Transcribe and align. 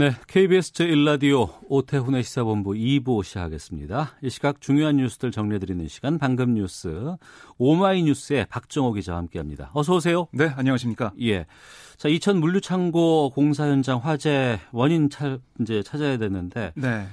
네, 0.00 0.12
KBS 0.28 0.72
제1라디오 0.72 1.50
오태훈의 1.68 2.22
시사본부 2.22 2.70
2부 2.70 3.22
시작하겠습니다. 3.22 4.12
이 4.22 4.30
시각 4.30 4.62
중요한 4.62 4.96
뉴스들 4.96 5.30
정리해드리는 5.30 5.86
시간 5.88 6.18
방금 6.18 6.54
뉴스 6.54 7.16
오마이뉴스의 7.58 8.46
박정호 8.48 8.94
기자와 8.94 9.18
함께합니다. 9.18 9.70
어서 9.74 9.96
오세요. 9.96 10.26
네, 10.32 10.50
안녕하십니까? 10.56 11.12
예. 11.20 11.44
자, 11.98 12.08
이천 12.08 12.40
물류창고 12.40 13.32
공사 13.34 13.68
현장 13.68 13.98
화재 13.98 14.58
원인 14.72 15.10
차, 15.10 15.38
이제 15.60 15.82
찾아야 15.82 16.16
되는데 16.16 16.72
네. 16.76 17.06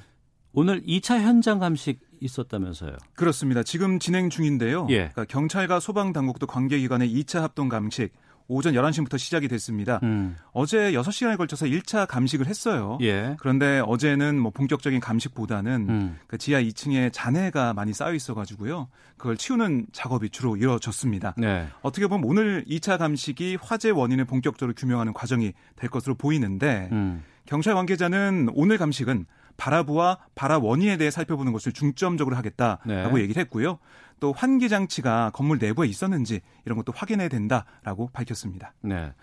오늘 0.54 0.82
2차 0.84 1.20
현장 1.20 1.60
감식 1.60 2.00
있었다면서요? 2.22 2.96
그렇습니다. 3.16 3.64
지금 3.64 4.00
진행 4.00 4.30
중인데요. 4.30 4.88
예. 4.92 5.10
그러니까 5.10 5.26
경찰과 5.26 5.82
소방 5.82 6.14
당국도 6.14 6.48
관계기관의 6.48 7.14
2차 7.14 7.42
합동 7.42 7.68
감식 7.68 8.14
오전 8.48 8.74
11시부터 8.74 9.18
시작이 9.18 9.48
됐습니다. 9.48 10.00
음. 10.04 10.38
어제 10.54 10.92
6시간에 10.94 11.38
걸쳐서 11.38 11.66
1차 11.66 12.08
감식을 12.08 12.48
했어요. 12.48 12.98
예. 13.02 13.36
그런데 13.40 13.82
어제는 13.86 14.40
뭐 14.40 14.52
본격적인 14.52 15.00
감식보다는 15.00 15.88
음. 15.90 16.20
그 16.28 16.38
지하 16.38 16.62
2층에 16.62 17.12
잔해가 17.12 17.74
많이 17.74 17.94
쌓여 17.94 18.14
있어 18.14 18.34
가지고요. 18.34 18.88
그걸 19.18 19.36
치우는 19.36 19.88
작업이 19.92 20.30
주로 20.30 20.56
이루어졌습니다. 20.56 21.36
네. 21.38 21.68
어떻게 21.82 22.08
보면 22.08 22.28
오늘 22.30 22.64
2차 22.66 22.98
감식이 22.98 23.58
화재 23.62 23.90
원인을 23.90 24.26
본격적으로 24.26 24.74
규명하는 24.76 25.14
과정이 25.14 25.54
될 25.76 25.90
것으로 25.90 26.16
보이는데 26.16 26.90
음. 26.92 27.24
경찰 27.46 27.74
관계자는 27.76 28.50
오늘 28.54 28.78
감식은 28.78 29.26
발화부와 29.58 30.20
발화 30.36 30.60
원인에 30.60 30.98
대해 30.98 31.10
살펴보는 31.10 31.52
것을 31.52 31.72
중점적으로 31.72 32.36
하겠다라고 32.36 33.18
네. 33.18 33.22
얘기를 33.22 33.42
했고요. 33.42 33.80
또 34.20 34.34
환기 34.34 34.70
장치가 34.70 35.32
건물 35.34 35.58
내부에 35.60 35.88
있었는지 35.88 36.42
이런 36.66 36.78
것도 36.78 36.92
확인해야 36.96 37.30
된다라고 37.30 38.10
밝혔습니다. 38.14 38.74
네. 38.82 39.14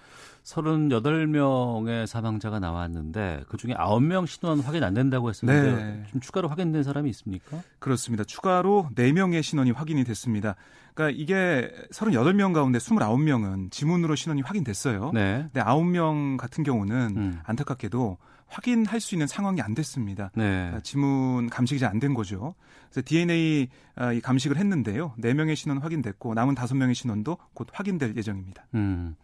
38명의 0.45 2.06
사망자가 2.06 2.61
나왔는데 2.61 3.45
그중에 3.48 3.75
9명 3.75 4.27
신원 4.27 4.61
확인 4.61 4.84
안 4.84 4.95
된다고 4.95 5.31
했었는데 5.31 5.84
네. 5.84 6.05
좀 6.11 6.20
추가로 6.20 6.48
확인된 6.48 6.83
사람이 6.83 7.09
있습니까? 7.11 7.61
그렇습니다. 7.78 8.25
추가로 8.25 8.91
4명의 8.95 9.42
신원이 9.42 9.70
확인이 9.70 10.05
됐습니다. 10.05 10.55
그러니까 10.95 11.19
이게 11.20 11.73
38명 11.92 12.53
가운데 12.53 12.78
29명은 12.78 13.70
지문으로 13.70 14.14
신원이 14.14 14.42
확인됐어요. 14.42 15.11
네. 15.12 15.48
근데 15.53 15.62
9명 15.62 16.36
같은 16.36 16.62
경우는 16.62 17.14
음. 17.17 17.41
안타깝게도 17.45 18.19
확인할 18.47 19.01
수 19.01 19.14
있는 19.14 19.27
상황이 19.27 19.61
안 19.62 19.75
됐습니다. 19.75 20.31
네. 20.34 20.45
그러니까 20.45 20.81
지문 20.81 21.48
감식이 21.48 21.81
잘안된 21.81 22.14
거죠. 22.14 22.55
그래서 22.91 23.03
DNA 23.05 23.69
아, 23.97 24.12
이 24.12 24.20
감식을 24.20 24.56
했는데요. 24.58 25.14
4명의 25.19 25.56
신원 25.56 25.79
확인됐고 25.79 26.34
남은 26.34 26.55
5명의 26.55 26.95
신원도 26.95 27.39
곧 27.55 27.69
확인될 27.73 28.14
예정입니다. 28.17 28.67
음. 28.75 29.17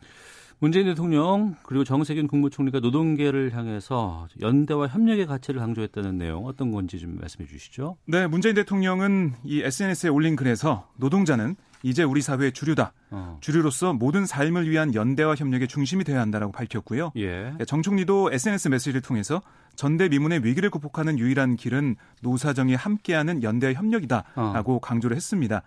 문재인 0.61 0.85
대통령 0.85 1.57
그리고 1.63 1.85
정세균 1.85 2.27
국무총리가 2.27 2.81
노동계를 2.81 3.55
향해서 3.55 4.29
연대와 4.41 4.89
협력의 4.89 5.27
가치를 5.27 5.59
강조했다는 5.59 6.19
내용 6.19 6.47
어떤 6.47 6.71
건지 6.71 6.99
좀 6.99 7.17
말씀해 7.19 7.49
주시죠. 7.49 7.97
네, 8.05 8.27
문재인 8.27 8.55
대통령은 8.55 9.33
이 9.43 9.63
SNS에 9.63 10.11
올린 10.11 10.37
글에서 10.37 10.87
노동자는 10.97 11.57
이제 11.83 12.03
우리 12.03 12.21
사회의 12.21 12.53
주류다. 12.53 12.93
어. 13.11 13.39
주류로서 13.41 13.95
모든 13.95 14.27
삶을 14.27 14.69
위한 14.69 14.95
연대와 14.95 15.35
협력의 15.35 15.67
중심이 15.67 16.05
되어야 16.05 16.21
한다라고 16.21 16.53
밝혔고요. 16.53 17.13
예. 17.17 17.55
정 17.67 17.81
총리도 17.81 18.31
SNS 18.31 18.69
메시지를 18.69 19.01
통해서 19.01 19.41
전대미문의 19.77 20.45
위기를 20.45 20.69
극복하는 20.69 21.19
유일한 21.19 21.57
길은 21.57 21.97
노사정이 22.21 22.75
함께하는 22.75 23.43
연대와 23.43 23.73
협력이다라고 23.73 24.81
강조를 24.81 25.17
했습니다. 25.17 25.63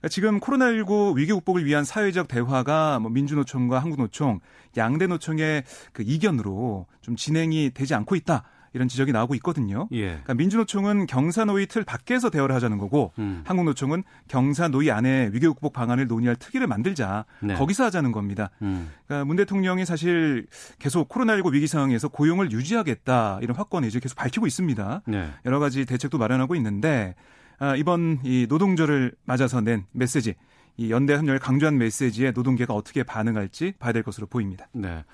그러니까 0.00 0.08
지금 0.08 0.40
코로나19 0.40 1.16
위기 1.16 1.32
극복을 1.32 1.64
위한 1.64 1.84
사회적 1.84 2.28
대화가 2.28 2.98
뭐 2.98 3.10
민주노총과 3.10 3.78
한국노총, 3.78 4.40
양대 4.76 5.06
노총의 5.06 5.64
그 5.92 6.02
이견으로 6.06 6.86
좀 7.00 7.16
진행이 7.16 7.70
되지 7.74 7.94
않고 7.94 8.14
있다. 8.16 8.44
이런 8.76 8.88
지적이 8.88 9.12
나오고 9.12 9.34
있거든요. 9.36 9.88
예. 9.92 10.08
그러니까 10.08 10.34
민주노총은 10.34 11.06
경사노위 11.06 11.66
틀 11.66 11.82
밖에서 11.82 12.28
대화를 12.28 12.54
하자는 12.54 12.76
거고 12.76 13.12
음. 13.18 13.42
한국노총은 13.46 14.04
경사노위 14.28 14.90
안에 14.90 15.30
위기 15.32 15.46
극복 15.46 15.72
방안을 15.72 16.06
논의할 16.06 16.36
특위를 16.36 16.66
만들자 16.66 17.24
네. 17.40 17.54
거기서 17.54 17.84
하자는 17.84 18.12
겁니다. 18.12 18.50
음. 18.60 18.90
그러니까 19.06 19.24
문 19.24 19.36
대통령이 19.36 19.86
사실 19.86 20.46
계속 20.78 21.08
코로나19 21.08 21.54
위기 21.54 21.66
상황에서 21.66 22.08
고용을 22.08 22.52
유지하겠다 22.52 23.38
이런 23.40 23.56
확건을 23.56 23.88
이제 23.88 23.98
계속 23.98 24.14
밝히고 24.16 24.46
있습니다. 24.46 25.02
네. 25.06 25.30
여러 25.46 25.58
가지 25.58 25.86
대책도 25.86 26.18
마련하고 26.18 26.54
있는데 26.56 27.14
아, 27.16 27.35
이번 27.78 28.20
이 28.24 28.46
노동절을 28.48 29.16
맞아서 29.24 29.60
낸 29.60 29.86
메시지, 29.92 30.34
이 30.76 30.90
연대 30.90 31.14
협력을 31.14 31.38
강조한 31.38 31.78
메시지에 31.78 32.32
노동계가 32.32 32.74
어떻게 32.74 33.02
반응할지 33.02 33.74
봐야 33.78 33.92
될 33.92 34.02
것으로 34.02 34.26
보입니다. 34.26 34.68
네. 34.72 35.04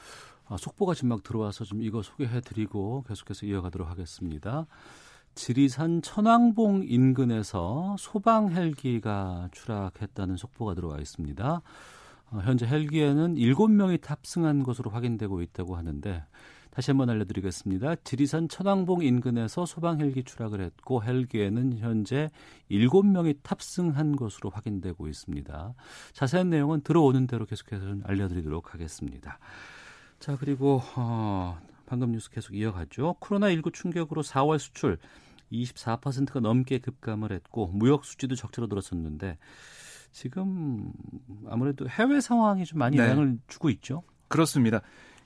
아, 0.49 0.57
속보가 0.57 0.95
지금 0.95 1.11
막 1.11 1.23
들어와서 1.23 1.65
좀 1.65 1.83
이거 1.83 2.03
소개해드리고 2.03 3.05
계속해서 3.09 3.47
이어가도록 3.47 3.89
하겠습니다. 3.89 4.67
지리산 5.35 6.03
천왕봉 6.03 6.85
인근에서 6.87 7.97
소방 7.99 8.53
헬기가 8.53 9.49
추락했다는 9.53 10.37
속보가 10.37 10.75
들어와 10.75 10.99
있습니다. 10.99 11.63
어, 12.33 12.41
현재 12.45 12.67
헬기에는 12.67 13.37
7명이 13.37 14.01
탑승한 14.01 14.63
것으로 14.63 14.91
확인되고 14.91 15.43
있다고 15.43 15.77
하는데 15.77 16.25
다시 16.73 16.91
한번 16.91 17.11
알려드리겠습니다. 17.11 17.97
지리산 17.97 18.49
천왕봉 18.49 19.03
인근에서 19.03 19.67
소방 19.67 20.01
헬기 20.01 20.25
추락을 20.25 20.63
했고 20.63 21.05
헬기에는 21.05 21.77
현재 21.77 22.31
7명이 22.71 23.43
탑승한 23.43 24.17
것으로 24.17 24.49
확인되고 24.49 25.07
있습니다. 25.07 25.75
자세한 26.15 26.49
내용은 26.49 26.81
들어오는 26.81 27.27
대로 27.27 27.45
계속해서 27.45 27.85
좀 27.85 28.03
알려드리도록 28.07 28.73
하겠습니다. 28.73 29.39
자 30.19 30.39
그리고 30.41 30.81
어, 30.97 31.59
방금 31.85 32.13
뉴스 32.13 32.31
계속 32.31 32.57
이어가죠. 32.57 33.17
코로나19 33.21 33.75
충격으로 33.75 34.23
4월 34.23 34.59
수출 34.59 34.97
24%가 35.53 36.41
넘게 36.41 36.79
급감을 36.79 37.33
했고 37.33 37.67
무역 37.67 38.07
수지도 38.07 38.35
적자로 38.35 38.69
들어섰는데 38.69 39.37
지금 40.11 40.91
아무래도 41.49 41.87
해외 41.87 42.23
상황이 42.23 42.65
좀 42.65 42.79
많이 42.79 42.97
네. 42.97 43.03
영향을 43.03 43.39
주고 43.47 43.69
있죠. 43.69 44.05
그렇습니다. 44.29 44.81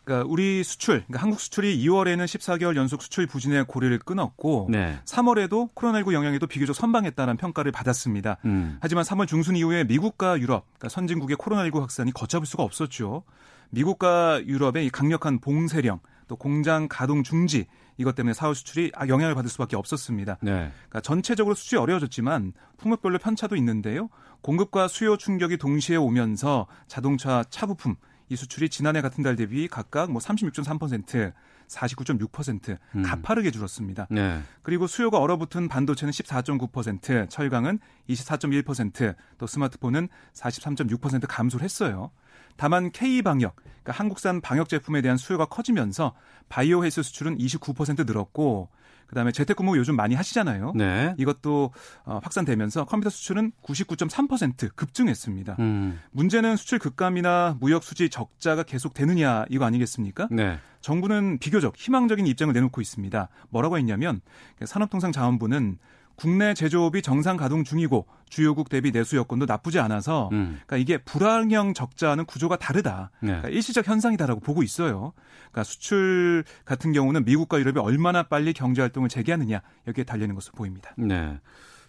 그러니까 0.06 0.30
우리 0.30 0.62
수출, 0.62 1.02
그러니까 1.04 1.20
한국 1.20 1.40
수출이 1.40 1.84
2월에는 1.84 2.24
14개월 2.24 2.76
연속 2.76 3.02
수출 3.02 3.26
부진의 3.26 3.64
고리를 3.64 3.98
끊었고 3.98 4.68
네. 4.70 4.96
3월에도 5.04 5.74
코로나19 5.74 6.12
영향에도 6.12 6.46
비교적 6.46 6.76
선방했다는 6.76 7.36
평가를 7.36 7.72
받았습니다. 7.72 8.36
음. 8.44 8.78
하지만 8.80 9.02
3월 9.02 9.26
중순 9.26 9.56
이후에 9.56 9.82
미국과 9.82 10.38
유럽, 10.38 10.64
그러니까 10.78 10.90
선진국의 10.90 11.36
코로나19 11.36 11.80
확산이 11.80 12.12
걷잡을 12.12 12.46
수가 12.46 12.62
없었죠. 12.62 13.24
미국과 13.70 14.46
유럽의 14.46 14.86
이 14.86 14.90
강력한 14.90 15.40
봉쇄령, 15.40 15.98
또 16.28 16.36
공장 16.36 16.86
가동 16.88 17.24
중지 17.24 17.66
이것 17.98 18.14
때문에 18.14 18.32
4월 18.32 18.54
수출이 18.54 18.92
아, 18.94 19.08
영향을 19.08 19.34
받을 19.34 19.50
수밖에 19.50 19.74
없었습니다. 19.74 20.38
네. 20.40 20.70
그러니까 20.88 21.00
전체적으로 21.00 21.56
수출이 21.56 21.80
어려워졌지만 21.80 22.52
품목별로 22.76 23.18
편차도 23.18 23.56
있는데요. 23.56 24.08
공급과 24.40 24.86
수요 24.86 25.16
충격이 25.16 25.56
동시에 25.56 25.96
오면서 25.96 26.68
자동차 26.86 27.42
차 27.50 27.66
부품 27.66 27.96
이 28.28 28.36
수출이 28.36 28.68
지난해 28.68 29.00
같은 29.00 29.22
달 29.22 29.36
대비 29.36 29.68
각각 29.68 30.10
뭐 30.10 30.20
36.3%, 30.20 31.32
49.6% 31.68 32.78
음. 32.96 33.02
가파르게 33.02 33.50
줄었습니다. 33.50 34.06
네. 34.10 34.40
그리고 34.62 34.86
수요가 34.86 35.18
얼어붙은 35.18 35.68
반도체는 35.68 36.12
14.9%, 36.12 37.30
철강은 37.30 37.78
24.1%, 38.08 39.14
또 39.38 39.46
스마트폰은 39.46 40.08
43.6% 40.32 41.26
감소를 41.28 41.64
했어요. 41.64 42.10
다만 42.56 42.90
K 42.90 43.22
방역, 43.22 43.56
그러니까 43.56 43.92
한국산 43.92 44.40
방역 44.40 44.68
제품에 44.68 45.02
대한 45.02 45.16
수요가 45.16 45.46
커지면서 45.46 46.14
바이오 46.48 46.84
헬스 46.84 47.02
수출은 47.02 47.38
29% 47.38 48.06
늘었고 48.06 48.68
그다음에 49.06 49.32
재택근무 49.32 49.76
요즘 49.78 49.96
많이 49.96 50.14
하시잖아요. 50.14 50.72
네. 50.74 51.14
이것도 51.18 51.72
어, 52.04 52.20
확산되면서 52.22 52.84
컴퓨터 52.84 53.10
수출은 53.10 53.52
99.3% 53.62 54.74
급증했습니다. 54.74 55.56
음. 55.58 56.00
문제는 56.10 56.56
수출 56.56 56.78
급감이나 56.78 57.56
무역 57.60 57.84
수지 57.84 58.08
적자가 58.08 58.62
계속 58.62 58.94
되느냐 58.94 59.44
이거 59.48 59.64
아니겠습니까? 59.64 60.28
네. 60.30 60.58
정부는 60.80 61.38
비교적 61.38 61.74
희망적인 61.76 62.26
입장을 62.26 62.52
내놓고 62.52 62.80
있습니다. 62.80 63.28
뭐라고 63.50 63.76
했냐면 63.78 64.20
산업통상자원부는 64.64 65.78
국내 66.16 66.54
제조업이 66.54 67.02
정상 67.02 67.36
가동 67.36 67.62
중이고 67.62 68.06
주요국 68.28 68.68
대비 68.68 68.90
내수 68.90 69.16
여건도 69.16 69.46
나쁘지 69.46 69.78
않아서 69.78 70.30
음. 70.32 70.60
그러니까 70.66 70.76
이게 70.78 70.98
불황형 70.98 71.74
적자는 71.74 72.24
구조가 72.24 72.56
다르다. 72.56 73.10
네. 73.20 73.28
그러니까 73.28 73.48
일시적 73.50 73.86
현상이다라고 73.86 74.40
보고 74.40 74.62
있어요. 74.62 75.12
그러니까 75.50 75.64
수출 75.64 76.44
같은 76.64 76.92
경우는 76.92 77.24
미국과 77.24 77.60
유럽이 77.60 77.78
얼마나 77.78 78.22
빨리 78.22 78.52
경제 78.52 78.80
활동을 78.80 79.08
재개하느냐 79.08 79.60
여기에 79.86 80.04
달려 80.04 80.24
있는 80.24 80.34
것으로 80.34 80.54
보입니다. 80.56 80.94
네. 80.96 81.38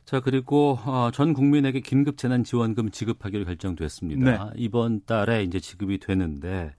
자 0.06 0.20
그리고 0.20 0.78
어, 0.86 1.10
전 1.14 1.34
국민에게 1.34 1.80
긴급 1.82 2.18
재난 2.18 2.44
지원금 2.44 2.92
지급하기로 2.92 3.46
결정됐습니다. 3.46 4.32
네. 4.32 4.52
이번 4.56 5.02
달에 5.06 5.44
이제 5.44 5.60
지급이 5.60 6.00
되는데 6.00 6.74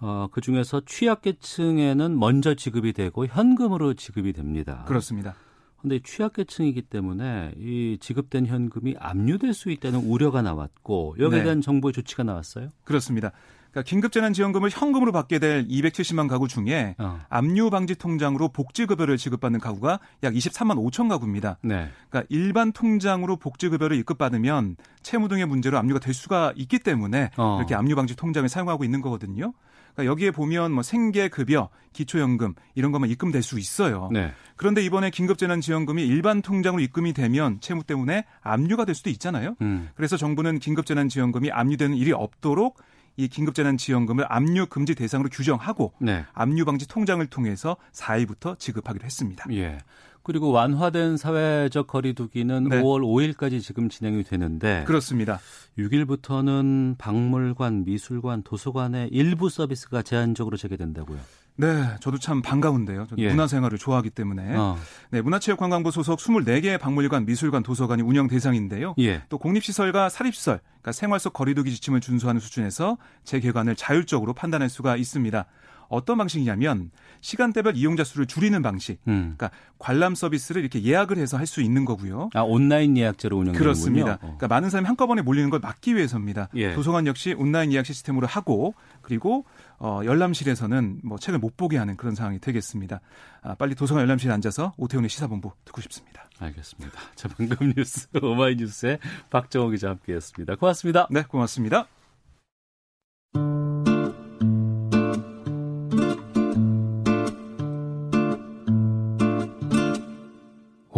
어, 0.00 0.28
그 0.32 0.40
중에서 0.40 0.82
취약계층에는 0.84 2.18
먼저 2.18 2.54
지급이 2.54 2.92
되고 2.92 3.26
현금으로 3.26 3.94
지급이 3.94 4.32
됩니다. 4.32 4.84
그렇습니다. 4.86 5.34
근데 5.82 5.98
취약계층이기 5.98 6.82
때문에 6.82 7.54
이 7.58 7.98
지급된 8.00 8.46
현금이 8.46 8.94
압류될 8.98 9.52
수 9.52 9.70
있다는 9.70 9.98
우려가 9.98 10.40
나왔고 10.40 11.16
여기에 11.18 11.38
네. 11.38 11.44
대한 11.44 11.60
정부의 11.60 11.92
조치가 11.92 12.22
나왔어요? 12.22 12.68
그렇습니다. 12.84 13.32
그러니까 13.72 13.88
긴급재난지원금을 13.88 14.70
현금으로 14.70 15.12
받게 15.12 15.38
될 15.40 15.66
270만 15.66 16.28
가구 16.28 16.46
중에 16.46 16.94
어. 16.98 17.20
압류 17.28 17.70
방지 17.70 17.96
통장으로 17.96 18.50
복지급여를 18.50 19.16
지급받는 19.16 19.60
가구가 19.60 19.98
약 20.22 20.34
23만 20.34 20.76
5천 20.76 21.08
가구입니다. 21.08 21.58
네. 21.62 21.88
그러니까 22.08 22.26
일반 22.28 22.70
통장으로 22.72 23.36
복지급여를 23.36 23.96
입금받으면 23.96 24.76
채무 25.02 25.28
등의 25.28 25.46
문제로 25.46 25.78
압류가 25.78 26.00
될 26.00 26.14
수가 26.14 26.52
있기 26.54 26.78
때문에 26.78 27.30
어. 27.36 27.56
이렇게 27.58 27.74
압류 27.74 27.96
방지 27.96 28.14
통장을 28.14 28.48
사용하고 28.48 28.84
있는 28.84 29.00
거거든요. 29.00 29.52
그러니까 29.94 30.10
여기에 30.10 30.30
보면 30.30 30.72
뭐 30.72 30.82
생계 30.82 31.28
급여, 31.28 31.68
기초연금 31.92 32.54
이런 32.74 32.92
것만 32.92 33.10
입금될 33.10 33.42
수 33.42 33.58
있어요. 33.58 34.08
네. 34.12 34.32
그런데 34.56 34.82
이번에 34.82 35.10
긴급재난지원금이 35.10 36.06
일반 36.06 36.42
통장으로 36.42 36.82
입금이 36.82 37.12
되면 37.12 37.60
채무 37.60 37.84
때문에 37.84 38.24
압류가 38.40 38.84
될 38.84 38.94
수도 38.94 39.10
있잖아요. 39.10 39.56
음. 39.60 39.90
그래서 39.94 40.16
정부는 40.16 40.58
긴급재난지원금이 40.58 41.50
압류되는 41.50 41.96
일이 41.96 42.12
없도록 42.12 42.78
이 43.16 43.28
긴급재난지원금을 43.28 44.24
압류 44.28 44.66
금지 44.66 44.94
대상으로 44.94 45.28
규정하고 45.28 45.92
네. 46.00 46.24
압류 46.32 46.64
방지 46.64 46.88
통장을 46.88 47.24
통해서 47.26 47.76
4일부터 47.92 48.58
지급하기로 48.58 49.04
했습니다. 49.04 49.44
예. 49.52 49.78
그리고 50.22 50.50
완화된 50.50 51.16
사회적 51.16 51.86
거리두기는 51.86 52.64
네. 52.64 52.80
5월 52.80 53.00
5일까지 53.34 53.60
지금 53.60 53.88
진행이 53.88 54.22
되는데 54.24 54.84
그렇습니다. 54.86 55.40
6일부터는 55.78 56.96
박물관, 56.98 57.84
미술관, 57.84 58.42
도서관의 58.42 59.08
일부 59.10 59.48
서비스가 59.48 60.02
제한적으로 60.02 60.56
재개된다고요. 60.56 61.18
네, 61.56 61.66
저도 62.00 62.18
참 62.18 62.40
반가운데요. 62.40 63.06
저도 63.08 63.20
예. 63.22 63.28
문화생활을 63.28 63.78
좋아하기 63.78 64.10
때문에. 64.10 64.56
어. 64.56 64.76
네, 65.10 65.20
문화체육관광부 65.20 65.90
소속 65.90 66.18
24개의 66.18 66.80
박물관, 66.80 67.26
미술관, 67.26 67.62
도서관이 67.62 68.02
운영 68.02 68.26
대상인데요. 68.26 68.94
예. 68.98 69.22
또 69.28 69.38
공립시설과 69.38 70.08
사립시설, 70.08 70.60
그러니까 70.64 70.92
생활 70.92 71.20
속 71.20 71.34
거리두기 71.34 71.70
지침을 71.72 72.00
준수하는 72.00 72.40
수준에서 72.40 72.96
재개관을 73.24 73.76
자율적으로 73.76 74.32
판단할 74.32 74.70
수가 74.70 74.96
있습니다. 74.96 75.44
어떤 75.92 76.18
방식이냐면 76.18 76.90
시간대별 77.20 77.76
이용자 77.76 78.02
수를 78.04 78.26
줄이는 78.26 78.62
방식. 78.62 78.98
음. 79.06 79.34
그러니까 79.36 79.50
관람 79.78 80.14
서비스를 80.14 80.60
이렇게 80.62 80.82
예약을 80.82 81.18
해서 81.18 81.36
할 81.38 81.46
수 81.52 81.60
있는 81.60 81.84
거고요. 81.84 82.30
아 82.34 82.40
온라인 82.40 82.96
예약제로 82.96 83.36
운영되는군요. 83.36 83.58
그렇습니다. 83.58 84.12
어. 84.14 84.18
그러니까 84.20 84.48
많은 84.48 84.70
사람이 84.70 84.86
한꺼번에 84.86 85.20
몰리는 85.20 85.50
걸 85.50 85.60
막기 85.60 85.94
위해서입니다. 85.94 86.48
예. 86.54 86.72
도서관 86.72 87.06
역시 87.06 87.34
온라인 87.36 87.72
예약 87.72 87.84
시스템으로 87.84 88.26
하고 88.26 88.74
그리고 89.02 89.44
어, 89.78 90.00
열람실에서는 90.04 91.00
뭐 91.04 91.18
책을 91.18 91.38
못 91.38 91.56
보게 91.56 91.76
하는 91.76 91.96
그런 91.96 92.14
상황이 92.14 92.38
되겠습니다. 92.38 93.00
아, 93.42 93.54
빨리 93.56 93.74
도서관 93.74 94.02
열람실에 94.02 94.32
앉아서 94.32 94.72
오태훈의 94.78 95.10
시사본부 95.10 95.52
듣고 95.64 95.80
싶습니다. 95.82 96.24
알겠습니다. 96.38 96.98
자, 97.14 97.28
방금 97.36 97.72
뉴스 97.76 98.08
오마이뉴스의 98.20 98.98
박정호 99.30 99.70
기자 99.70 99.90
함께했습니다. 99.90 100.56
고맙습니다. 100.56 101.06
네, 101.10 101.22
고맙습니다. 101.22 101.86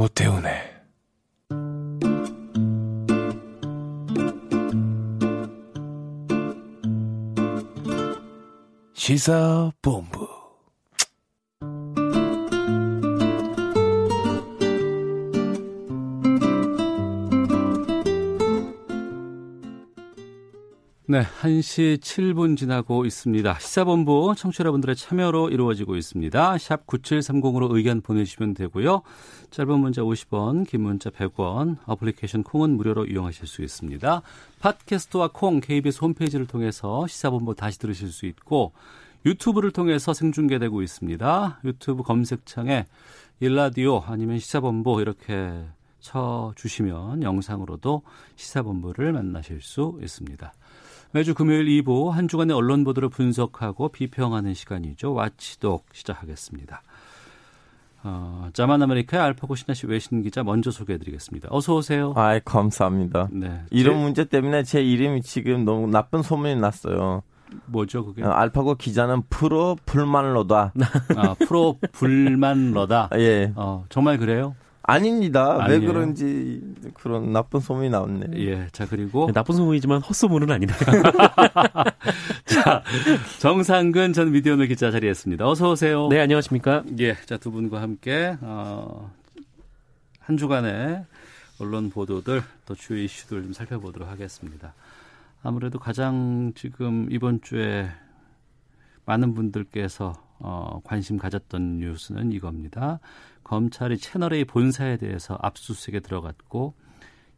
오태훈의 0.05 0.53
시사본부 8.93 10.24
네, 21.15 21.23
1시 21.43 21.99
7분 21.99 22.57
지나고 22.57 23.05
있습니다. 23.05 23.59
시사본부 23.61 24.35
청취자 24.37 24.63
여러분들의 24.63 24.97
참여로 24.97 25.49
이루어지고 25.49 25.95
있습니다. 25.95 26.59
샵 26.59 26.89
9730으로 26.89 27.73
의견 27.73 28.01
보내주시면 28.01 28.55
되고요. 28.55 29.03
짧은 29.53 29.79
문자 29.79 30.03
50원, 30.03 30.67
긴 30.67 30.81
문자 30.81 31.11
100원, 31.11 31.77
어플리케이션 31.87 32.43
콩은 32.43 32.71
무료로 32.71 33.05
이용하실 33.05 33.47
수 33.47 33.63
있습니다. 33.63 34.23
팟캐스트와 34.59 35.31
콩, 35.33 35.61
KBS 35.61 36.01
홈페이지를 36.03 36.49
통해서 36.49 37.07
시사본부 37.07 37.55
다시 37.55 37.79
들으실 37.79 38.09
수 38.09 38.27
있고 38.27 38.73
유튜브를 39.25 39.71
통해서 39.71 40.15
생중계되고 40.15 40.83
있습니다. 40.83 41.61
유튜브 41.65 42.03
검색창에 42.03 42.87
1라디오 43.39 44.03
아니면 44.05 44.41
시사본부 44.41 45.01
이렇게 45.01 45.63
쳐주시면 46.01 47.23
영상으로도 47.23 48.03
시사본부를 48.35 49.13
만나실 49.13 49.61
수 49.63 49.97
있습니다. 50.03 50.53
매주 51.15 51.33
금요일 51.33 51.67
2부 51.67 52.11
한 52.11 52.27
주간의 52.27 52.57
언론 52.57 52.83
보도를 52.83 53.09
분석하고 53.09 53.91
비평하는 53.91 54.53
시간이죠. 54.53 55.15
watchdog 55.15 55.87
시작하겠습니다. 55.93 56.83
어, 58.03 58.49
자만 58.53 58.83
아메리카의 58.83 59.23
알파고 59.23 59.55
신하시 59.55 59.87
외신 59.87 60.23
기자 60.23 60.43
먼저 60.43 60.73
소개해드리겠습니다. 60.73 61.51
어서 61.53 61.77
오세요. 61.77 62.15
아, 62.17 62.37
감사합니다. 62.41 63.29
네. 63.31 63.63
이런 63.71 63.95
제... 63.95 64.03
문제 64.03 64.25
때문에 64.25 64.65
제 64.65 64.83
이름이 64.83 65.23
지금 65.23 65.65
너무 65.65 65.87
나쁜 65.87 66.23
소문이 66.23 66.57
났어요. 66.57 67.23
뭐죠 67.67 68.05
그게? 68.05 68.25
어, 68.25 68.31
알파고 68.31 68.75
기자는 68.75 69.23
프로 69.31 69.77
불만러다. 69.87 70.73
아, 71.17 71.35
프로 71.47 71.79
불만러다. 71.93 73.11
예. 73.19 73.53
어, 73.55 73.85
정말 73.89 74.19
그래요? 74.19 74.57
아닙니다. 74.87 75.65
아니에요. 75.65 75.81
왜 75.81 75.87
그런지 75.87 76.61
그런 76.95 77.33
나쁜 77.33 77.61
소문이 77.61 77.89
나왔네. 77.89 78.27
예. 78.37 78.69
자, 78.73 78.87
그리고 78.87 79.31
나쁜 79.33 79.57
소문이지만 79.57 80.03
헛소문은 80.03 80.51
아니다. 80.51 80.75
자, 82.45 82.83
정상근 83.39 84.13
전 84.13 84.31
미디어널 84.31 84.67
기자 84.67 84.91
자리했습니다. 84.91 85.49
어서 85.49 85.71
오세요. 85.71 86.09
네, 86.09 86.21
안녕하십니까? 86.21 86.85
예. 86.99 87.15
자, 87.25 87.39
두 87.39 87.51
분과 87.51 87.81
함께 87.81 88.37
어, 88.43 89.11
한 90.21 90.37
주간의 90.37 91.05
언론 91.59 91.89
보도들 91.89 92.43
또 92.67 92.75
주요 92.75 92.99
이슈들 92.99 93.43
좀 93.43 93.53
살펴보도록 93.55 94.09
하겠습니다. 94.09 94.75
아무래도 95.43 95.79
가장 95.79 96.53
지금 96.55 97.09
이번 97.11 97.41
주에 97.41 97.89
많은 99.07 99.35
분들께서 99.35 100.13
어, 100.39 100.81
관심 100.85 101.17
가졌던 101.17 101.79
뉴스는 101.79 102.33
이겁니다. 102.33 103.01
검찰이 103.45 103.99
채널A 103.99 104.45
본사에 104.45 104.97
대해서 104.97 105.39
압수수색에 105.41 106.01
들어갔고 106.01 106.75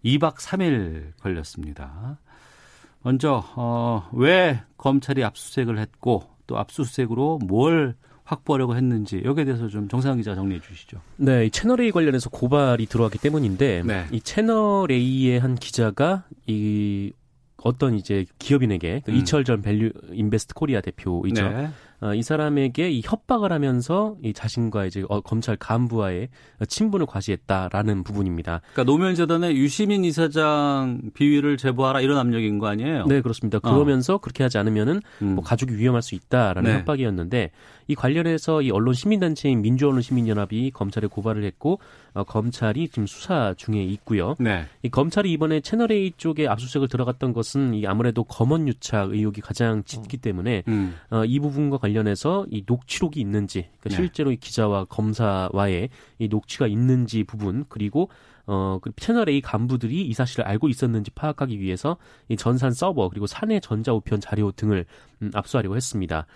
2박 0.05 0.37
3일 0.37 1.13
걸렸습니다. 1.21 2.19
먼저 3.03 3.45
어, 3.57 4.09
왜 4.13 4.63
검찰이 4.77 5.23
압수수색을 5.25 5.79
했고 5.79 6.25
또 6.47 6.59
압수수색으로 6.59 7.39
뭘 7.45 7.95
확보하려고 8.25 8.75
했는지 8.75 9.23
여기에 9.25 9.45
대해서 9.45 9.69
좀 9.69 9.89
정상근 9.89 10.17
기자 10.17 10.35
정리해 10.35 10.61
주시죠. 10.61 11.01
네, 11.17 11.47
이 11.47 11.51
채널 11.51 11.81
A 11.81 11.93
관련해서 11.93 12.29
고발이 12.31 12.87
들어왔기 12.87 13.19
때문인데 13.19 13.83
네. 13.85 14.07
이 14.11 14.21
채널 14.21 14.91
A의 14.91 15.39
한 15.39 15.55
기자가 15.55 16.25
이 16.47 17.13
어떤 17.63 17.95
이제 17.95 18.27
기업인에게 18.39 19.03
그 19.05 19.11
음. 19.11 19.17
이철 19.17 19.45
전 19.45 19.63
밸류 19.63 19.91
인베스트 20.13 20.55
코리아 20.55 20.81
대표이죠. 20.81 21.49
네. 21.49 21.71
어, 22.01 22.15
이 22.15 22.23
사람에게 22.23 22.91
이 22.91 23.01
협박을 23.03 23.53
하면서 23.53 24.17
이 24.23 24.35
자신과 24.35 24.85
이제 24.85 25.05
어, 25.09 25.21
검찰 25.23 25.57
간부와의 25.57 26.29
친분을 26.69 27.07
과시했다라는 27.07 28.05
부분입니다. 28.05 28.61
그러니까 28.73 28.85
노무현 28.85 29.15
재단의 29.15 29.57
유시민 29.57 30.05
이사장 30.05 31.11
비위를 31.15 31.57
제보하라 31.57 32.03
이런 32.03 32.19
압력인 32.19 32.59
거 32.59 32.67
아니에요? 32.67 33.07
네, 33.07 33.23
그렇습니다. 33.23 33.59
그러면서 33.59 34.17
어. 34.17 34.19
그렇게 34.19 34.43
하지 34.43 34.59
않으면은 34.59 35.01
음. 35.23 35.35
뭐 35.37 35.45
가족이 35.45 35.77
위험할 35.77 36.03
수 36.03 36.15
있다라는 36.15 36.71
네. 36.71 36.79
협박이었는데 36.79 37.51
이 37.89 37.95
관련해서 37.95 38.63
이 38.63 38.71
언론 38.71 38.95
시민단체인 38.95 39.63
민주언론 39.63 40.03
시민연합이 40.03 40.71
검찰에 40.73 41.07
고발을 41.07 41.45
했고 41.45 41.79
어, 42.15 42.25
검찰이 42.25 42.89
지금 42.89 43.07
수사 43.07 43.55
중에 43.57 43.83
있고요. 43.85 44.35
네. 44.39 44.65
이 44.83 44.89
검찰이 44.89 45.31
이번에 45.33 45.61
채널 45.61 45.93
A 45.93 46.13
쪽에 46.17 46.49
압수수색을 46.49 46.89
들어갔던 46.89 47.33
것은 47.33 47.75
이 47.75 47.87
아무래도 47.87 48.25
검언 48.25 48.69
유착 48.69 49.11
의혹이 49.11 49.41
가장 49.41 49.85
짙기 49.85 50.17
때문에 50.17 50.65
음. 50.69 50.97
어, 51.11 51.25
이 51.25 51.39
부분과 51.39 51.79
관련해서 51.79 52.47
이 52.51 52.65
녹취록이 52.67 53.21
있는지 53.21 53.69
그러니까 53.81 53.89
네. 53.91 53.97
실제로 53.97 54.33
이 54.33 54.37
기자와 54.37 54.87
검사와의 54.87 55.91
이 56.19 56.29
녹취가 56.29 56.67
있는지 56.67 57.25
부분 57.25 57.65
그리고 57.69 58.09
어, 58.47 58.79
그 58.81 58.91
채널 58.97 59.29
A 59.29 59.41
간부들이 59.41 60.03
이 60.03 60.13
사실을 60.13 60.47
알고 60.47 60.69
있었는지 60.69 61.11
파악하기 61.11 61.61
위해서 61.61 61.97
이 62.29 62.37
전산 62.37 62.71
서버 62.73 63.09
그리고 63.09 63.27
사내 63.27 63.61
전자우편 63.61 64.21
자료 64.21 64.53
등을 64.53 64.87
음, 65.23 65.31
압수하려고 65.35 65.77
했습니다. 65.77 66.27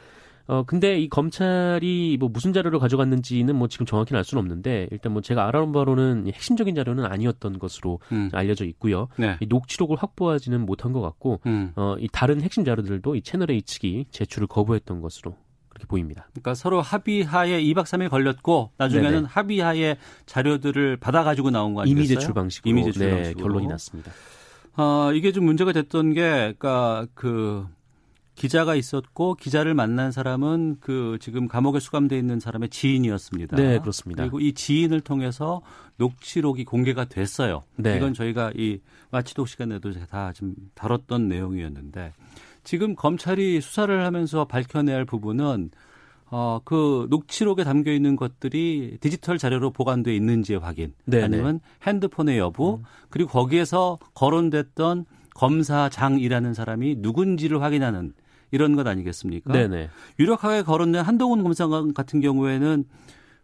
어, 0.51 0.65
근데 0.65 0.99
이 0.99 1.09
검찰이 1.09 2.17
뭐 2.19 2.29
무슨 2.29 2.53
자료를 2.53 2.81
가져갔는지는 2.81 3.55
뭐 3.55 3.69
지금 3.69 3.87
정확히는 3.87 4.19
알 4.19 4.25
수는 4.25 4.41
없는데 4.41 4.89
일단 4.91 5.13
뭐 5.13 5.23
제가 5.23 5.47
알아본 5.47 5.71
바로는 5.71 6.27
핵심적인 6.27 6.75
자료는 6.75 7.05
아니었던 7.05 7.61
것으로 7.61 8.01
음. 8.11 8.31
알려져 8.33 8.65
있고요. 8.65 9.07
네. 9.17 9.37
이 9.39 9.47
녹취록을 9.47 9.97
확보하지는 9.97 10.67
못한 10.67 10.91
것 10.91 11.01
같고, 11.03 11.41
음. 11.47 11.71
어, 11.77 11.95
이 12.01 12.09
다른 12.11 12.43
핵심 12.43 12.65
자료들도 12.65 13.15
이 13.15 13.23
채널 13.23 13.53
A 13.53 13.63
측이 13.63 14.07
제출을 14.11 14.49
거부했던 14.49 15.01
것으로 15.01 15.37
그렇게 15.69 15.87
보입니다. 15.87 16.27
그러니까 16.33 16.55
서로 16.55 16.81
합의하에 16.81 17.63
2박 17.63 17.85
3일 17.85 18.11
걸렸고 18.11 18.73
나중에는 18.77 19.13
네네. 19.13 19.27
합의하에 19.31 19.99
자료들을 20.27 20.97
받아 20.97 21.23
가지고 21.23 21.51
나온 21.51 21.75
거 21.75 21.83
아니겠어요? 21.83 22.03
이미 22.03 22.09
제출 22.09 22.35
방식으로, 22.35 22.69
이미 22.69 22.83
제출 22.83 23.07
네, 23.07 23.15
방식으로. 23.15 23.45
결론이 23.45 23.69
났습니다. 23.69 24.11
어, 24.77 25.13
이게 25.15 25.31
좀 25.31 25.45
문제가 25.45 25.71
됐던 25.71 26.13
게, 26.13 26.55
그러니까 26.59 27.07
그 27.15 27.69
기자가 28.41 28.75
있었고 28.75 29.35
기자를 29.35 29.75
만난 29.75 30.13
사람은 30.13 30.79
그 30.81 31.19
지금 31.21 31.47
감옥에 31.47 31.79
수감돼 31.79 32.17
있는 32.17 32.41
사람의 32.41 32.71
지인이었습니다. 32.71 33.55
네, 33.55 33.79
그렇습니다. 33.79 34.23
그리고 34.23 34.41
이 34.41 34.55
지인을 34.55 35.03
통해서 35.03 35.61
녹취록이 35.99 36.65
공개가 36.65 37.05
됐어요. 37.05 37.65
네. 37.77 37.99
이건 37.99 38.15
저희가 38.15 38.53
이 38.57 38.79
마치독 39.11 39.47
시간에도 39.47 39.93
다좀 39.93 40.55
다뤘던 40.75 41.29
내용이었는데 41.29 42.15
지금 42.65 42.95
검찰이 42.95 43.61
수사를 43.61 44.07
하면서 44.07 44.47
밝혀내야 44.47 44.97
할 44.97 45.05
부분은 45.05 45.71
어, 46.31 46.61
그 46.65 47.09
녹취록에 47.11 47.63
담겨 47.63 47.93
있는 47.93 48.17
것들이 48.17 48.97
디지털 49.03 49.37
자료로 49.37 49.71
보관돼 49.73 50.17
있는지의 50.17 50.61
확인, 50.61 50.95
네네. 51.05 51.25
아니면 51.25 51.61
핸드폰의 51.87 52.39
여부, 52.39 52.77
음. 52.77 52.85
그리고 53.11 53.29
거기에서 53.29 53.99
거론됐던 54.15 55.05
검사장이라는 55.35 56.55
사람이 56.55 56.97
누군지를 57.01 57.61
확인하는 57.61 58.15
이런 58.51 58.77
것 58.77 58.87
아니겠습니까? 58.87 59.53
네네. 59.53 59.91
유력하게 60.19 60.63
거론된 60.63 61.03
한동훈 61.03 61.43
검사관 61.43 61.95
같은 61.95 62.21
경우에는 62.21 62.85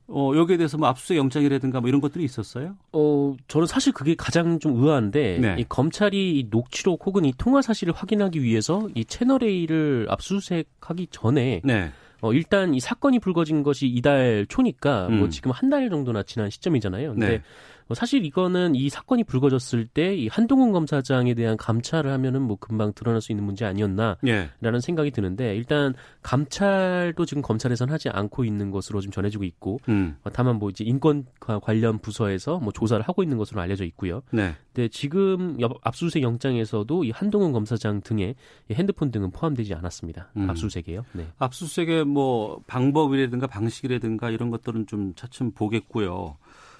어, 0.09 0.33
여기에 0.37 0.57
대해서 0.59 0.79
뭐 0.79 0.89
압수수색 0.89 1.17
영장이라든가 1.17 1.81
뭐 1.81 1.89
이런 1.89 2.01
것들이 2.01 2.25
있었어요? 2.25 2.77
어, 2.93 3.35
저는 3.49 3.67
사실 3.67 3.93
그게 3.93 4.15
가장 4.15 4.61
좀 4.61 4.81
의아한데 4.83 5.39
네. 5.41 5.57
이 5.59 5.65
검찰이 5.69 6.39
이 6.39 6.47
녹취록 6.49 7.05
혹은 7.07 7.25
이 7.25 7.33
통화 7.37 7.61
사실을 7.61 7.93
확인하기 7.93 8.41
위해서 8.43 8.89
이 8.95 9.05
채널 9.05 9.43
A를 9.43 10.07
압수수색하기 10.09 11.09
전에 11.11 11.61
네. 11.65 11.91
어, 12.21 12.33
일단 12.33 12.75
이 12.75 12.81
사건이 12.81 13.19
불거진 13.19 13.63
것이 13.65 13.89
이달 13.89 14.47
초니까 14.49 15.03
뭐 15.03 15.09
음. 15.09 15.19
뭐 15.19 15.29
지금 15.29 15.51
한 15.51 15.71
달 15.71 15.91
정도나 15.91 16.23
지난 16.23 16.51
시점이잖아요. 16.51 17.13
근데 17.15 17.29
네. 17.29 17.43
뭐 17.87 17.95
사실 17.95 18.25
이거는 18.25 18.75
이 18.75 18.88
사건이 18.88 19.25
불거졌을 19.25 19.87
때 19.87 20.16
이 20.16 20.28
한동훈 20.28 20.73
검사장에 20.73 21.35
대한 21.35 21.57
감찰을 21.57 22.11
하면은 22.12 22.43
뭐 22.43 22.57
금방 22.59 22.93
드러날 22.95 23.21
수 23.21 23.33
있는 23.33 23.45
문제 23.45 23.64
아니었나라는 23.64 24.16
예. 24.26 24.81
생각이 24.81 25.11
드는데 25.11 25.55
일단 25.55 25.95
감찰도 26.23 27.25
지금 27.26 27.43
검찰에선 27.43 27.90
하지 27.90 28.09
않고 28.09 28.45
있는 28.45 28.71
것으로 28.71 29.00
좀 29.00 29.12
전해지고 29.12 29.45
있고 29.45 29.78
음. 29.88 30.16
어, 30.25 30.31
다만 30.31 30.57
뭐 30.57 30.71
이제 30.71 30.85
인권 30.85 31.26
관련 31.38 31.99
부서에서 31.99 32.59
뭐 32.59 32.73
조사를 32.73 33.02
하고 33.07 33.23
있는 33.23 33.37
것으로 33.37 33.61
알려져 33.61 33.85
있고요. 33.85 34.23
네. 34.31 34.55
근데 34.73 34.88
지금 34.88 35.57
압수수색 35.83 36.23
영장에서도 36.23 37.05
이 37.05 37.11
한동훈 37.11 37.52
검사장 37.52 38.00
등의 38.00 38.35
핸드폰 38.73 39.11
등은 39.11 39.31
포함되지 39.31 39.75
않았습니다. 39.75 40.31
음. 40.37 40.50
압수수색에요. 40.50 41.05
네. 41.12 41.26
압수수색의 41.38 42.05
뭐 42.05 42.61
방법이라든가 42.66 43.47
방식이라든가 43.47 44.31
이런 44.31 44.50
것들은 44.50 44.87
좀 44.87 45.14
차츰 45.14 45.52
보겠고요. 45.52 46.37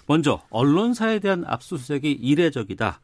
먼저 0.06 0.42
언론사에 0.50 1.18
대한 1.18 1.44
압수수색이 1.46 2.12
이례적이다. 2.12 3.00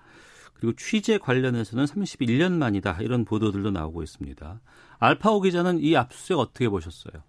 그리고 0.55 0.77
취재 0.77 1.19
관련해서는 1.19 1.85
31년 1.87 2.53
만이다. 2.53 2.99
이런 3.01 3.25
보도들도 3.25 3.71
나오고 3.73 4.03
있습니다. 4.03 4.61
알파오 4.99 5.41
기자는 5.41 5.81
이 5.81 5.97
압수수색 5.97 6.39
어떻게 6.39 6.69
보셨어요? 6.69 7.23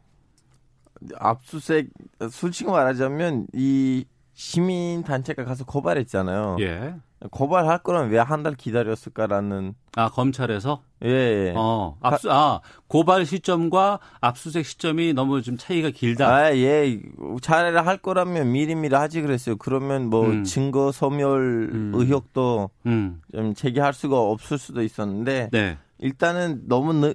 압수수색 1.15 1.89
솔직히 2.29 2.69
말하자면 2.69 3.47
이 3.53 4.05
시민 4.33 5.03
단체가 5.03 5.45
가서 5.45 5.65
고발했잖아요. 5.65 6.57
예. 6.59 6.95
고발할 7.31 7.79
거면 7.83 8.09
왜 8.09 8.17
한 8.19 8.43
달 8.43 8.53
기다렸을까라는 8.55 9.75
아 9.95 10.09
검찰에서 10.09 10.81
예, 11.05 11.09
예. 11.09 11.53
어 11.55 11.95
압수 12.01 12.29
아 12.29 12.59
고발 12.87 13.25
시점과 13.25 13.99
압수색 14.19 14.65
시점이 14.65 15.13
너무 15.13 15.41
좀 15.41 15.55
차이가 15.57 15.89
길다. 15.89 16.35
아예 16.35 16.99
차라리 17.41 17.77
할 17.77 17.97
거라면 17.97 18.51
미리미리 18.51 18.93
하지 18.93 19.21
그랬어요. 19.21 19.55
그러면 19.55 20.09
뭐 20.09 20.25
음. 20.25 20.43
증거 20.43 20.91
소멸 20.91 21.69
음. 21.71 21.91
의혹도 21.95 22.69
음. 22.87 23.21
좀 23.33 23.53
제기할 23.53 23.93
수가 23.93 24.19
없을 24.19 24.57
수도 24.57 24.81
있었는데 24.83 25.49
네. 25.53 25.77
일단은 25.99 26.63
너무 26.67 27.13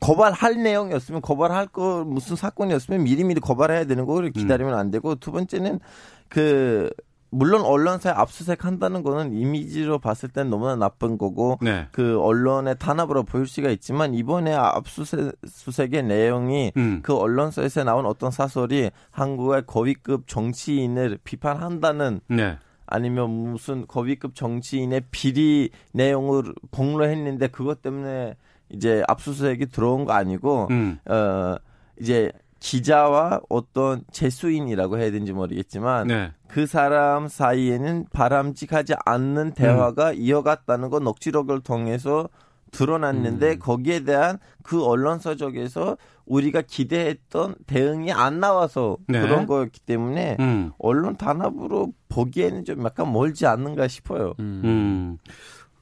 고발할 0.00 0.62
내용이었으면 0.62 1.20
고발할 1.20 1.68
거 1.68 2.04
무슨 2.04 2.36
사건이었으면 2.36 3.04
미리미리 3.04 3.40
고발해야 3.40 3.84
되는 3.84 4.06
거를 4.06 4.30
기다리면 4.30 4.74
안 4.74 4.90
되고 4.90 5.14
두 5.14 5.32
번째는 5.32 5.80
그 6.28 6.90
물론 7.30 7.62
언론사에 7.62 8.12
압수수색 8.12 8.64
한다는 8.64 9.02
거는 9.02 9.34
이미지로 9.34 9.98
봤을 9.98 10.28
땐 10.28 10.48
너무나 10.48 10.76
나쁜 10.76 11.18
거고 11.18 11.58
네. 11.60 11.86
그 11.92 12.20
언론의 12.20 12.76
탄압으로 12.78 13.24
보일 13.24 13.46
수가 13.46 13.70
있지만 13.70 14.14
이번에 14.14 14.54
압수수색의 14.54 16.04
내용이 16.04 16.72
음. 16.76 17.00
그 17.02 17.14
언론사에서 17.14 17.84
나온 17.84 18.06
어떤 18.06 18.30
사설이 18.30 18.90
한국의 19.10 19.64
거위급 19.66 20.28
정치인을 20.28 21.18
비판한다는 21.24 22.20
네. 22.28 22.58
아니면 22.86 23.30
무슨 23.30 23.86
거위급 23.86 24.34
정치인의 24.34 25.02
비리 25.10 25.70
내용을 25.92 26.54
공로했는데 26.70 27.48
그것 27.48 27.82
때문에 27.82 28.36
이제 28.70 29.02
압수수색이 29.08 29.66
들어온 29.66 30.04
거 30.04 30.12
아니고 30.12 30.68
음. 30.70 30.98
어 31.08 31.56
이제 32.00 32.32
기자와 32.58 33.42
어떤 33.48 34.02
재수인이라고 34.10 34.98
해야 34.98 35.10
되는지 35.10 35.32
모르겠지만 35.32 36.08
네. 36.08 36.32
그 36.48 36.66
사람 36.66 37.28
사이에는 37.28 38.06
바람직하지 38.12 38.94
않는 39.04 39.52
대화가 39.52 40.10
음. 40.10 40.14
이어갔다는 40.16 40.90
건 40.90 41.04
녹취록을 41.04 41.60
통해서 41.60 42.28
드러났는데 42.72 43.52
음. 43.52 43.58
거기에 43.58 44.00
대한 44.00 44.38
그 44.62 44.84
언론서적에서 44.84 45.96
우리가 46.26 46.62
기대했던 46.62 47.54
대응이 47.66 48.12
안 48.12 48.40
나와서 48.40 48.96
네. 49.06 49.20
그런 49.20 49.46
거였기 49.46 49.80
때문에 49.80 50.36
음. 50.40 50.72
언론 50.78 51.16
단합으로 51.16 51.92
보기에는 52.08 52.64
좀 52.64 52.84
약간 52.84 53.12
멀지 53.12 53.46
않는가 53.46 53.86
싶어요. 53.86 54.34
음. 54.40 55.18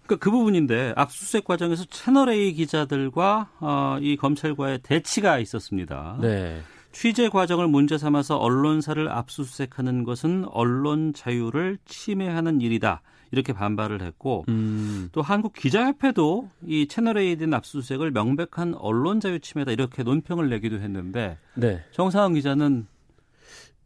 음. 0.04 0.06
그러니까 0.06 0.22
그 0.22 0.30
부분인데 0.30 0.92
압수수색 0.96 1.44
과정에서 1.44 1.84
채널 1.86 2.28
A 2.30 2.52
기자들과 2.52 3.50
어, 3.60 3.98
이 4.00 4.16
검찰과의 4.16 4.80
대치가 4.82 5.38
있었습니다. 5.38 6.18
네. 6.20 6.60
취재 6.92 7.28
과정을 7.28 7.66
문제 7.66 7.98
삼아서 7.98 8.36
언론사를 8.36 9.10
압수수색하는 9.10 10.04
것은 10.04 10.44
언론 10.50 11.12
자유를 11.12 11.78
침해하는 11.86 12.60
일이다. 12.60 13.02
이렇게 13.32 13.52
반발을 13.52 14.00
했고 14.00 14.44
음. 14.48 15.08
또 15.10 15.20
한국 15.20 15.54
기자협회도 15.54 16.50
이 16.66 16.86
채널 16.86 17.18
A에 17.18 17.34
대한 17.34 17.52
압수수색을 17.54 18.12
명백한 18.12 18.74
언론 18.74 19.18
자유 19.18 19.40
침해다 19.40 19.72
이렇게 19.72 20.04
논평을 20.04 20.48
내기도 20.48 20.78
했는데 20.78 21.36
네. 21.54 21.82
정상훈 21.90 22.34
기자는 22.34 22.86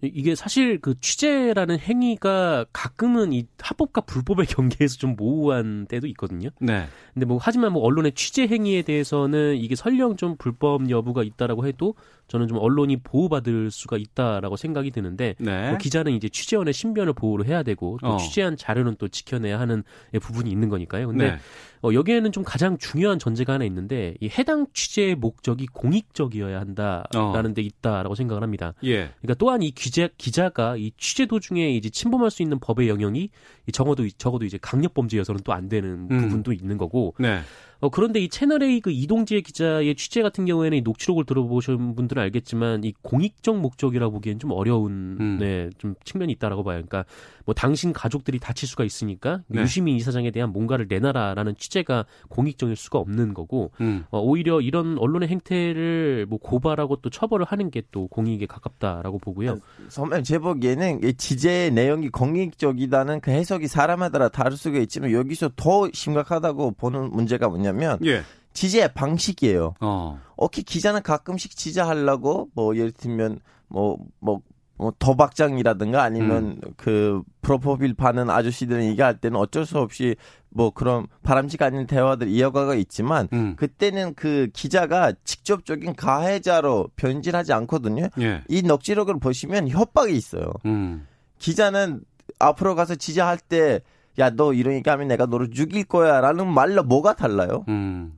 이게 0.00 0.34
사실 0.34 0.80
그 0.80 0.98
취재라는 1.00 1.78
행위가 1.78 2.66
가끔은 2.72 3.32
이 3.32 3.46
합법과 3.58 4.02
불법의 4.02 4.46
경계에서 4.46 4.96
좀 4.96 5.16
모호한 5.16 5.86
때도 5.86 6.06
있거든요. 6.08 6.50
네. 6.60 6.86
근데 7.14 7.26
뭐 7.26 7.38
하지만 7.40 7.72
뭐 7.72 7.82
언론의 7.82 8.12
취재 8.12 8.46
행위에 8.46 8.82
대해서는 8.82 9.56
이게 9.56 9.74
설령 9.74 10.16
좀 10.16 10.36
불법 10.36 10.88
여부가 10.88 11.22
있다라고 11.24 11.66
해도 11.66 11.94
저는 12.28 12.48
좀 12.48 12.58
언론이 12.58 12.98
보호받을 12.98 13.70
수가 13.70 13.96
있다라고 13.98 14.56
생각이 14.56 14.90
드는데 14.90 15.34
네. 15.38 15.68
뭐 15.68 15.78
기자는 15.78 16.12
이제 16.12 16.28
취재원의 16.28 16.72
신변을 16.72 17.12
보호를 17.12 17.46
해야 17.46 17.62
되고 17.62 17.98
또 18.00 18.14
어. 18.14 18.16
취재한 18.18 18.56
자료는 18.56 18.96
또 18.98 19.08
지켜내야 19.08 19.60
하는 19.60 19.82
부분이 20.20 20.50
있는 20.50 20.68
거니까요. 20.68 21.08
근데 21.08 21.32
네. 21.32 21.38
어, 21.82 21.92
여기에는 21.92 22.32
좀 22.32 22.42
가장 22.42 22.76
중요한 22.78 23.18
전제가 23.18 23.52
하나 23.52 23.64
있는데 23.64 24.14
이 24.20 24.28
해당 24.28 24.66
취재의 24.72 25.14
목적이 25.14 25.66
공익적이어야 25.66 26.58
한다라는 26.60 27.50
어. 27.50 27.54
데 27.54 27.62
있다라고 27.62 28.14
생각을 28.14 28.42
합니다. 28.42 28.74
예. 28.84 29.10
그러니까 29.20 29.34
또한 29.38 29.62
이 29.62 29.70
기자 29.70 30.08
기자가 30.16 30.76
이 30.76 30.92
취재 30.96 31.26
도중에 31.26 31.70
이제 31.70 31.88
침범할 31.88 32.30
수 32.30 32.42
있는 32.42 32.58
법의 32.58 32.88
영역이 32.88 33.30
적어도 33.72 34.08
적어도 34.16 34.44
이제 34.44 34.58
강력 34.60 34.94
범죄여서는 34.94 35.42
또 35.44 35.58
안 35.58 35.68
되는 35.68 36.06
음. 36.10 36.20
부분도 36.20 36.52
있는 36.52 36.78
거고. 36.78 37.14
네. 37.18 37.40
어, 37.80 37.88
그런데 37.88 38.20
이 38.20 38.28
채널A 38.28 38.80
그 38.80 38.90
이동지의 38.90 39.42
기자의 39.42 39.94
취재 39.96 40.22
같은 40.22 40.46
경우에는 40.46 40.78
이 40.78 40.80
녹취록을 40.82 41.24
들어보신 41.24 41.96
분들은 41.96 42.22
알겠지만 42.22 42.84
이 42.84 42.92
공익적 43.02 43.58
목적이라 43.58 44.10
보기엔 44.10 44.38
좀 44.38 44.52
어려운 44.52 45.16
음. 45.20 45.38
네, 45.40 45.70
좀 45.78 45.94
측면이 46.04 46.32
있다라고 46.34 46.62
봐요. 46.64 46.76
그러니까 46.76 47.04
뭐 47.44 47.54
당신 47.54 47.92
가족들이 47.92 48.38
다칠 48.38 48.68
수가 48.68 48.84
있으니까 48.84 49.42
네. 49.48 49.62
유시민 49.62 49.96
이사장에 49.96 50.30
대한 50.30 50.52
뭔가를 50.52 50.86
내놔라라는 50.88 51.56
취재가 51.56 52.04
공익적일 52.28 52.76
수가 52.76 52.98
없는 52.98 53.34
거고 53.34 53.72
음. 53.80 54.04
어, 54.10 54.20
오히려 54.20 54.60
이런 54.60 54.98
언론의 54.98 55.28
행태를 55.28 56.26
뭐 56.28 56.38
고발하고 56.38 56.96
또 56.96 57.10
처벌을 57.10 57.44
하는 57.44 57.70
게 57.70 57.78
또 57.90 58.06
공익에 58.08 58.46
가깝다라고 58.46 59.18
보고요. 59.18 59.58
선배님 59.88 60.24
제 60.24 60.38
보기에는 60.38 61.00
지제의 61.16 61.70
내용이 61.72 62.08
공익적이다는 62.08 63.20
그 63.20 63.30
해석이 63.30 63.66
사람마다 63.66 64.28
다를 64.28 64.56
수가 64.56 64.78
있지만 64.80 65.12
여기서 65.12 65.50
더 65.56 65.88
심각하다고 65.92 66.72
보는 66.72 67.10
문제가 67.10 67.48
뭐냐 67.48 67.67
면 67.72 67.98
예. 68.04 68.22
지지의 68.52 68.94
방식이에요. 68.94 69.74
어. 69.80 70.20
오케이 70.36 70.64
기자는 70.64 71.02
가끔씩 71.02 71.56
지지하려고 71.56 72.48
뭐 72.54 72.76
예를 72.76 72.92
들면 72.92 73.40
뭐뭐 73.68 73.98
뭐, 74.20 74.40
뭐 74.76 74.92
도박장이라든가 74.98 76.02
아니면 76.02 76.58
음. 76.64 76.72
그 76.76 77.22
프로포빌 77.42 77.94
파는 77.94 78.30
아저씨들은 78.30 78.84
얘기할 78.84 79.18
때는 79.18 79.38
어쩔 79.38 79.64
수 79.64 79.78
없이 79.78 80.16
뭐 80.50 80.70
그런 80.70 81.06
바람직 81.22 81.62
아닌 81.62 81.86
대화들 81.86 82.28
이어가가 82.28 82.74
있지만 82.74 83.28
음. 83.32 83.54
그때는 83.56 84.14
그 84.14 84.48
기자가 84.52 85.12
직접적인 85.24 85.94
가해자로 85.94 86.88
변질하지 86.96 87.52
않거든요. 87.52 88.08
예. 88.20 88.42
이 88.48 88.62
넉지록을 88.62 89.18
보시면 89.20 89.68
협박이 89.68 90.14
있어요. 90.16 90.50
음. 90.66 91.06
기자는 91.38 92.00
앞으로 92.38 92.74
가서 92.74 92.94
지지할 92.94 93.38
때 93.38 93.80
야 94.18 94.30
너 94.30 94.52
이런 94.52 94.74
얘기하면 94.74 95.08
내가 95.08 95.26
너를 95.26 95.50
죽일 95.50 95.84
거야라는 95.84 96.46
말로 96.46 96.82
뭐가 96.82 97.14
달라요? 97.14 97.64
음. 97.68 98.12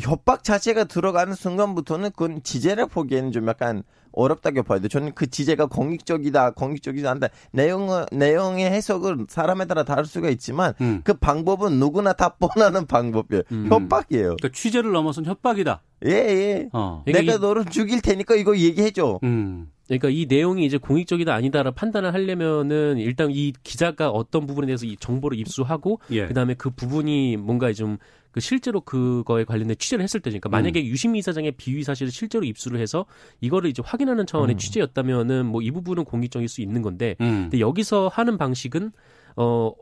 협박 0.00 0.42
자체가 0.42 0.84
들어가는 0.84 1.34
순간부터는 1.34 2.10
그건 2.10 2.42
지제를 2.42 2.86
보기에는 2.86 3.32
좀 3.32 3.46
약간 3.48 3.82
어렵다고 4.12 4.62
봐야 4.62 4.78
돼. 4.78 4.88
저는 4.88 5.12
그 5.14 5.28
지제가 5.28 5.66
공익적이다, 5.66 6.52
공익적이지 6.52 7.06
않다. 7.06 7.28
내용 7.52 7.88
내용의 8.12 8.70
해석은 8.70 9.26
사람에 9.28 9.66
따라 9.66 9.82
다를 9.82 10.04
수가 10.06 10.30
있지만 10.30 10.72
음. 10.80 11.00
그 11.04 11.14
방법은 11.14 11.78
누구나 11.78 12.12
다 12.12 12.30
뻔하는 12.30 12.86
방법이에요. 12.86 13.42
음. 13.52 13.66
협박이에요. 13.68 14.36
그러니까 14.36 14.48
취재를 14.52 14.92
넘어선 14.92 15.24
협박이다. 15.26 15.82
예, 16.06 16.10
예. 16.10 16.68
어. 16.72 17.02
내가 17.06 17.38
너를 17.38 17.64
죽일 17.66 18.00
테니까 18.00 18.36
이거 18.36 18.56
얘기해줘. 18.56 19.20
음. 19.24 19.68
그러니까 19.86 20.08
이 20.08 20.26
내용이 20.26 20.64
이제 20.64 20.78
공익적이다 20.78 21.34
아니다라 21.34 21.72
판단을 21.72 22.14
하려면은 22.14 22.98
일단 22.98 23.30
이 23.30 23.52
기자가 23.62 24.10
어떤 24.10 24.46
부분에 24.46 24.66
대해서 24.66 24.86
이 24.86 24.96
정보를 24.96 25.38
입수하고 25.38 26.00
예. 26.10 26.26
그다음에 26.26 26.54
그 26.54 26.70
부분이 26.70 27.36
뭔가 27.36 27.72
좀 27.72 27.98
그 28.34 28.40
실제로 28.40 28.80
그거에 28.80 29.44
관련된 29.44 29.76
취재를 29.78 30.02
했을 30.02 30.18
때니까 30.18 30.48
만약에 30.48 30.80
음. 30.80 30.86
유시민 30.86 31.20
이사장의 31.20 31.52
비위 31.52 31.84
사실을 31.84 32.10
실제로 32.10 32.44
입수를 32.44 32.80
해서 32.80 33.06
이거를 33.40 33.70
이제 33.70 33.80
확인하는 33.84 34.26
차원의 34.26 34.56
음. 34.56 34.58
취재였다면은 34.58 35.46
뭐 35.46 35.62
이 35.62 35.70
부분은 35.70 36.04
공익적일 36.04 36.48
수 36.48 36.60
있는 36.60 36.82
건데 36.82 37.14
음. 37.20 37.42
근데 37.44 37.60
여기서 37.60 38.08
하는 38.12 38.36
방식은 38.36 38.90
어 39.36 39.72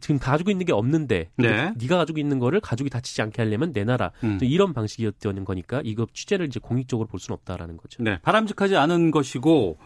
지금 0.00 0.18
가지고 0.18 0.50
있는 0.50 0.64
게 0.64 0.72
없는데 0.72 1.30
네. 1.36 1.72
네가 1.76 1.98
가지고 1.98 2.18
있는 2.18 2.38
거를 2.38 2.60
가족이 2.60 2.88
다치지 2.90 3.20
않게 3.22 3.42
하려면 3.42 3.72
내놔라 3.72 4.12
음. 4.24 4.38
이런 4.42 4.72
방식이었던 4.72 5.44
거니까 5.44 5.82
이거 5.84 6.06
취재를 6.12 6.46
이제 6.46 6.58
공익적으로 6.58 7.06
볼 7.06 7.20
수는 7.20 7.34
없다라는 7.34 7.76
거죠. 7.76 8.02
네, 8.02 8.18
바람직하지 8.22 8.76
않은 8.76 9.10
것이고. 9.10 9.78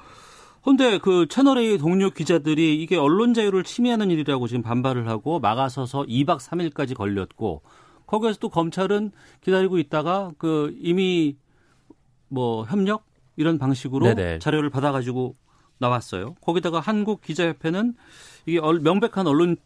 근데 0.62 0.98
그 0.98 1.26
채널A 1.28 1.78
동료 1.78 2.10
기자들이 2.10 2.82
이게 2.82 2.96
언론 2.96 3.32
자유를 3.32 3.64
침해하는 3.64 4.10
일이라고 4.10 4.48
지금 4.48 4.62
반발을 4.62 5.08
하고 5.08 5.40
막아서서 5.40 6.02
2박 6.02 6.40
3일까지 6.40 6.94
걸렸고 6.94 7.62
거기에서 8.06 8.38
또 8.38 8.48
검찰은 8.48 9.12
기다리고 9.40 9.78
있다가 9.78 10.32
그 10.36 10.74
이미 10.80 11.36
뭐 12.28 12.64
협력 12.64 13.04
이런 13.36 13.58
방식으로 13.58 14.14
네네. 14.14 14.40
자료를 14.40 14.68
받아가지고 14.68 15.36
나왔어요. 15.78 16.34
거기다가 16.40 16.80
한국 16.80 17.20
기자협회는 17.22 17.94
이게 18.48 18.60
명백한 18.60 19.26
언론 19.26 19.56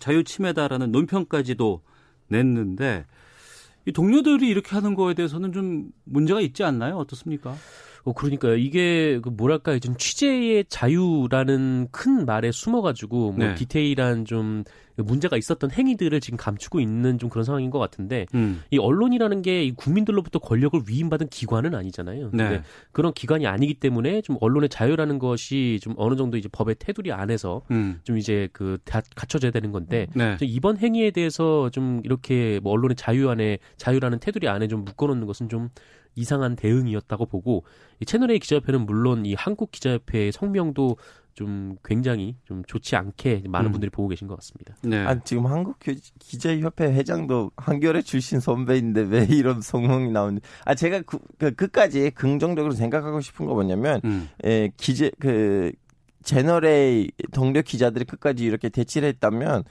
자유 0.00 0.24
침해다라는 0.24 0.90
논평까지도 0.90 1.82
냈는데 2.28 3.04
이 3.86 3.92
동료들이 3.92 4.48
이렇게 4.48 4.74
하는 4.74 4.94
거에 4.94 5.14
대해서는 5.14 5.52
좀 5.52 5.90
문제가 6.04 6.40
있지 6.40 6.64
않나요? 6.64 6.96
어떻습니까? 6.96 7.54
어, 8.04 8.12
그러니까요. 8.12 8.56
이게 8.56 9.20
그 9.22 9.28
뭐랄까 9.28 9.78
좀 9.78 9.96
취재의 9.96 10.64
자유라는 10.68 11.88
큰 11.90 12.26
말에 12.26 12.50
숨어가지고 12.50 13.32
뭐 13.32 13.46
네. 13.46 13.54
디테일한 13.54 14.24
좀 14.24 14.64
문제가 14.96 15.36
있었던 15.36 15.70
행위들을 15.70 16.20
지금 16.20 16.36
감추고 16.36 16.80
있는 16.80 17.18
좀 17.18 17.28
그런 17.28 17.44
상황인 17.44 17.70
것 17.70 17.78
같은데 17.78 18.26
음. 18.34 18.62
이 18.70 18.78
언론이라는 18.78 19.42
게 19.42 19.72
국민들로부터 19.72 20.38
권력을 20.38 20.80
위임받은 20.88 21.28
기관은 21.28 21.74
아니잖아요. 21.74 22.30
네. 22.32 22.62
그런 22.92 23.12
기관이 23.12 23.46
아니기 23.46 23.74
때문에 23.74 24.22
좀 24.22 24.36
언론의 24.40 24.68
자유라는 24.68 25.18
것이 25.18 25.78
좀 25.82 25.94
어느 25.96 26.16
정도 26.16 26.36
이제 26.36 26.48
법의 26.50 26.76
테두리 26.78 27.12
안에서 27.12 27.62
음. 27.70 28.00
좀 28.04 28.18
이제 28.18 28.48
그 28.52 28.78
갖춰져야 28.84 29.50
되는 29.50 29.72
건데 29.72 30.06
네. 30.14 30.36
이번 30.42 30.76
행위에 30.76 31.10
대해서 31.10 31.70
좀 31.70 32.00
이렇게 32.04 32.60
뭐 32.62 32.72
언론의 32.72 32.96
자유 32.96 33.28
안에 33.28 33.58
자유라는 33.76 34.20
테두리 34.20 34.48
안에 34.48 34.68
좀 34.68 34.84
묶어놓는 34.84 35.26
것은 35.26 35.48
좀 35.48 35.70
이상한 36.16 36.56
대응이었다고 36.56 37.26
보고 37.26 37.64
이 38.00 38.04
채널A 38.04 38.38
기자협회는 38.38 38.86
물론 38.86 39.26
이 39.26 39.34
한국 39.34 39.70
기자협회의 39.70 40.32
성명도 40.32 40.96
좀 41.34 41.76
굉장히 41.84 42.36
좀 42.44 42.62
좋지 42.64 42.96
않게 42.96 43.44
많은 43.48 43.70
음. 43.70 43.72
분들이 43.72 43.88
음. 43.88 43.92
보고 43.92 44.08
계신 44.08 44.28
것 44.28 44.36
같습니다. 44.36 44.76
네. 44.82 44.98
아니, 45.04 45.20
지금 45.24 45.46
한국 45.46 45.78
기자협회 46.18 46.86
회장도 46.92 47.50
한겨레 47.56 48.02
출신 48.02 48.40
선배인데 48.40 49.02
왜 49.02 49.24
이런 49.28 49.60
성명이 49.60 50.10
나오는지. 50.10 50.46
아 50.64 50.74
제가 50.74 51.02
그, 51.02 51.18
그 51.38 51.54
끝까지 51.54 52.10
긍정적으로 52.12 52.72
생각하고 52.72 53.20
싶은 53.20 53.46
거 53.46 53.54
뭐냐면 53.54 54.00
음. 54.04 54.28
에, 54.44 54.70
기재 54.76 55.10
그 55.18 55.72
채널의 56.22 57.10
동료 57.32 57.62
기자들이 57.62 58.04
끝까지 58.04 58.44
이렇게 58.44 58.68
대치를 58.68 59.08
했다면 59.08 59.64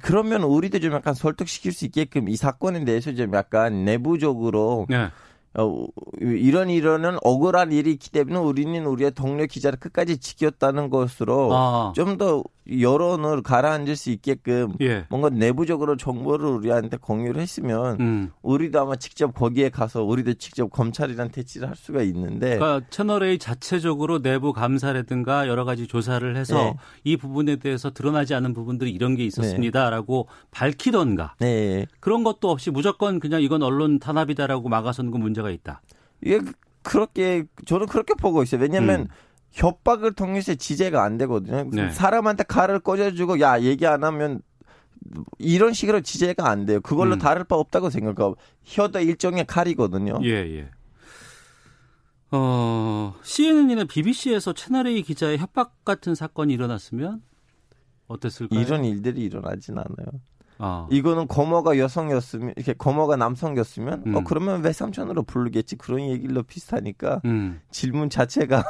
그러면 0.00 0.42
우리도 0.42 0.78
좀 0.78 0.92
약간 0.92 1.12
설득시킬 1.12 1.72
수 1.72 1.84
있게끔 1.84 2.28
이 2.28 2.36
사건에 2.36 2.84
대해서 2.84 3.14
좀 3.14 3.34
약간 3.34 3.84
내부적으로 3.84 4.86
네. 4.88 5.08
어, 5.56 5.86
이런 6.20 6.68
이런은 6.68 7.18
억울한 7.22 7.70
일이 7.72 7.92
있기 7.92 8.10
때문에 8.10 8.38
우리는 8.38 8.84
우리의 8.84 9.12
동료 9.12 9.46
기자를 9.46 9.78
끝까지 9.78 10.18
지켰다는 10.18 10.90
것으로 10.90 11.50
아. 11.52 11.92
좀더 11.94 12.42
여론을 12.70 13.42
가라앉을 13.42 13.94
수 13.94 14.10
있게끔 14.10 14.74
예. 14.80 15.04
뭔가 15.10 15.28
내부적으로 15.28 15.96
정보를 15.96 16.46
우리한테 16.46 16.96
공유를 16.96 17.40
했으면 17.40 18.00
음. 18.00 18.30
우리도 18.42 18.80
아마 18.80 18.96
직접 18.96 19.34
거기에 19.34 19.68
가서 19.68 20.02
우리도 20.02 20.34
직접 20.34 20.68
검찰이랑 20.70 21.30
대치를 21.30 21.68
할 21.68 21.76
수가 21.76 22.02
있는데 22.02 22.58
그러니까 22.58 22.86
채널 22.88 23.22
A 23.22 23.38
자체적으로 23.38 24.22
내부 24.22 24.52
감사라든가 24.52 25.46
여러 25.46 25.64
가지 25.64 25.86
조사를 25.86 26.36
해서 26.36 26.54
네. 26.54 26.74
이 27.04 27.16
부분에 27.16 27.56
대해서 27.56 27.90
드러나지 27.90 28.34
않은 28.34 28.54
부분들이 28.54 28.90
이런 28.90 29.14
게 29.14 29.24
있었습니다라고 29.24 30.28
네. 30.28 30.48
밝히던가 30.50 31.34
네. 31.40 31.86
그런 32.00 32.24
것도 32.24 32.50
없이 32.50 32.70
무조건 32.70 33.20
그냥 33.20 33.42
이건 33.42 33.62
언론 33.62 33.98
탄압이다라고 33.98 34.68
막아서는 34.70 35.10
건 35.10 35.20
문제가 35.20 35.50
있다. 35.50 35.82
이게 36.22 36.40
그렇게 36.82 37.44
저는 37.66 37.86
그렇게 37.86 38.14
보고 38.14 38.42
있어요. 38.42 38.60
왜냐하면 38.60 39.02
음. 39.02 39.08
협박을 39.54 40.14
통해서 40.14 40.54
지재가 40.54 41.02
안 41.02 41.16
되거든요. 41.18 41.64
네. 41.70 41.90
사람한테 41.90 42.42
칼을 42.44 42.80
꽂아주고 42.80 43.40
야 43.40 43.60
얘기 43.60 43.86
안 43.86 44.02
하면 44.02 44.42
이런 45.38 45.72
식으로 45.72 46.00
지재가 46.00 46.48
안 46.48 46.66
돼요. 46.66 46.80
그걸로 46.80 47.14
음. 47.14 47.18
다를 47.18 47.44
바 47.44 47.54
없다고 47.56 47.88
생각하고 47.88 48.36
혀도 48.64 49.00
일종의 49.00 49.46
칼이거든요. 49.46 50.18
예, 50.24 50.30
예. 50.30 50.70
어, 52.32 53.14
CNN이나 53.22 53.84
BBC에서 53.84 54.54
채널A 54.54 55.02
기자의 55.02 55.38
협박 55.38 55.84
같은 55.84 56.16
사건이 56.16 56.52
일어났으면 56.52 57.22
어땠을까요? 58.08 58.60
이런 58.60 58.84
일들이 58.84 59.22
일어나진 59.22 59.78
않아요. 59.78 60.20
아. 60.58 60.88
이거는 60.90 61.28
거모가 61.28 61.78
여성이었으면 61.78 62.54
이렇게 62.56 62.72
거모가 62.72 63.14
남성이었으면 63.16 64.00
어, 64.00 64.02
음. 64.06 64.14
어 64.16 64.24
그러면 64.24 64.62
왜 64.62 64.72
삼촌으로 64.72 65.22
부르겠지 65.22 65.76
그런 65.76 66.00
얘기로 66.08 66.42
비슷하니까 66.42 67.20
음. 67.24 67.60
질문 67.70 68.10
자체가 68.10 68.64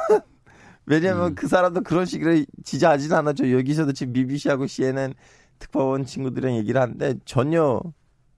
왜냐면 0.85 1.31
음. 1.31 1.35
그 1.35 1.47
사람도 1.47 1.81
그런 1.81 2.05
식으로 2.05 2.43
지지하진 2.63 3.13
않았죠. 3.13 3.51
여기서도 3.51 3.93
지금 3.93 4.13
BBC하고 4.13 4.67
CNN 4.67 5.13
특파원 5.59 6.05
친구들이랑 6.05 6.55
얘기를 6.57 6.79
하는데 6.81 7.15
전혀 7.25 7.81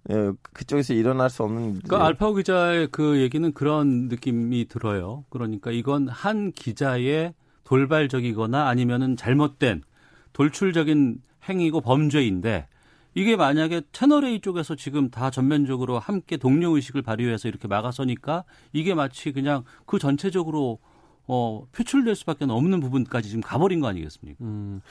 예, 0.10 0.32
그쪽에서 0.54 0.94
일어날 0.94 1.30
수 1.30 1.44
없는. 1.44 1.80
그러니까 1.80 2.06
알파오 2.06 2.34
기자의 2.34 2.88
그 2.92 3.20
얘기는 3.20 3.52
그런 3.54 4.08
느낌이 4.08 4.68
들어요. 4.68 5.26
그러니까 5.30 5.72
이건 5.72 6.08
한 6.08 6.52
기자의 6.54 7.34
돌발적이거나 7.66 8.68
아니면은 8.68 9.18
잘못된 9.18 9.84
돌출적인 10.32 11.22
행위고 11.50 11.82
범죄인데 11.82 12.68
이게 13.16 13.36
만약에 13.36 13.82
채널A 13.92 14.40
쪽에서 14.40 14.76
지금 14.76 15.10
다 15.10 15.30
전면적으로 15.30 16.00
함께 16.00 16.38
동료 16.38 16.76
의식을 16.76 17.02
발휘해서 17.02 17.48
이렇게 17.50 17.68
막아서니까 17.68 18.44
이게 18.72 18.94
마치 18.94 19.34
그냥 19.34 19.64
그 19.86 20.00
전체적으로 20.00 20.80
어, 21.28 21.68
표출될 21.72 22.16
수밖에 22.16 22.46
없는 22.46 22.80
부분까지 22.80 23.30
지금 23.30 23.42
가버린 23.42 23.80
거 23.80 23.88
아니겠습니까? 23.88 24.44
음. 24.44 24.82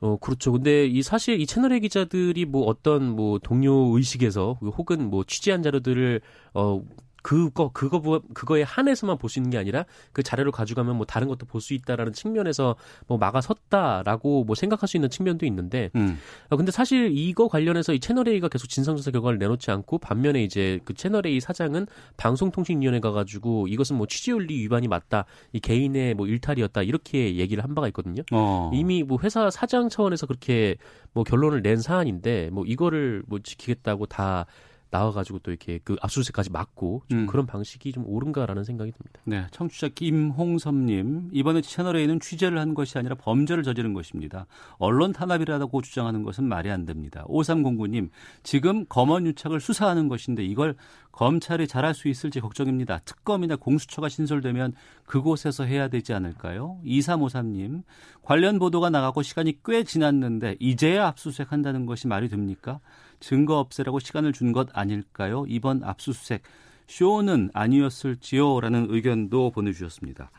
어, 0.00 0.16
그렇죠. 0.16 0.52
근데 0.52 0.86
이 0.86 1.02
사실 1.02 1.40
이 1.40 1.46
채널의 1.46 1.80
기자들이 1.80 2.44
뭐 2.44 2.66
어떤 2.66 3.16
뭐 3.16 3.38
동료 3.38 3.96
의식에서 3.96 4.58
혹은 4.62 5.10
뭐 5.10 5.24
취재한 5.24 5.62
자료들을 5.62 6.20
어 6.54 6.82
그거 7.22 7.70
그거 7.72 8.20
그거에 8.32 8.62
한해서만 8.62 9.18
볼 9.18 9.28
수 9.28 9.38
있는 9.38 9.50
게 9.50 9.58
아니라 9.58 9.84
그 10.12 10.22
자료를 10.22 10.52
가져가면 10.52 10.96
뭐 10.96 11.04
다른 11.04 11.28
것도 11.28 11.46
볼 11.46 11.60
수 11.60 11.74
있다라는 11.74 12.12
측면에서 12.12 12.76
뭐 13.06 13.18
막아섰다라고 13.18 14.44
뭐 14.44 14.54
생각할 14.54 14.88
수 14.88 14.96
있는 14.96 15.10
측면도 15.10 15.44
있는데 15.46 15.90
음. 15.96 16.18
어, 16.48 16.56
근데 16.56 16.70
사실 16.72 17.10
이거 17.12 17.48
관련해서 17.48 17.92
이 17.92 18.00
채널 18.00 18.28
A가 18.28 18.48
계속 18.48 18.68
진상조사 18.68 19.10
결과를 19.10 19.38
내놓지 19.38 19.70
않고 19.70 19.98
반면에 19.98 20.42
이제 20.42 20.80
그 20.84 20.94
채널 20.94 21.26
A 21.26 21.40
사장은 21.40 21.86
방송통신위원회 22.16 23.00
가가지고 23.00 23.68
이것은 23.68 23.96
뭐 23.96 24.06
취재윤리 24.06 24.58
위반이 24.60 24.88
맞다 24.88 25.24
이 25.52 25.60
개인의 25.60 26.14
뭐 26.14 26.26
일탈이었다 26.26 26.82
이렇게 26.82 27.36
얘기를 27.36 27.64
한 27.64 27.74
바가 27.74 27.88
있거든요. 27.88 28.22
어. 28.32 28.70
이미 28.72 29.02
뭐 29.02 29.18
회사 29.22 29.50
사장 29.50 29.88
차원에서 29.88 30.26
그렇게 30.26 30.76
뭐 31.12 31.24
결론을 31.24 31.62
낸 31.62 31.78
사안인데 31.78 32.50
뭐 32.52 32.64
이거를 32.66 33.22
뭐 33.26 33.38
지키겠다고 33.40 34.06
다 34.06 34.46
나와가지고 34.90 35.40
또 35.40 35.50
이렇게 35.50 35.78
그 35.84 35.96
압수수색까지 36.00 36.50
막고 36.50 37.02
좀 37.08 37.20
음. 37.20 37.26
그런 37.26 37.46
방식이 37.46 37.92
좀 37.92 38.04
옳은가라는 38.06 38.64
생각이 38.64 38.92
듭니다. 38.92 39.20
네, 39.24 39.46
청취자 39.50 39.88
김홍섭님 39.88 41.30
이번에 41.32 41.60
채널 41.60 41.96
A는 41.96 42.20
취재를 42.20 42.58
한 42.58 42.74
것이 42.74 42.98
아니라 42.98 43.14
범죄를 43.16 43.62
저지른 43.62 43.92
것입니다. 43.94 44.46
언론 44.78 45.12
탄압이라고 45.12 45.82
주장하는 45.82 46.22
것은 46.22 46.44
말이 46.44 46.70
안 46.70 46.86
됩니다. 46.86 47.24
5309님 47.28 48.10
지금 48.42 48.86
검언 48.88 49.26
유착을 49.26 49.60
수사하는 49.60 50.08
것인데 50.08 50.44
이걸 50.44 50.74
검찰이 51.12 51.66
잘할 51.66 51.94
수 51.94 52.08
있을지 52.08 52.40
걱정입니다. 52.40 52.98
특검이나 52.98 53.56
공수처가 53.56 54.08
신설되면 54.08 54.72
그곳에서 55.04 55.64
해야 55.64 55.88
되지 55.88 56.12
않을까요? 56.14 56.78
2353님 56.84 57.82
관련 58.22 58.58
보도가 58.58 58.90
나가고 58.90 59.22
시간이 59.22 59.58
꽤 59.64 59.82
지났는데 59.82 60.56
이제야 60.60 61.08
압수수색한다는 61.08 61.86
것이 61.86 62.06
말이 62.06 62.28
됩니까? 62.28 62.78
증거 63.20 63.58
없애라고 63.58 63.98
시간을 63.98 64.32
준 64.32 64.52
것 64.52 64.68
아닐까요? 64.76 65.44
이번 65.48 65.82
압수수색 65.84 66.42
쇼는 66.86 67.50
아니었을지요? 67.52 68.60
라는 68.60 68.86
의견도 68.88 69.50
보내주셨습니다. 69.50 70.30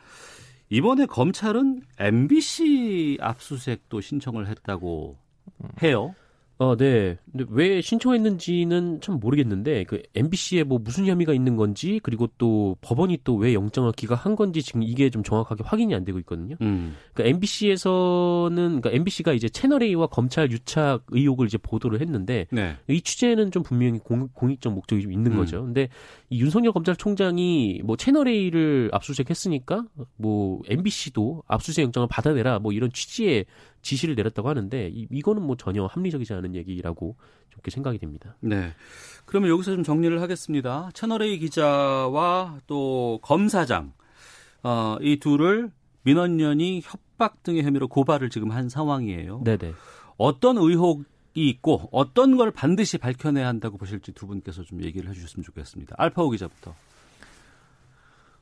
이번에 0.69 1.05
검찰은 1.05 1.81
MBC 1.99 3.17
압수수색도 3.21 4.01
신청을 4.01 4.47
했다고 4.47 5.17
해요. 5.83 6.15
어, 6.59 6.75
네. 6.75 7.17
근데 7.31 7.45
왜 7.49 7.81
신청했는지는 7.81 9.01
참 9.01 9.19
모르겠는데 9.19 9.85
그 9.85 10.03
MBC에 10.13 10.63
뭐 10.63 10.77
무슨 10.77 11.07
혐의가 11.07 11.33
있는 11.33 11.55
건지 11.55 11.99
그리고 12.03 12.27
또 12.37 12.77
법원이 12.81 13.19
또 13.23 13.39
왜 13.39 13.53
영장을 13.53 13.89
기각한 13.93 14.35
건지 14.35 14.61
지금 14.61 14.83
이게 14.83 15.09
좀 15.09 15.23
정확하게 15.23 15.63
확인이 15.65 15.95
안 15.95 16.03
되고 16.03 16.19
있거든요. 16.19 16.55
음. 16.61 16.95
그러니까 17.13 17.35
MBC에서는 17.35 18.81
그러니까 18.81 18.91
MBC가 18.91 19.33
이제 19.33 19.47
채널 19.47 19.81
A와 19.83 20.07
검찰 20.07 20.51
유착 20.51 21.05
의혹을 21.09 21.47
이제 21.47 21.57
보도를 21.57 22.01
했는데 22.01 22.47
네. 22.51 22.75
이 22.89 23.01
취재는 23.01 23.51
좀 23.51 23.63
분명히 23.63 23.99
공, 23.99 24.27
공익적 24.33 24.73
목적이 24.73 25.03
좀 25.03 25.13
있는 25.13 25.31
음. 25.31 25.37
거죠. 25.37 25.63
근데 25.63 25.87
이 26.29 26.41
윤석열 26.41 26.73
검찰총장이 26.73 27.81
뭐 27.85 27.95
채널 27.95 28.27
A를 28.27 28.89
압수수색했으니까 28.91 29.85
뭐 30.17 30.61
MBC도 30.67 31.43
압수수색 31.47 31.85
영장을 31.85 32.07
받아내라 32.09 32.59
뭐 32.59 32.73
이런 32.73 32.91
취지의 32.91 33.45
지시를 33.81 34.15
내렸다고 34.15 34.49
하는데 34.49 34.89
이, 34.93 35.07
이거는 35.09 35.41
뭐 35.41 35.55
전혀 35.55 35.85
합리적이지 35.85 36.33
않은 36.33 36.55
얘기라고 36.55 37.15
좋게 37.49 37.71
생각이 37.71 37.97
됩니다. 37.97 38.35
네. 38.39 38.73
그러면 39.25 39.49
여기서 39.49 39.73
좀 39.73 39.83
정리를 39.83 40.21
하겠습니다. 40.21 40.89
채널A 40.93 41.39
기자와 41.39 42.59
또 42.67 43.19
검사장 43.21 43.93
어, 44.63 44.97
이 45.01 45.19
둘을 45.19 45.71
민원연이 46.03 46.81
협박 46.83 47.43
등의 47.43 47.63
혐의로 47.63 47.87
고발을 47.87 48.29
지금 48.29 48.51
한 48.51 48.69
상황이에요. 48.69 49.41
네네. 49.43 49.73
어떤 50.17 50.57
의혹이 50.57 51.05
있고 51.35 51.87
어떤 51.91 52.37
걸 52.37 52.51
반드시 52.51 52.97
밝혀내야 52.97 53.47
한다고 53.47 53.77
보실지 53.77 54.13
두 54.13 54.27
분께서 54.27 54.63
좀 54.63 54.83
얘기를 54.83 55.09
해주셨으면 55.09 55.43
좋겠습니다. 55.43 55.95
알파오 55.97 56.29
기자부터. 56.29 56.73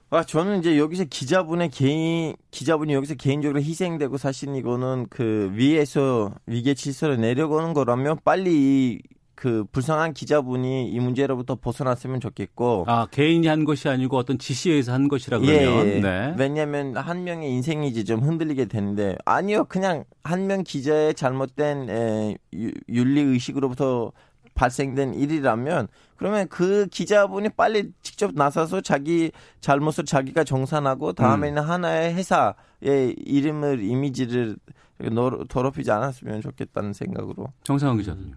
아, 0.10 0.24
저는 0.24 0.60
이제 0.60 0.78
여기서 0.78 1.04
기자분의 1.10 1.70
개인, 1.70 2.34
기자분이 2.52 2.94
여기서 2.94 3.16
개인적으로 3.16 3.60
희생되고 3.62 4.18
사실 4.18 4.56
이거는 4.56 5.08
그 5.10 5.52
위에서 5.54 6.34
위계 6.46 6.74
질서를 6.76 7.20
내려오는 7.20 7.74
거라면 7.74 8.20
빨리 8.24 9.02
그 9.36 9.66
불쌍한 9.72 10.14
기자분이 10.14 10.90
이 10.90 11.00
문제로부터 11.00 11.56
벗어났으면 11.56 12.22
좋겠고. 12.22 12.86
아 12.88 13.06
개인이 13.12 13.46
한 13.48 13.66
것이 13.66 13.88
아니고 13.90 14.18
어떤 14.18 14.40
지시에 14.40 14.72
의해서 14.72 14.94
한 14.94 15.10
것이라 15.10 15.40
그러면. 15.40 15.88
예, 15.88 15.96
예. 15.98 16.00
네. 16.00 16.34
왜냐하면 16.38 16.96
한 16.96 17.24
명의 17.26 17.52
인생이 17.52 17.88
이제 17.90 18.04
좀 18.06 18.22
흔들리게 18.22 18.66
되는데 18.66 19.16
아니요 19.26 19.66
그냥 19.66 20.06
한 20.24 20.48
명 20.48 20.64
기자의 20.64 21.14
잘못된 21.16 21.90
에, 21.90 22.38
윤리 22.90 23.22
의식으로부터 23.22 24.12
발생된 24.58 25.14
일이라면 25.14 25.88
그러면 26.18 26.48
그 26.50 26.88
기자분이 26.88 27.50
빨리 27.50 27.92
직접 28.02 28.32
나서서 28.34 28.82
자기 28.82 29.32
잘못을 29.62 30.04
자기가 30.04 30.44
정산하고 30.44 31.14
다음에는 31.14 31.62
음. 31.62 31.70
하나의 31.70 32.16
회사의 32.16 33.16
이름을 33.24 33.84
이미지를 33.84 34.58
더럽히지 35.48 35.92
않았으면 35.92 36.42
좋겠다는 36.42 36.94
생각으로. 36.94 37.54
정상훈 37.64 37.98
기자는요. 37.98 38.34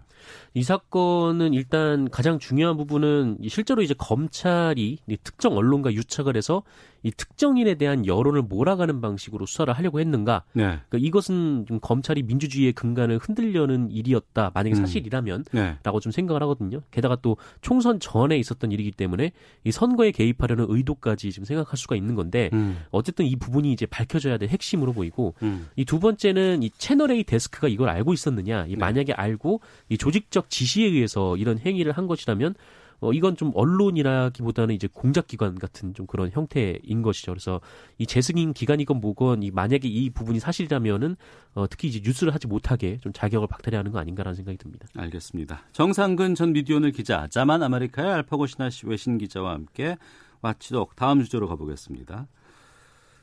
이 0.53 0.61
사건은 0.61 1.55
일단 1.55 2.07
가장 2.09 2.37
중요한 2.37 2.77
부분은 2.77 3.39
실제로 3.47 3.81
이제 3.81 3.95
검찰이 3.97 4.99
특정 5.23 5.57
언론과 5.57 5.93
유착을 5.93 6.37
해서 6.37 6.61
이 7.03 7.11
특정인에 7.11 7.75
대한 7.75 8.05
여론을 8.05 8.43
몰아가는 8.43 9.01
방식으로 9.01 9.45
수사를 9.45 9.73
하려고 9.73 9.99
했는가? 9.99 10.43
네. 10.53 10.63
그러니까 10.63 10.97
이것은 10.99 11.65
좀 11.67 11.79
검찰이 11.79 12.23
민주주의의 12.23 12.73
근간을 12.73 13.17
흔들려는 13.17 13.91
일이었다. 13.91 14.51
만약에 14.53 14.75
음. 14.75 14.75
사실이라면라고 14.75 15.49
네. 15.51 15.77
좀 16.01 16.11
생각을 16.11 16.41
하거든요. 16.43 16.81
게다가 16.91 17.17
또 17.21 17.37
총선 17.61 17.99
전에 17.99 18.37
있었던 18.37 18.71
일이기 18.71 18.91
때문에 18.91 19.31
이 19.63 19.71
선거에 19.71 20.11
개입하려는 20.11 20.65
의도까지 20.69 21.31
좀 21.31 21.45
생각할 21.45 21.77
수가 21.77 21.95
있는 21.95 22.15
건데 22.15 22.49
음. 22.53 22.79
어쨌든 22.91 23.25
이 23.25 23.35
부분이 23.35 23.71
이제 23.71 23.85
밝혀져야 23.85 24.37
될 24.37 24.49
핵심으로 24.49 24.93
보이고 24.93 25.33
음. 25.43 25.67
이두 25.75 25.99
번째는 25.99 26.63
이 26.63 26.69
채널 26.77 27.11
A 27.11 27.23
데스크가 27.23 27.67
이걸 27.67 27.89
알고 27.89 28.13
있었느냐? 28.13 28.65
이 28.67 28.71
네. 28.71 28.75
만약에 28.75 29.13
알고 29.13 29.61
이 29.89 29.97
조직적 29.97 30.49
지시에 30.49 30.87
의해서 30.87 31.37
이런 31.37 31.57
행위를 31.57 31.91
한 31.93 32.07
것이라면 32.07 32.55
어, 33.01 33.11
이건 33.11 33.35
좀 33.35 33.51
언론이라기보다는 33.55 34.75
이제 34.75 34.87
공작기관 34.87 35.55
같은 35.55 35.93
좀 35.95 36.05
그런 36.05 36.29
형태인 36.31 37.01
것이죠. 37.01 37.31
그래서 37.31 37.59
이 37.97 38.05
재승인 38.05 38.53
기관이건 38.53 39.01
뭐건 39.01 39.41
이 39.41 39.49
만약에 39.49 39.87
이 39.87 40.11
부분이 40.11 40.39
사실이라면은 40.39 41.15
어, 41.55 41.67
특히 41.67 41.87
이제 41.87 41.99
뉴스를 42.03 42.33
하지 42.33 42.47
못하게 42.47 42.99
좀 42.99 43.11
자격을 43.11 43.47
박탈해야 43.47 43.79
하는 43.79 43.91
거 43.91 43.99
아닌가라는 43.99 44.35
생각이 44.35 44.57
듭니다. 44.59 44.87
알겠습니다. 44.95 45.63
정상근 45.73 46.35
전 46.35 46.53
미디어오늘 46.53 46.91
기자, 46.91 47.27
자만 47.27 47.63
아메리카의 47.63 48.11
알파고 48.11 48.45
시나씨 48.45 48.85
외신 48.87 49.17
기자와 49.17 49.51
함께 49.51 49.97
watchdog 50.41 50.95
다음 50.95 51.23
주제로 51.23 51.47
가보겠습니다. 51.47 52.27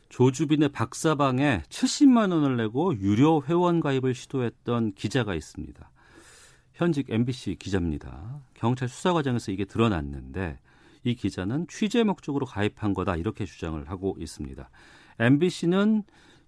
조주빈의 0.08 0.70
박사방에 0.70 1.62
70만 1.68 2.32
원을 2.32 2.56
내고 2.56 2.96
유료 2.98 3.42
회원 3.44 3.80
가입을 3.80 4.14
시도했던 4.14 4.94
기자가 4.94 5.34
있습니다. 5.34 5.90
현직 6.78 7.10
MBC 7.10 7.56
기자입니다. 7.56 8.40
경찰 8.54 8.88
수사 8.88 9.12
과정에서 9.12 9.50
이게 9.50 9.64
드러났는데 9.64 10.60
이 11.02 11.16
기자는 11.16 11.66
취재 11.66 12.04
목적으로 12.04 12.46
가입한 12.46 12.94
거다 12.94 13.16
이렇게 13.16 13.44
주장을 13.46 13.82
하고 13.90 14.16
있습니다. 14.20 14.70
MBC는 15.18 16.04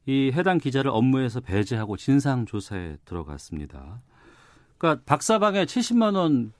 이 0.06 0.30
해당 0.32 0.58
기자를 0.58 0.92
업무에서 0.92 1.40
배제하고 1.40 1.96
진상 1.96 2.46
조사에 2.46 2.98
들어갔습니다. 3.04 4.02
그러니까 4.78 5.02
박사방에 5.04 5.64
70만 5.64 6.14
원 6.14 6.52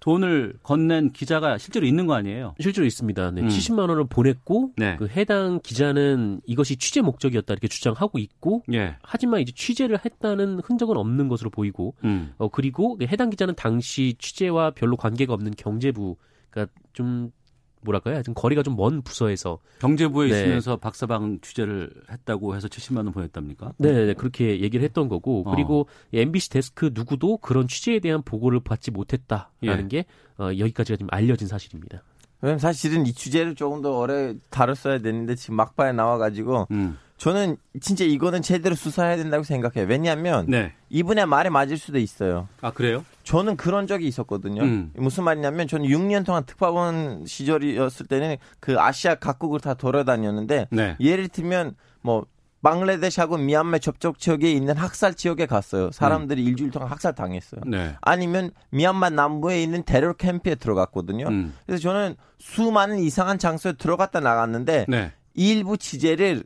돈을 0.00 0.54
건넨 0.62 1.12
기자가 1.12 1.58
실제로 1.58 1.86
있는 1.86 2.06
거 2.06 2.14
아니에요? 2.14 2.54
실제로 2.60 2.86
있습니다. 2.86 3.30
네. 3.32 3.42
음. 3.42 3.48
70만 3.48 3.88
원을 3.88 4.06
보냈고 4.08 4.72
네. 4.76 4.96
그 4.96 5.08
해당 5.08 5.60
기자는 5.62 6.40
이것이 6.46 6.76
취재 6.76 7.00
목적이었다 7.00 7.52
이렇게 7.52 7.68
주장하고 7.68 8.18
있고 8.18 8.62
예. 8.72 8.96
하지만 9.02 9.40
이제 9.40 9.52
취재를 9.54 9.98
했다는 10.04 10.60
흔적은 10.64 10.96
없는 10.96 11.28
것으로 11.28 11.50
보이고 11.50 11.94
음. 12.04 12.32
어 12.38 12.48
그리고 12.48 12.98
해당 13.02 13.30
기자는 13.30 13.54
당시 13.54 14.14
취재와 14.18 14.70
별로 14.70 14.96
관계가 14.96 15.32
없는 15.32 15.52
경제부 15.56 16.16
그러니까 16.50 16.72
좀 16.92 17.30
뭐랄까요? 17.86 18.22
좀 18.22 18.34
거리가 18.34 18.62
좀 18.62 18.76
먼 18.76 19.00
부서에서 19.00 19.58
경제부에 19.78 20.28
네. 20.28 20.36
있으면서 20.40 20.76
박사방 20.76 21.38
취재를 21.40 21.90
했다고 22.10 22.54
해서 22.56 22.68
70만 22.68 22.98
원 22.98 23.12
보냈답니까? 23.12 23.72
네, 23.78 23.92
네, 23.92 24.06
네, 24.06 24.14
그렇게 24.14 24.60
얘기를 24.60 24.84
했던 24.84 25.08
거고 25.08 25.44
어. 25.46 25.54
그리고 25.54 25.86
MBC 26.12 26.50
데스크 26.50 26.90
누구도 26.92 27.38
그런 27.38 27.66
취재에 27.68 28.00
대한 28.00 28.20
보고를 28.22 28.60
받지 28.60 28.90
못했다라는 28.90 29.84
예. 29.84 29.88
게 29.88 30.04
어, 30.38 30.50
여기까지가 30.58 30.96
지금 30.96 31.08
알려진 31.10 31.48
사실입니다. 31.48 32.02
그럼 32.40 32.58
사실은 32.58 33.06
이 33.06 33.14
주제를 33.14 33.54
조금 33.54 33.80
더 33.80 33.98
오래 33.98 34.34
다뤘어야 34.50 34.98
되는데 34.98 35.34
지금 35.36 35.56
막바에 35.56 35.92
나와가지고 35.92 36.68
음. 36.70 36.98
저는 37.16 37.56
진짜 37.80 38.04
이거는 38.04 38.42
제대로 38.42 38.74
수사해야 38.74 39.16
된다고 39.16 39.42
생각해요. 39.42 39.88
왜냐하면 39.88 40.44
네. 40.48 40.74
이분의 40.90 41.24
말에 41.26 41.48
맞을 41.48 41.78
수도 41.78 41.98
있어요. 41.98 42.46
아 42.60 42.70
그래요? 42.72 43.04
저는 43.26 43.56
그런 43.56 43.88
적이 43.88 44.06
있었거든요. 44.06 44.62
음. 44.62 44.92
무슨 44.94 45.24
말이냐면 45.24 45.66
저는 45.66 45.86
6년 45.86 46.24
동안 46.24 46.44
특파원 46.46 47.26
시절이었을 47.26 48.06
때는 48.06 48.36
그 48.60 48.78
아시아 48.78 49.16
각국을 49.16 49.58
다 49.58 49.74
돌아다녔는데 49.74 50.68
네. 50.70 50.96
예를 51.00 51.26
들면 51.28 51.74
뭐 52.02 52.24
방글라데시하고 52.62 53.36
미얀마 53.36 53.78
접촉 53.78 54.20
지역에 54.20 54.50
있는 54.50 54.76
학살 54.76 55.14
지역에 55.14 55.46
갔어요. 55.46 55.90
사람들이 55.90 56.42
음. 56.42 56.46
일주일 56.46 56.70
동안 56.70 56.88
학살 56.88 57.16
당했어요. 57.16 57.62
네. 57.66 57.96
아니면 58.00 58.50
미얀마 58.70 59.10
남부에 59.10 59.60
있는 59.60 59.82
테러 59.84 60.12
캠프에 60.12 60.54
들어갔거든요. 60.54 61.26
음. 61.26 61.54
그래서 61.66 61.82
저는 61.82 62.14
수많은 62.38 63.00
이상한 63.00 63.38
장소에 63.38 63.72
들어갔다 63.72 64.20
나갔는데 64.20 64.86
네. 64.88 65.12
일부 65.34 65.76
취재를 65.76 66.44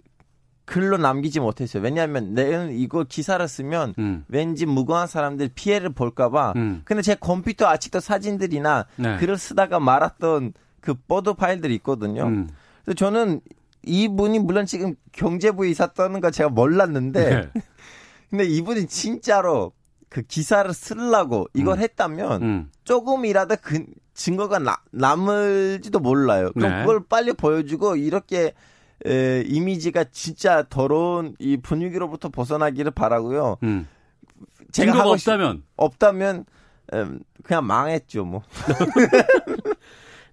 글로 0.70 0.96
남기지 0.96 1.40
못했어요. 1.40 1.82
왜냐하면 1.82 2.32
내는 2.32 2.70
이거 2.70 3.02
기사를 3.02 3.46
쓰면 3.48 3.94
음. 3.98 4.24
왠지 4.28 4.66
무고한 4.66 5.08
사람들 5.08 5.50
피해를 5.52 5.90
볼까봐. 5.90 6.52
음. 6.54 6.82
근데 6.84 7.02
제 7.02 7.16
컴퓨터 7.16 7.66
아직도 7.66 7.98
사진들이나 7.98 8.86
네. 8.94 9.16
글을 9.16 9.36
쓰다가 9.36 9.80
말았던 9.80 10.52
그 10.80 10.94
보도 10.94 11.34
파일들이 11.34 11.74
있거든요. 11.76 12.22
음. 12.22 12.48
그래서 12.84 12.94
저는 12.94 13.40
이분이 13.82 14.38
물론 14.38 14.64
지금 14.64 14.94
경제부에 15.10 15.68
있었다는 15.70 16.20
거 16.20 16.30
제가 16.30 16.50
몰랐는데, 16.50 17.30
네. 17.30 17.50
근데 18.30 18.44
이분이 18.44 18.86
진짜로 18.86 19.72
그 20.08 20.22
기사를 20.22 20.72
쓰려고 20.72 21.48
이걸 21.52 21.78
음. 21.78 21.82
했다면 21.82 22.42
음. 22.42 22.70
조금이라도 22.84 23.56
그 23.60 23.86
증거가 24.14 24.60
나, 24.60 24.76
남을지도 24.92 25.98
몰라요. 25.98 26.52
그럼 26.54 26.70
네. 26.70 26.80
그걸 26.82 27.02
빨리 27.08 27.32
보여주고 27.32 27.96
이렇게 27.96 28.52
에, 29.06 29.42
이미지가 29.46 30.04
진짜 30.12 30.62
더러운 30.68 31.34
이 31.38 31.56
분위기로부터 31.56 32.28
벗어나기를 32.28 32.90
바라고요. 32.90 33.56
음. 33.62 33.88
제가 34.72 34.92
증거가 34.92 35.10
없다면 35.10 35.62
없다면 35.76 36.44
음, 36.92 37.20
그냥 37.42 37.66
망했죠 37.66 38.24
뭐. 38.24 38.42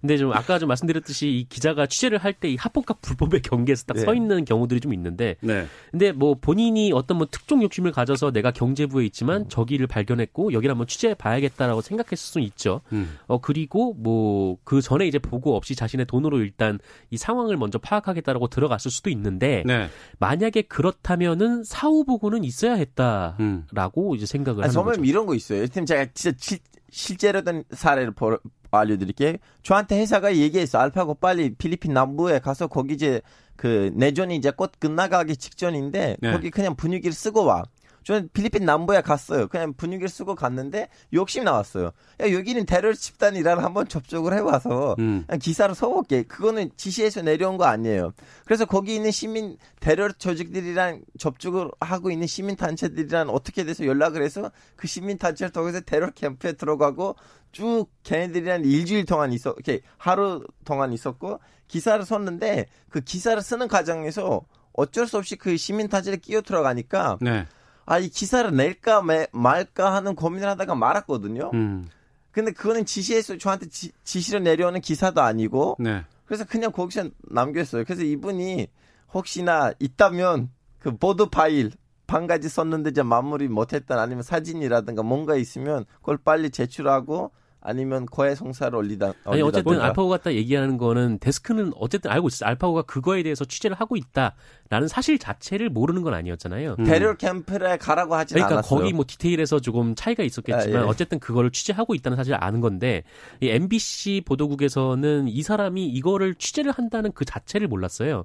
근데 0.00 0.16
좀 0.16 0.32
아까 0.32 0.58
좀 0.58 0.68
말씀드렸듯이 0.68 1.28
이 1.28 1.46
기자가 1.48 1.86
취재를 1.86 2.18
할 2.18 2.32
때 2.32 2.48
이 2.48 2.56
합법과 2.56 2.94
불법의 3.02 3.42
경계에서 3.42 3.84
딱서 3.86 4.12
네. 4.12 4.16
있는 4.16 4.44
경우들이 4.44 4.80
좀 4.80 4.94
있는데 4.94 5.36
네. 5.40 5.66
근데 5.90 6.12
뭐 6.12 6.34
본인이 6.40 6.92
어떤 6.92 7.18
뭐 7.18 7.26
특종 7.30 7.62
욕심을 7.62 7.90
가져서 7.92 8.30
내가 8.30 8.50
경제부에 8.52 9.04
있지만 9.06 9.42
음. 9.42 9.48
저기를 9.48 9.86
발견했고 9.86 10.52
여기를 10.52 10.70
한번 10.72 10.86
취재해 10.86 11.14
봐야겠다라고 11.14 11.80
생각했을 11.80 12.16
수는 12.16 12.46
있죠. 12.46 12.80
음. 12.92 13.16
어 13.26 13.38
그리고 13.40 13.94
뭐 13.94 14.56
그 14.64 14.80
전에 14.82 15.06
이제 15.06 15.18
보고 15.18 15.56
없이 15.56 15.74
자신의 15.74 16.06
돈으로 16.06 16.38
일단 16.40 16.78
이 17.10 17.16
상황을 17.16 17.56
먼저 17.56 17.78
파악하겠다라고 17.78 18.48
들어갔을 18.48 18.90
수도 18.90 19.10
있는데 19.10 19.62
네. 19.66 19.88
만약에 20.18 20.62
그렇다면은 20.62 21.64
사후 21.64 22.04
보고는 22.04 22.44
있어야 22.44 22.74
했다라고 22.74 23.38
음. 23.40 24.14
이제 24.16 24.26
생각을 24.26 24.64
아니, 24.64 24.74
하는 24.74 24.84
거죠. 24.90 25.04
이런 25.04 25.26
거 25.26 25.34
있어요. 25.34 25.58
예를 25.62 25.84
제가 25.86 26.06
진짜 26.14 26.36
지, 26.38 26.58
실제로 26.90 27.42
된 27.42 27.64
사례를 27.70 28.12
보, 28.12 28.38
알려드릴게요. 28.70 29.36
저한테 29.62 29.98
회사가 30.00 30.36
얘기했어. 30.36 30.78
알파고 30.78 31.14
빨리 31.14 31.54
필리핀 31.54 31.92
남부에 31.92 32.38
가서 32.40 32.66
거기 32.66 32.94
이제 32.94 33.20
그 33.56 33.90
내전이 33.94 34.36
이제 34.36 34.50
곧 34.50 34.72
끝나가기 34.78 35.36
직전인데 35.36 36.16
네. 36.20 36.32
거기 36.32 36.50
그냥 36.50 36.76
분위기를 36.76 37.12
쓰고 37.12 37.44
와. 37.44 37.64
저는 38.08 38.30
필리핀 38.32 38.64
남부에 38.64 39.02
갔어요. 39.02 39.48
그냥 39.48 39.74
분위기를 39.74 40.08
쓰고 40.08 40.34
갔는데 40.34 40.88
욕심 41.12 41.44
나왔어요. 41.44 41.90
야, 42.22 42.32
여기는 42.32 42.64
테러 42.64 42.94
집단이라 42.94 43.62
한번 43.62 43.86
접촉을 43.86 44.32
해봐서 44.32 44.96
음. 44.98 45.26
기사를 45.42 45.74
써볼게. 45.74 46.22
그거는 46.22 46.70
지시에서 46.78 47.20
내려온 47.20 47.58
거 47.58 47.66
아니에요. 47.66 48.14
그래서 48.46 48.64
거기 48.64 48.94
있는 48.94 49.10
시민 49.10 49.58
테러 49.80 50.10
조직들이랑 50.10 51.02
접촉을 51.18 51.70
하고 51.80 52.10
있는 52.10 52.26
시민 52.26 52.56
단체들이랑 52.56 53.28
어떻게 53.28 53.64
돼서 53.64 53.84
연락을 53.84 54.22
해서 54.22 54.50
그 54.74 54.86
시민 54.86 55.18
단체를 55.18 55.52
통해서 55.52 55.80
테러 55.80 56.10
캠프에 56.10 56.54
들어가고 56.54 57.14
쭉 57.52 57.88
걔네들이랑 58.04 58.64
일주일 58.64 59.04
동안 59.04 59.34
있어, 59.34 59.50
이렇게 59.50 59.82
하루 59.98 60.46
동안 60.64 60.94
있었고 60.94 61.40
기사를 61.66 62.02
썼는데 62.02 62.68
그 62.88 63.02
기사를 63.02 63.42
쓰는 63.42 63.68
과정에서 63.68 64.46
어쩔 64.72 65.06
수 65.06 65.18
없이 65.18 65.36
그 65.36 65.58
시민 65.58 65.88
단체를 65.88 66.20
끼어 66.20 66.40
들어가니까. 66.40 67.18
네. 67.20 67.46
아, 67.90 67.98
이 67.98 68.10
기사를 68.10 68.54
낼까 68.54 69.02
말까 69.32 69.94
하는 69.94 70.14
고민을 70.14 70.46
하다가 70.46 70.74
말았거든요. 70.74 71.50
음. 71.54 71.88
근데 72.30 72.52
그거는 72.52 72.84
지시에서 72.84 73.38
저한테 73.38 73.70
지, 73.70 73.92
지시를 74.04 74.42
내려오는 74.42 74.82
기사도 74.82 75.22
아니고. 75.22 75.76
네. 75.80 76.04
그래서 76.26 76.44
그냥 76.44 76.70
거기서 76.70 77.08
남겼어요. 77.30 77.84
그래서 77.84 78.02
이분이 78.02 78.68
혹시나 79.14 79.72
있다면 79.78 80.50
그 80.78 80.98
보드 80.98 81.30
파일 81.30 81.72
반 82.06 82.26
가지 82.26 82.50
썼는데 82.50 82.90
이제 82.90 83.02
마무리 83.02 83.48
못했던 83.48 83.98
아니면 83.98 84.22
사진이라든가 84.22 85.02
뭔가 85.02 85.36
있으면 85.36 85.86
그걸 86.00 86.18
빨리 86.18 86.50
제출하고 86.50 87.30
아니면 87.60 88.06
거해 88.06 88.34
성사를 88.34 88.74
올리다. 88.76 89.12
아니 89.24 89.42
어쨌든 89.42 89.80
알파고 89.80 90.08
같다 90.08 90.32
얘기하는 90.32 90.78
거는 90.78 91.18
데스크는 91.18 91.72
어쨌든 91.76 92.10
알고 92.10 92.28
있어요. 92.28 92.48
알파고가 92.48 92.82
그거에 92.82 93.22
대해서 93.22 93.44
취재를 93.44 93.76
하고 93.76 93.96
있다라는 93.96 94.88
사실 94.88 95.18
자체를 95.18 95.68
모르는 95.68 96.02
건 96.02 96.14
아니었잖아요. 96.14 96.76
음. 96.78 96.84
테러 96.84 97.16
캠프에 97.16 97.76
가라고 97.76 98.14
하지 98.14 98.34
그러니까 98.34 98.56
않았어요. 98.56 98.78
거기 98.78 98.92
뭐 98.92 99.04
디테일에서 99.06 99.60
조금 99.60 99.94
차이가 99.94 100.22
있었겠지만 100.22 100.82
아, 100.82 100.84
예. 100.84 100.88
어쨌든 100.88 101.18
그거를 101.18 101.50
취재하고 101.50 101.94
있다는 101.94 102.16
사실을 102.16 102.42
아는 102.42 102.60
건데 102.60 103.02
이 103.40 103.48
MBC 103.48 104.22
보도국에서는 104.24 105.28
이 105.28 105.42
사람이 105.42 105.86
이거를 105.86 106.36
취재를 106.36 106.72
한다는 106.72 107.12
그 107.12 107.24
자체를 107.24 107.66
몰랐어요. 107.68 108.24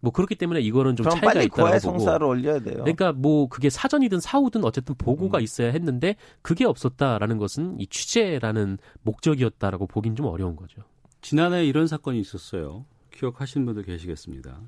뭐 0.00 0.12
그렇기 0.12 0.34
때문에 0.34 0.60
이거는 0.60 0.96
좀 0.96 1.08
차이가 1.08 1.32
빨리 1.32 1.46
있다고 1.46 1.64
보고. 1.64 1.78
성사를 1.78 2.26
올려야 2.26 2.60
돼요. 2.60 2.76
그러니까 2.78 3.12
뭐 3.12 3.48
그게 3.48 3.70
사전이든 3.70 4.20
사후든 4.20 4.64
어쨌든 4.64 4.94
보고가 4.96 5.38
음. 5.38 5.42
있어야 5.42 5.72
했는데 5.72 6.16
그게 6.42 6.64
없었다라는 6.64 7.38
것은 7.38 7.80
이 7.80 7.86
취재라는 7.86 8.78
목적이었다라고 9.02 9.86
보긴 9.86 10.14
좀 10.14 10.26
어려운 10.26 10.56
거죠. 10.56 10.82
지난해 11.22 11.64
이런 11.64 11.86
사건이 11.86 12.20
있었어요. 12.20 12.84
기억하시는 13.12 13.64
분들 13.66 13.84
계시겠습니다. 13.84 14.60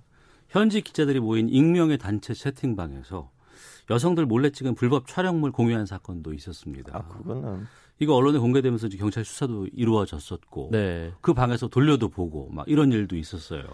현지 0.49 0.81
기자들이 0.81 1.21
모인 1.21 1.49
익명의 1.49 1.99
단체 1.99 2.33
채팅방에서 2.35 3.31
여성들 3.91 4.27
몰래 4.27 4.51
찍은 4.51 4.75
불법 4.75 5.07
촬영물 5.07 5.53
공유한 5.53 5.87
사건도 5.87 6.33
있었습니다. 6.35 6.97
아, 6.97 7.07
그거는 7.09 7.67
이거 8.01 8.15
언론에 8.15 8.39
공개되면서 8.39 8.89
경찰 8.89 9.25
수사도 9.25 9.67
이루어졌었고 9.73 10.71
네. 10.73 11.13
그 11.21 11.35
방에서 11.35 11.69
돌려도 11.69 12.09
보고 12.09 12.49
막 12.51 12.67
이런 12.69 12.93
일도 12.93 13.17
있었어요. 13.17 13.65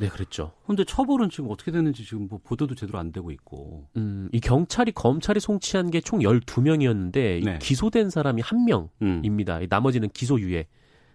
네, 0.00 0.08
그랬죠. 0.08 0.52
근데 0.66 0.82
처벌은 0.84 1.30
지금 1.30 1.50
어떻게 1.50 1.70
됐는지 1.70 2.04
지금 2.04 2.26
뭐 2.28 2.40
보도도 2.42 2.74
제대로 2.74 2.98
안 2.98 3.12
되고 3.12 3.30
있고. 3.30 3.86
음, 3.96 4.28
이 4.32 4.40
경찰이 4.40 4.92
검찰이 4.92 5.38
송치한 5.40 5.90
게 5.90 6.00
총 6.00 6.20
12명이었는데 6.20 7.44
네. 7.44 7.58
기소된 7.60 8.10
사람이 8.10 8.42
1명입니다. 8.42 9.62
음. 9.62 9.66
나머지는 9.68 10.08
기소유예. 10.08 10.66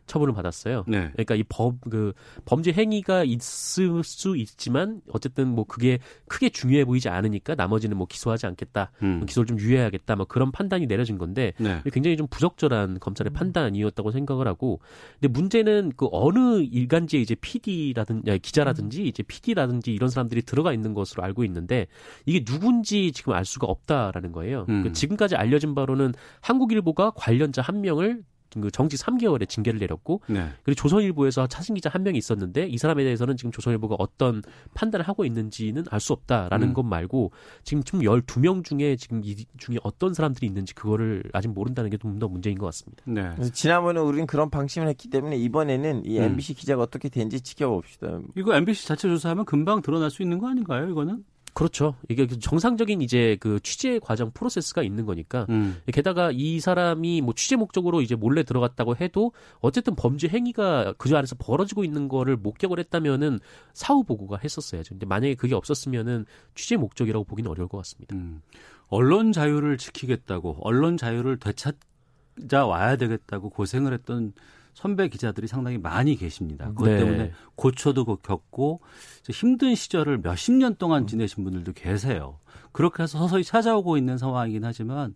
처분을 0.05 0.33
받았어요. 0.33 0.83
네. 0.87 1.09
그러니까 1.13 1.35
이 1.35 1.43
법 1.43 1.75
그 1.89 2.13
범죄 2.45 2.71
행위가 2.71 3.23
있을 3.23 4.03
수 4.03 4.35
있지만 4.37 5.01
어쨌든 5.11 5.47
뭐 5.47 5.65
그게 5.65 5.99
크게 6.27 6.49
중요해 6.49 6.85
보이지 6.85 7.09
않으니까 7.09 7.55
나머지는 7.55 7.97
뭐 7.97 8.07
기소하지 8.07 8.45
않겠다, 8.47 8.91
음. 9.03 9.25
기소를 9.25 9.47
좀 9.47 9.59
유예하겠다, 9.59 10.15
뭐 10.15 10.25
그런 10.25 10.51
판단이 10.51 10.87
내려진 10.87 11.17
건데 11.17 11.53
네. 11.59 11.81
굉장히 11.91 12.17
좀 12.17 12.27
부적절한 12.27 12.99
검찰의 12.99 13.31
음. 13.31 13.33
판단이었다고 13.33 14.11
생각을 14.11 14.47
하고, 14.47 14.79
근데 15.19 15.27
문제는 15.31 15.91
그 15.95 16.07
어느 16.11 16.61
일간지에 16.61 17.19
이제 17.21 17.35
PD라든지 17.35 18.39
기자라든지 18.39 19.01
음. 19.01 19.05
이제 19.07 19.23
PD라든지 19.23 19.93
이런 19.93 20.09
사람들이 20.09 20.41
들어가 20.41 20.73
있는 20.73 20.93
것으로 20.93 21.23
알고 21.23 21.43
있는데 21.45 21.87
이게 22.25 22.43
누군지 22.43 23.11
지금 23.11 23.33
알 23.33 23.45
수가 23.45 23.67
없다라는 23.67 24.31
거예요. 24.31 24.65
음. 24.69 24.83
그 24.83 24.91
지금까지 24.91 25.35
알려진 25.35 25.75
바로는 25.75 26.13
한국일보가 26.41 27.11
관련자 27.15 27.61
한 27.61 27.81
명을 27.81 28.23
그 28.61 28.71
정지 28.71 28.97
3개월의 28.97 29.47
징계를 29.49 29.79
내렸고 29.79 30.21
네. 30.27 30.47
그리고 30.63 30.75
조선일보에서 30.81 31.47
차승 31.47 31.75
기자 31.75 31.89
한 31.89 32.03
명이 32.03 32.17
있었는데 32.17 32.67
이 32.67 32.77
사람에 32.77 33.03
대해서는 33.03 33.37
지금 33.37 33.51
조선일보가 33.51 33.95
어떤 33.99 34.41
판단을 34.73 35.07
하고 35.07 35.25
있는지는 35.25 35.83
알 35.89 35.99
수 35.99 36.13
없다라는 36.13 36.69
음. 36.69 36.73
것 36.73 36.83
말고 36.83 37.31
지금 37.63 37.83
총 37.83 37.99
12명 38.01 38.63
중에 38.63 38.95
지금 38.95 39.21
이 39.23 39.35
중에 39.57 39.77
어떤 39.83 40.13
사람들이 40.13 40.45
있는지 40.47 40.73
그거를 40.75 41.23
아직 41.33 41.47
모른다는 41.49 41.89
게 41.89 41.97
좀 41.97 42.15
더 42.19 42.27
문제인 42.27 42.57
것 42.57 42.65
같습니다. 42.67 43.03
네. 43.05 43.31
지난번에 43.51 43.99
우리는 43.99 44.25
그런 44.27 44.49
방침을 44.49 44.87
했기 44.87 45.09
때문에 45.09 45.35
이번에는 45.37 46.05
이 46.05 46.17
MBC 46.17 46.53
음. 46.53 46.55
기자가 46.55 46.83
어떻게 46.83 47.09
된지 47.09 47.41
지켜봅시다. 47.41 48.19
이거 48.37 48.55
MBC 48.55 48.87
자체 48.87 49.07
조사하면 49.09 49.43
금방 49.45 49.81
드러날 49.81 50.09
수 50.11 50.21
있는 50.23 50.37
거 50.39 50.47
아닌가요? 50.47 50.87
이거는? 50.89 51.25
그렇죠. 51.55 51.95
이게 52.09 52.27
그 52.27 52.37
정상적인 52.37 53.01
이제 53.01 53.37
그 53.39 53.61
취재 53.63 53.97
과정 53.97 54.29
프로세스가 54.31 54.83
있는 54.83 55.05
거니까. 55.05 55.45
음. 55.49 55.81
게다가 55.87 56.29
이 56.33 56.59
사람이 56.59 57.21
뭐 57.21 57.33
취재 57.33 57.55
목적으로 57.55 58.01
이제 58.01 58.13
몰래 58.13 58.43
들어갔다고 58.43 58.97
해도 58.97 59.31
어쨌든 59.61 59.95
범죄 59.95 60.27
행위가 60.27 60.95
그 60.97 61.15
안에서 61.15 61.37
벌어지고 61.39 61.85
있는 61.85 62.09
거를 62.09 62.35
목격을 62.35 62.77
했다면은 62.79 63.39
사후 63.73 64.03
보고가 64.03 64.37
했었어야죠. 64.43 64.95
근데 64.95 65.05
만약에 65.05 65.35
그게 65.35 65.55
없었으면은 65.55 66.25
취재 66.55 66.75
목적이라고 66.75 67.23
보기는 67.23 67.49
어려울 67.49 67.69
것 67.69 67.77
같습니다. 67.77 68.17
음. 68.17 68.41
언론 68.89 69.31
자유를 69.31 69.77
지키겠다고 69.77 70.57
언론 70.59 70.97
자유를 70.97 71.39
되찾아 71.39 72.65
와야 72.67 72.97
되겠다고 72.97 73.49
고생을 73.49 73.93
했던 73.93 74.33
선배 74.75 75.07
기자들이 75.07 75.47
상당히 75.47 75.77
많이 75.77 76.17
계십니다. 76.17 76.67
그것 76.67 76.89
네. 76.89 76.97
때문에 76.97 77.31
고초도 77.55 78.03
겪고 78.17 78.81
힘든 79.29 79.73
시절을 79.73 80.19
몇십 80.19 80.53
년 80.53 80.75
동안 80.75 81.03
음. 81.03 81.07
지내신 81.07 81.45
분들도 81.45 81.71
계세요. 81.71 82.39
그렇게 82.73 83.01
해서 83.01 83.17
서서히 83.17 83.45
찾아오고 83.45 83.97
있는 83.97 84.17
상황이긴 84.17 84.65
하지만 84.65 85.15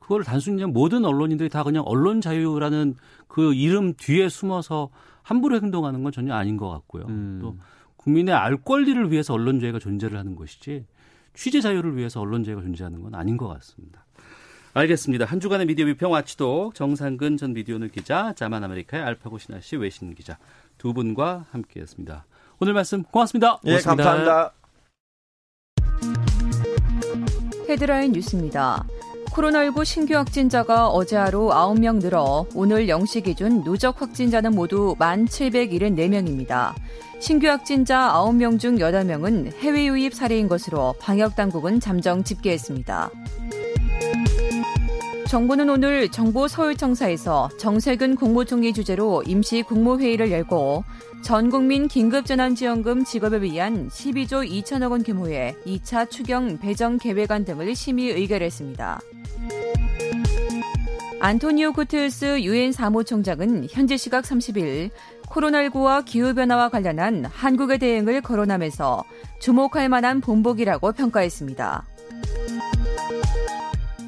그걸 0.00 0.24
단순히 0.24 0.56
그냥 0.56 0.72
모든 0.72 1.04
언론인들이 1.04 1.48
다 1.48 1.62
그냥 1.62 1.84
언론 1.86 2.20
자유라는 2.20 2.96
그 3.28 3.54
이름 3.54 3.94
뒤에 3.94 4.28
숨어서 4.28 4.90
함부로 5.22 5.56
행동하는 5.60 6.02
건 6.02 6.10
전혀 6.10 6.34
아닌 6.34 6.56
것 6.56 6.68
같고요. 6.68 7.04
음. 7.06 7.38
또 7.40 7.56
국민의 7.98 8.34
알 8.34 8.56
권리를 8.56 9.12
위해서 9.12 9.32
언론제가 9.32 9.78
존재를 9.78 10.18
하는 10.18 10.34
것이지 10.34 10.86
취재 11.34 11.60
자유를 11.60 11.96
위해서 11.96 12.20
언론제가 12.20 12.62
존재하는 12.62 13.00
건 13.02 13.14
아닌 13.14 13.36
것 13.36 13.46
같습니다. 13.46 14.04
알겠습니다. 14.78 15.24
한 15.24 15.40
주간의 15.40 15.66
미디어 15.66 15.86
비평 15.86 16.12
와치독 16.12 16.76
정상근 16.76 17.36
전 17.36 17.52
미디어오늘 17.52 17.88
기자, 17.88 18.32
자만 18.36 18.62
아메리카의 18.62 19.02
알파고 19.02 19.38
신하 19.38 19.60
씨 19.60 19.74
외신 19.74 20.14
기자 20.14 20.38
두 20.78 20.94
분과 20.94 21.46
함께했습니다. 21.50 22.24
오늘 22.60 22.74
말씀 22.74 23.02
고맙습니다. 23.02 23.58
예, 23.64 23.70
고맙습니다. 23.70 24.04
감사합니다. 24.04 24.52
헤드라인 27.68 28.12
뉴스입니다. 28.12 28.86
코로나19 29.30 29.84
신규 29.84 30.14
확진자가 30.14 30.88
어제 30.88 31.16
하루 31.16 31.48
9명 31.48 32.00
늘어 32.00 32.46
오늘 32.54 32.86
0시 32.86 33.24
기준 33.24 33.64
누적 33.64 34.00
확진자는 34.00 34.54
모두 34.54 34.94
1,774명입니다. 34.98 36.72
신규 37.18 37.48
확진자 37.48 38.12
9명 38.14 38.60
중 38.60 38.76
8명은 38.76 39.54
해외 39.58 39.86
유입 39.86 40.14
사례인 40.14 40.46
것으로 40.46 40.94
방역당국은 41.00 41.80
잠정 41.80 42.22
집계했습니다. 42.22 43.10
정부는 45.28 45.68
오늘 45.68 46.08
정부 46.08 46.48
서울청사에서 46.48 47.50
정세균 47.58 48.16
국무총리 48.16 48.72
주재로 48.72 49.22
임시 49.26 49.60
국무회의를 49.62 50.32
열고 50.32 50.84
전 51.22 51.50
국민 51.50 51.86
긴급재난지원금 51.86 53.04
지급을 53.04 53.42
위한 53.42 53.90
12조 53.90 54.48
2천억 54.48 54.90
원 54.90 55.02
규모의 55.02 55.54
2차 55.66 56.08
추경 56.08 56.56
배정 56.56 56.96
계획안 56.96 57.44
등을 57.44 57.74
심의 57.74 58.06
의결했습니다. 58.12 59.00
안토니오 61.20 61.74
구테우스 61.74 62.40
유엔 62.40 62.72
사무총장은 62.72 63.66
현지 63.70 63.98
시각 63.98 64.24
30일 64.24 64.88
코로나19와 65.26 66.06
기후변화와 66.06 66.70
관련한 66.70 67.26
한국의 67.26 67.78
대응을 67.78 68.22
거론하면서 68.22 69.04
주목할 69.40 69.90
만한 69.90 70.22
본보기라고 70.22 70.92
평가했습니다. 70.92 71.84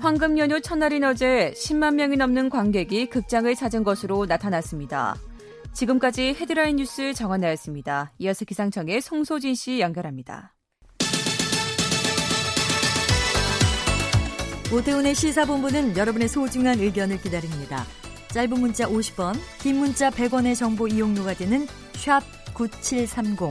황금 0.01 0.39
연휴 0.39 0.63
첫날인 0.63 1.05
어제 1.05 1.53
10만 1.55 1.95
명이 1.95 2.17
넘는 2.17 2.49
관객이 2.49 3.11
극장을 3.11 3.55
찾은 3.55 3.85
것으로 3.85 4.25
나타났습니다. 4.25 5.15
지금까지 5.75 6.35
헤드라인 6.41 6.77
뉴스 6.77 7.13
정원나였습니다. 7.13 8.13
이어서 8.19 8.47
기상청의 8.47 9.03
송소진 9.03 9.55
씨 9.55 9.79
연결합니다. 9.81 10.55
오태훈의 14.73 15.15
시사본부는 15.15 15.99
여러분의 15.99 16.29
소중한 16.29 16.81
의견을 16.81 17.21
기다립니다. 17.21 17.85
짧은 18.29 18.59
문자 18.59 18.87
50원, 18.87 19.35
긴 19.61 19.81
문자 19.81 20.09
100원의 20.09 20.57
정보 20.57 20.89
이용료가 20.89 21.35
되는 21.35 21.67
샵 21.93 22.23
9730, 22.55 23.51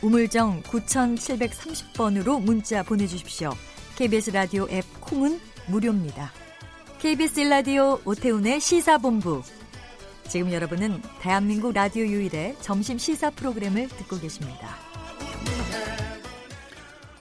우물정 0.00 0.62
9730번으로 0.62 2.40
문자 2.40 2.82
보내주십시오. 2.82 3.50
KBS 3.96 4.30
라디오 4.30 4.66
앱 4.70 4.84
콩은 5.00 5.38
무료입니다. 5.68 6.30
KBS 6.98 7.40
라디오 7.40 7.98
오태훈의 8.04 8.60
시사본부. 8.60 9.42
지금 10.28 10.52
여러분은 10.52 11.00
대한민국 11.20 11.72
라디오 11.72 12.04
유일의 12.04 12.56
점심 12.60 12.98
시사 12.98 13.30
프로그램을 13.30 13.88
듣고 13.88 14.18
계십니다. 14.18 14.68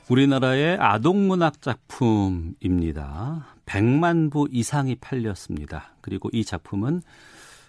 우리나라의 0.10 0.78
아동문학 0.80 1.62
작품입니다. 1.62 3.48
100만 3.66 4.32
부 4.32 4.48
이상이 4.52 4.96
팔렸습니다. 4.96 5.96
그리고 6.02 6.30
이 6.34 6.44
작품은 6.44 7.02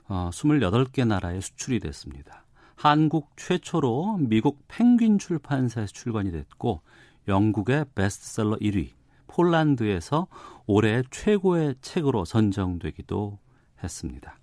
28개 0.09 1.03
어, 1.03 1.05
나라에 1.05 1.41
수출이 1.41 1.81
됐습니다. 1.81 2.45
한국 2.77 3.31
최초로 3.37 4.19
미국 4.21 4.65
펭귄 4.69 5.19
출판사에서 5.19 5.93
출간이 5.93 6.33
됐고 6.33 6.83
영국의 7.29 7.87
베스트셀러 7.95 8.57
1위, 8.57 8.91
폴란드에서 9.29 10.27
올해 10.67 11.03
최고의 11.11 11.77
책으로 11.81 12.25
선정되기도 12.25 13.39
했습니다. 13.83 14.39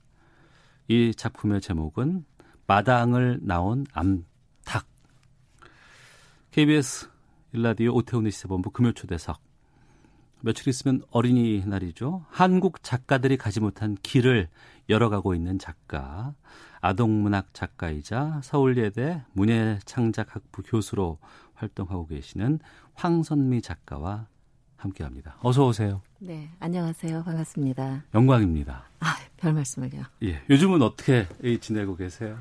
이 0.87 1.13
작품의 1.15 1.61
제목은 1.61 2.25
마당을 2.67 3.39
나온 3.41 3.85
암탉. 3.93 4.85
KBS 6.51 7.09
일라디오 7.53 7.93
오태훈의 7.93 8.31
시사본부 8.31 8.71
금요초대석. 8.71 9.41
며칠 10.41 10.67
있으면 10.69 11.01
어린이날이죠. 11.11 12.25
한국 12.29 12.83
작가들이 12.83 13.37
가지 13.37 13.59
못한 13.59 13.95
길을 14.01 14.49
열어가고 14.89 15.35
있는 15.35 15.59
작가, 15.59 16.33
아동문학 16.81 17.53
작가이자 17.53 18.41
서울예대 18.43 19.23
문예창작학부 19.33 20.63
교수로 20.63 21.19
활동하고 21.53 22.07
계시는 22.07 22.59
황선미 22.95 23.61
작가와 23.61 24.27
함께합니다. 24.81 25.35
어서 25.41 25.65
오세요. 25.67 26.01
네, 26.19 26.49
안녕하세요. 26.59 27.23
반갑습니다. 27.23 28.03
영광입니다. 28.13 28.83
아, 28.99 29.15
별 29.37 29.53
말씀을요. 29.53 30.03
예, 30.23 30.41
요즘은 30.49 30.81
어떻게 30.81 31.27
지내고 31.59 31.95
계세요? 31.95 32.37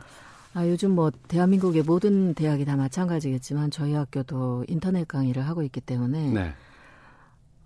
아, 0.54 0.66
요즘 0.66 0.92
뭐 0.92 1.10
대한민국의 1.28 1.82
모든 1.82 2.34
대학이 2.34 2.64
다 2.64 2.76
마찬가지겠지만 2.76 3.70
저희 3.70 3.92
학교도 3.92 4.64
인터넷 4.68 5.06
강의를 5.06 5.46
하고 5.46 5.62
있기 5.62 5.80
때문에 5.80 6.30
네. 6.30 6.54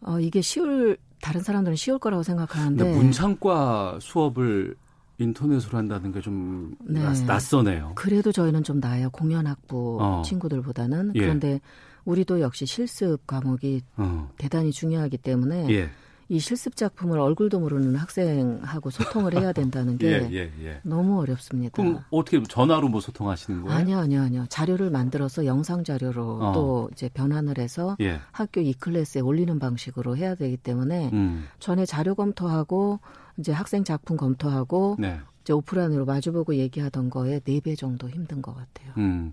어, 0.00 0.20
이게 0.20 0.42
쉬울 0.42 0.98
다른 1.22 1.42
사람들은 1.42 1.76
쉬울 1.76 1.98
거라고 1.98 2.22
생각하는데 2.22 2.94
문창과 2.94 3.98
수업을 4.00 4.76
인터넷으로 5.18 5.78
한다는 5.78 6.12
게좀 6.12 6.76
네. 6.80 7.00
낯서네요. 7.26 7.92
그래도 7.94 8.32
저희는 8.32 8.64
좀 8.64 8.80
나아요. 8.80 9.08
공연학부 9.10 9.98
어. 10.00 10.22
친구들보다는 10.24 11.12
예. 11.14 11.20
그런데 11.20 11.60
우리도 12.04 12.40
역시 12.40 12.66
실습 12.66 13.26
과목이 13.26 13.82
어. 13.96 14.30
대단히 14.38 14.72
중요하기 14.72 15.18
때문에 15.18 15.70
예. 15.70 15.90
이 16.28 16.38
실습 16.38 16.74
작품을 16.76 17.18
얼굴도 17.18 17.60
모르는 17.60 17.96
학생하고 17.96 18.90
소통을 18.90 19.34
해야 19.38 19.52
된다는 19.52 19.96
게 19.98 20.06
예, 20.08 20.28
예, 20.32 20.52
예. 20.64 20.80
너무 20.82 21.20
어렵습니다. 21.20 21.72
그럼 21.74 22.02
어떻게 22.10 22.42
전화로 22.42 22.88
뭐 22.88 23.00
소통하시는 23.00 23.62
거예요? 23.62 23.76
아니요, 23.78 23.98
아니요, 23.98 24.22
아니요. 24.22 24.46
자료를 24.48 24.90
만들어서 24.90 25.44
영상 25.46 25.84
자료로 25.84 26.38
어. 26.42 26.52
또 26.52 26.88
이제 26.92 27.08
변환을 27.12 27.58
해서 27.58 27.96
예. 28.00 28.20
학교 28.32 28.60
이 28.60 28.72
클래스에 28.72 29.20
올리는 29.20 29.58
방식으로 29.58 30.16
해야 30.16 30.34
되기 30.34 30.56
때문에 30.56 31.10
음. 31.12 31.46
전에 31.60 31.84
자료 31.86 32.14
검토하고 32.14 33.00
이제 33.36 33.52
학생 33.52 33.84
작품 33.84 34.16
검토하고 34.16 34.96
네. 34.98 35.18
이제 35.42 35.52
오프라인으로 35.52 36.06
마주보고 36.06 36.54
얘기하던 36.54 37.10
거에 37.10 37.40
네 37.40 37.60
배 37.60 37.74
정도 37.74 38.08
힘든 38.08 38.40
것 38.40 38.54
같아요. 38.54 38.92
음. 38.96 39.32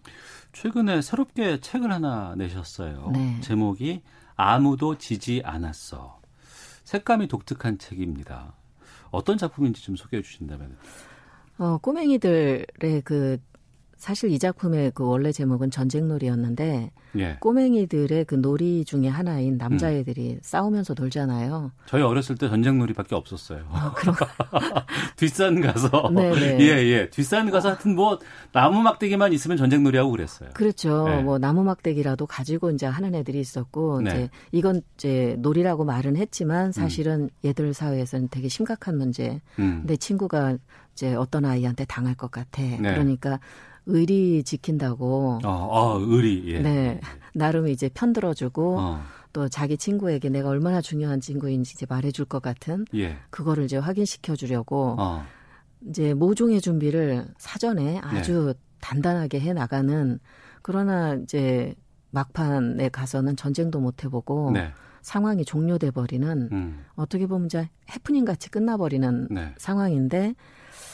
최근에 0.54 1.02
새롭게 1.02 1.62
책을 1.62 1.92
하나 1.92 2.36
내셨어요. 2.36 3.12
네. 3.14 3.40
제목이 3.42 4.02
아무도 4.36 4.98
지지 4.98 5.42
않았어. 5.46 6.20
색감이 6.92 7.30
독특한 7.30 7.78
책입니다. 7.78 8.54
어떤 9.12 9.38
작품인지 9.38 9.82
좀 9.82 9.96
소개해 9.96 10.22
주신다면. 10.22 10.76
어, 11.58 11.78
꼬맹이들의 11.78 13.02
그 13.06 13.38
사실 14.02 14.32
이 14.32 14.40
작품의 14.40 14.94
그 14.96 15.06
원래 15.06 15.32
제목은 15.32 15.70
전쟁놀이였는데 15.70 16.92
예. 17.20 17.38
꼬맹이들의 17.40 18.26
그 18.26 18.34
놀이 18.34 18.84
중에 18.84 19.08
하나인 19.08 19.58
남자애들이 19.58 20.32
음. 20.32 20.40
싸우면서 20.42 20.96
놀잖아요. 20.98 21.72
저희 21.86 22.02
어렸을 22.02 22.36
때 22.36 22.50
전쟁놀이밖에 22.50 23.14
없었어요. 23.14 23.64
아, 23.70 23.94
그런 23.96 24.16
뒷산 25.18 25.62
가서 25.62 26.10
예예 26.18 26.90
예. 26.90 27.10
뒷산 27.12 27.52
가서 27.52 27.70
하여튼 27.70 27.94
뭐 27.94 28.18
나무 28.52 28.82
막대기만 28.82 29.34
있으면 29.34 29.56
전쟁놀이하고 29.56 30.10
그랬어요. 30.10 30.50
그렇죠. 30.56 31.08
네. 31.08 31.22
뭐 31.22 31.38
나무 31.38 31.64
막대기라도 31.64 32.26
가지고 32.26 32.72
이제 32.72 32.88
하는 32.88 33.14
애들이 33.14 33.40
있었고 33.40 34.02
네. 34.02 34.10
이제 34.10 34.30
이건 34.52 34.82
이제 34.96 35.36
놀이라고 35.38 35.86
말은 35.86 36.18
했지만 36.18 36.72
사실은 36.72 37.26
음. 37.26 37.30
얘들 37.46 37.76
사회에서는 37.76 38.30
되게 38.32 38.48
심각한 38.48 38.98
문제. 38.98 39.42
음. 39.60 39.84
내 39.86 39.96
친구가 39.96 40.58
이제 40.94 41.14
어떤 41.14 41.46
아이한테 41.46 41.86
당할 41.86 42.16
것 42.16 42.32
같아. 42.32 42.64
네. 42.64 42.78
그러니까 42.78 43.40
의리 43.86 44.44
지킨다고. 44.44 45.40
아, 45.44 45.48
아 45.50 45.98
의리. 46.00 46.44
예. 46.54 46.60
네. 46.60 47.02
나름 47.34 47.68
이제 47.68 47.90
편들어주고 47.94 48.80
어. 48.80 49.02
또 49.34 49.48
자기 49.48 49.78
친구에게 49.78 50.30
내가 50.30 50.50
얼마나 50.50 50.82
중요한 50.82 51.22
친구인지 51.22 51.74
이제 51.76 51.86
말해줄 51.88 52.26
것 52.26 52.42
같은 52.42 52.86
예. 52.94 53.18
그거를 53.30 53.66
이제 53.66 53.78
확인시켜 53.78 54.36
주려고 54.36 54.96
어. 55.00 55.24
이제 55.88 56.14
모종의 56.14 56.62
준비를 56.62 57.26
사전에 57.38 58.00
아주 58.04 58.54
네. 58.54 58.54
단단하게 58.82 59.40
해 59.40 59.54
나가는 59.54 60.20
그러나 60.62 61.16
이제 61.16 61.74
막판에 62.12 62.90
가서는 62.90 63.36
전쟁도 63.36 63.80
못 63.80 64.04
해보고 64.04 64.52
네. 64.52 64.72
상황이 65.02 65.44
종료돼 65.46 65.92
버리는 65.92 66.50
음. 66.52 66.86
어떻게 66.96 67.26
보면 67.26 67.48
이제 67.48 67.70
해프닝 67.94 68.26
같이 68.26 68.50
끝나버리는 68.50 69.28
네. 69.32 69.56
상황인데 69.58 70.36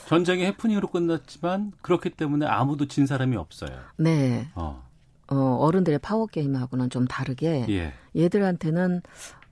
전쟁이 0.07 0.45
해프닝으로 0.45 0.87
끝났지만 0.87 1.73
그렇기 1.81 2.11
때문에 2.11 2.45
아무도 2.45 2.87
진 2.87 3.05
사람이 3.05 3.35
없어요. 3.35 3.77
네. 3.97 4.47
어. 4.55 4.87
어 5.29 5.35
어 5.35 5.71
른들의 5.71 5.99
파워 5.99 6.25
게임하고는 6.27 6.89
좀 6.89 7.05
다르게 7.05 7.65
예. 7.67 7.93
얘들한테는 8.15 9.01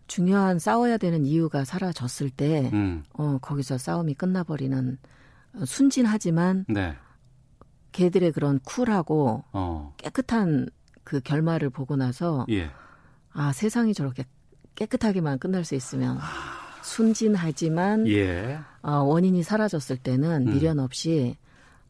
중요한 0.07 0.59
싸워야 0.59 0.97
되는 0.97 1.25
이유가 1.25 1.65
사라졌을 1.65 2.29
때, 2.29 2.69
음. 2.71 3.03
어, 3.13 3.37
거기서 3.41 3.77
싸움이 3.77 4.13
끝나버리는 4.13 4.97
순진하지만 5.65 6.65
네. 6.69 6.95
걔들의 7.91 8.31
그런 8.31 8.59
쿨하고 8.59 9.43
어. 9.51 9.93
깨끗한 9.97 10.69
그 11.03 11.19
결말을 11.19 11.69
보고 11.69 11.97
나서 11.97 12.45
예. 12.49 12.69
아 13.33 13.51
세상이 13.51 13.93
저렇게 13.93 14.23
깨끗하게만 14.75 15.39
끝날 15.39 15.65
수 15.65 15.75
있으면 15.75 16.17
순진하지만 16.85 18.07
예. 18.07 18.59
어, 18.81 18.97
원인이 18.99 19.41
사라졌을 19.43 19.97
때는 19.97 20.47
음. 20.47 20.53
미련 20.53 20.79
없이 20.79 21.35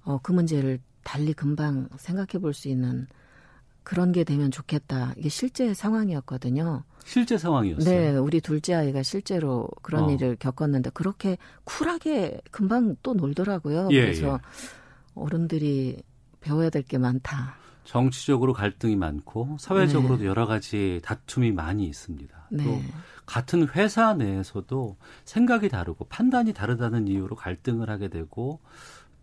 어, 0.03 0.19
그 0.21 0.31
문제를 0.31 0.79
달리 1.03 1.33
금방 1.33 1.89
생각해 1.97 2.39
볼 2.41 2.53
수 2.53 2.69
있는 2.69 3.07
그런 3.83 4.11
게 4.11 4.23
되면 4.23 4.49
좋겠다. 4.49 5.13
이게 5.17 5.29
실제 5.29 5.73
상황이었거든요. 5.73 6.83
실제 7.05 7.37
상황이었어요. 7.37 7.85
네, 7.85 8.17
우리 8.17 8.41
둘째 8.41 8.73
아이가 8.73 9.03
실제로 9.03 9.67
그런 9.83 10.05
어. 10.05 10.11
일을 10.11 10.37
겪었는데 10.37 10.89
그렇게 10.91 11.37
쿨하게 11.65 12.41
금방 12.49 12.95
또 13.03 13.13
놀더라고요. 13.13 13.89
예, 13.91 14.01
그래서 14.01 14.39
예. 14.41 15.11
어른들이 15.13 16.01
배워야 16.41 16.69
될 16.71 16.81
게 16.83 16.97
많다. 16.97 17.57
정치적으로 17.85 18.53
갈등이 18.53 18.95
많고 18.95 19.57
사회적으로도 19.59 20.23
네. 20.23 20.25
여러 20.27 20.45
가지 20.45 20.99
다툼이 21.03 21.51
많이 21.51 21.85
있습니다. 21.85 22.47
네. 22.49 22.63
또 22.63 22.81
같은 23.25 23.67
회사 23.69 24.13
내에서도 24.13 24.97
생각이 25.23 25.69
다르고 25.69 26.05
판단이 26.05 26.53
다르다는 26.53 27.07
이유로 27.07 27.35
갈등을 27.35 27.89
하게 27.89 28.09
되고 28.09 28.59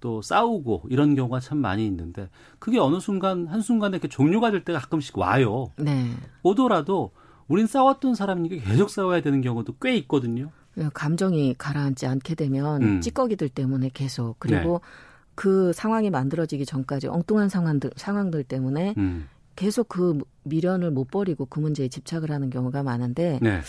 또 0.01 0.23
싸우고 0.23 0.85
이런 0.91 1.15
경우가 1.15 1.41
참 1.41 1.59
많이 1.59 1.87
있는데 1.87 2.29
그게 2.59 2.79
어느 2.79 2.99
순간 2.99 3.47
한순간에 3.47 3.97
이렇게 3.97 4.09
종료가 4.09 4.51
될 4.51 4.65
때가 4.65 4.79
가끔씩 4.79 5.19
와요. 5.19 5.73
네. 5.77 6.11
오더라도 6.43 7.13
우린 7.49 7.67
싸웠던 7.67 8.15
사람이 8.15 8.49
계속 8.49 8.91
싸워야 8.91 9.21
되는 9.21 9.41
경우도 9.41 9.77
꽤 9.81 9.97
있거든요. 9.99 10.51
감정이 10.95 11.55
가라앉지 11.59 12.07
않게 12.07 12.35
되면 12.35 12.83
음. 12.83 13.01
찌꺼기들 13.01 13.49
때문에 13.51 13.91
계속 13.93 14.37
그리고 14.39 14.81
네. 14.83 15.12
그 15.35 15.73
상황이 15.73 16.11
만들어지기 16.11 16.67
전까지 16.67 17.09
엉뚱한 17.09 17.49
상황들 17.49 17.91
상황들 17.97 18.45
때문에 18.45 18.95
음. 18.99 19.29
계속 19.57 19.89
그 19.89 20.19
미련을 20.45 20.91
못 20.91 21.11
버리고 21.11 21.47
그 21.47 21.61
문제에 21.61 21.89
집착을 21.89 22.31
하는 22.31 22.51
경우가 22.51 22.83
많은데 22.83 23.39
네. 23.43 23.61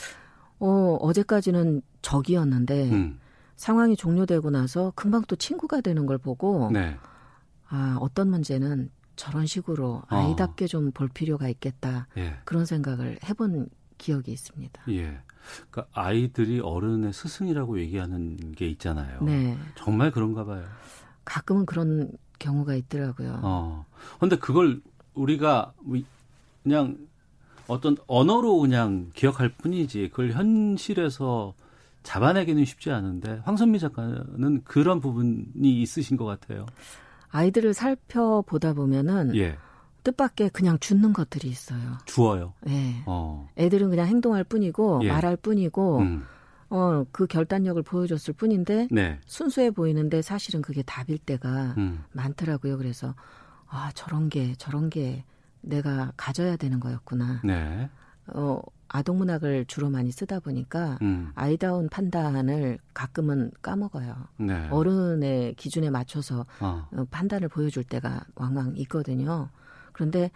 어 0.60 0.98
어제까지는 1.02 1.82
적이었는데 2.02 2.92
음. 2.92 3.20
상황이 3.56 3.96
종료되고 3.96 4.50
나서 4.50 4.92
금방 4.96 5.24
또 5.28 5.36
친구가 5.36 5.82
되는 5.82 6.06
걸 6.06 6.18
보고 6.18 6.70
네. 6.72 6.98
아 7.68 7.98
어떤 8.00 8.30
문제는 8.30 8.90
저런 9.16 9.46
식으로 9.46 10.04
어. 10.10 10.16
아이답게 10.16 10.66
어. 10.66 10.68
좀볼 10.68 11.10
필요가 11.10 11.48
있겠다 11.48 12.08
예. 12.18 12.36
그런 12.46 12.66
생각을 12.66 13.20
해본 13.24 13.70
기억이 13.98 14.32
있습니다. 14.32 14.82
예. 14.90 15.20
그러니까 15.70 15.88
아이들이 15.94 16.60
어른의 16.60 17.14
스승이라고 17.14 17.80
얘기하는 17.80 18.54
게 18.54 18.68
있잖아요. 18.68 19.22
네. 19.24 19.58
정말 19.76 20.12
그런가 20.12 20.46
봐요. 20.46 20.66
가끔은 21.26 21.66
그런 21.66 22.12
경우가 22.40 22.76
있더라고요. 22.76 23.40
어. 23.44 23.86
근데 24.20 24.38
그걸 24.38 24.82
우리가 25.14 25.74
그냥 26.64 26.98
어떤 27.68 27.96
언어로 28.08 28.60
그냥 28.60 29.10
기억할 29.14 29.50
뿐이지 29.50 30.10
그걸 30.10 30.32
현실에서 30.32 31.54
잡아내기는 32.04 32.66
쉽지 32.66 32.92
않은데 32.92 33.42
황선미 33.46 33.80
작가는 33.80 34.62
그런 34.66 35.00
부분이 35.00 35.82
있으신 35.82 36.18
것 36.18 36.26
같아요. 36.26 36.66
아이들을 37.32 37.74
살펴보다 37.74 38.74
보면은 38.74 39.36
예. 39.36 39.58
뜻밖의 40.04 40.50
그냥 40.50 40.78
죽는 40.80 41.14
것들이 41.14 41.48
있어요. 41.48 41.80
주어요. 42.06 42.54
네. 42.62 43.02
어. 43.06 43.50
애들은 43.58 43.90
그냥 43.90 44.08
행동할 44.08 44.44
뿐이고 44.44 45.02
예. 45.04 45.08
말할 45.08 45.38
뿐이고 45.38 46.00
음. 46.00 46.26
어, 46.70 47.06
그 47.12 47.28
결단력을 47.28 47.82
보여줬을 47.84 48.34
뿐인데 48.34 48.88
네. 48.92 49.20
순수해 49.26 49.72
보이는데 49.72 50.22
사실은 50.22 50.62
그게 50.62 50.82
답일 50.82 51.18
때가 51.20 51.76
음. 51.78 52.04
많더라고요. 52.12 52.78
그래서 52.78 53.16
아 53.68 53.92
저런 53.96 54.30
게 54.30 54.56
저런 54.56 54.90
게 54.90 55.24
내가 55.62 56.12
가져야 56.18 56.56
되는 56.56 56.80
거였구나. 56.80 57.42
네. 57.44 57.90
어, 58.28 58.62
아동 58.88 59.18
문학을 59.18 59.66
주로 59.66 59.90
많이 59.90 60.12
쓰다 60.12 60.40
보니까 60.40 61.00
음. 61.02 61.32
아이다운 61.34 61.90
판단을 61.90 62.78
가끔은 62.94 63.52
까먹어요. 63.62 64.16
네. 64.38 64.70
어른의 64.70 65.56
기준에 65.56 65.90
맞춰서 65.90 66.46
어. 66.60 66.88
어 66.92 67.06
판단을 67.10 67.50
보여줄 67.50 67.84
때가 67.84 68.26
왕왕 68.36 68.76
있거든요. 68.78 69.50
그런데 69.94 70.30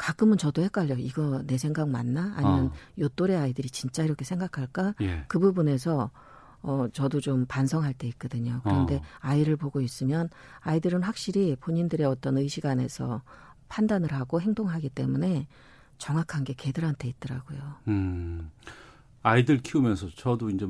가끔은 0.00 0.38
저도 0.38 0.62
헷갈려. 0.62 0.94
이거 0.96 1.42
내 1.46 1.58
생각 1.58 1.90
맞나? 1.90 2.32
아니면 2.34 2.66
어. 2.68 2.72
요 3.00 3.08
또래 3.10 3.36
아이들이 3.36 3.68
진짜 3.68 4.02
이렇게 4.02 4.24
생각할까? 4.24 4.94
예. 5.02 5.26
그 5.28 5.38
부분에서 5.38 6.10
어 6.62 6.86
저도 6.94 7.20
좀 7.20 7.44
반성할 7.44 7.92
때 7.92 8.08
있거든요. 8.08 8.62
그런데 8.64 8.96
어. 8.96 9.02
아이를 9.18 9.56
보고 9.56 9.82
있으면 9.82 10.30
아이들은 10.60 11.02
확실히 11.02 11.54
본인들의 11.56 12.06
어떤 12.06 12.38
의식 12.38 12.64
안에서 12.64 13.20
판단을 13.68 14.12
하고 14.14 14.40
행동하기 14.40 14.88
때문에 14.88 15.46
정확한 15.98 16.44
게 16.44 16.54
걔들한테 16.54 17.06
있더라고요. 17.08 17.60
음. 17.88 18.50
아이들 19.22 19.58
키우면서 19.58 20.08
저도 20.16 20.48
이제 20.48 20.66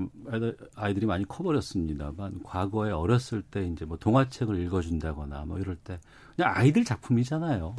아이들, 0.75 1.05
이 1.05 1.07
많이 1.07 1.25
커버렸습니다만 1.25 2.43
과거에 2.43 2.91
어렸을 2.91 3.43
때 3.43 3.65
이제 3.65 3.85
뭐 3.85 3.97
동화책을 3.97 4.59
읽어준다거나 4.59 5.45
뭐 5.45 5.61
이럴 5.61 5.77
때 5.77 6.01
그냥 6.35 6.53
아이들 6.57 6.85
작품이잖아요. 6.85 7.77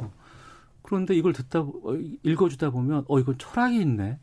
그런데 0.82 1.14
이걸 1.14 1.32
듣다 1.32 1.60
어, 1.60 1.94
읽어주다 2.22 2.70
보면 2.70 3.04
어 3.08 3.18
이건 3.18 3.38
철학이 3.38 3.80
있네. 3.80 4.18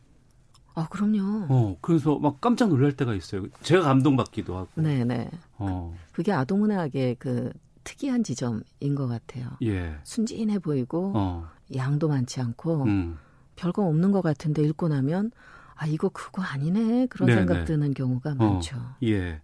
아 0.75 0.87
그럼요. 0.89 1.47
어 1.49 1.77
그래서 1.81 2.17
막 2.19 2.39
깜짝 2.41 2.69
놀랄 2.69 2.95
때가 2.95 3.13
있어요. 3.15 3.47
제가 3.61 3.83
감동받기도 3.83 4.55
하고. 4.55 4.81
네네. 4.81 5.29
어 5.57 5.95
그게 6.11 6.31
아동문학의 6.31 7.15
그 7.19 7.51
특이한 7.83 8.23
지점인 8.23 8.95
것 8.95 9.07
같아요. 9.07 9.49
예. 9.63 9.95
순진해 10.03 10.59
보이고 10.59 11.13
어. 11.15 11.47
양도 11.75 12.07
많지 12.07 12.39
않고 12.41 12.83
음. 12.83 13.17
별거 13.55 13.83
없는 13.85 14.11
것 14.11 14.21
같은데 14.21 14.61
읽고 14.63 14.87
나면 14.89 15.31
아 15.75 15.87
이거 15.87 16.09
그거 16.09 16.41
아니네 16.41 17.07
그런 17.07 17.27
네네. 17.27 17.39
생각 17.39 17.65
드는 17.65 17.93
경우가 17.93 18.31
어. 18.31 18.35
많죠. 18.35 18.77
예. 19.03 19.41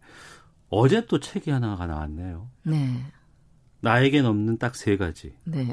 어제 0.69 1.05
또 1.05 1.19
책이 1.19 1.49
하나가 1.49 1.85
나왔네요. 1.85 2.49
네. 2.63 3.01
나에겐 3.81 4.25
없는 4.25 4.57
딱 4.57 4.75
세 4.75 4.97
가지. 4.97 5.35
네. 5.43 5.71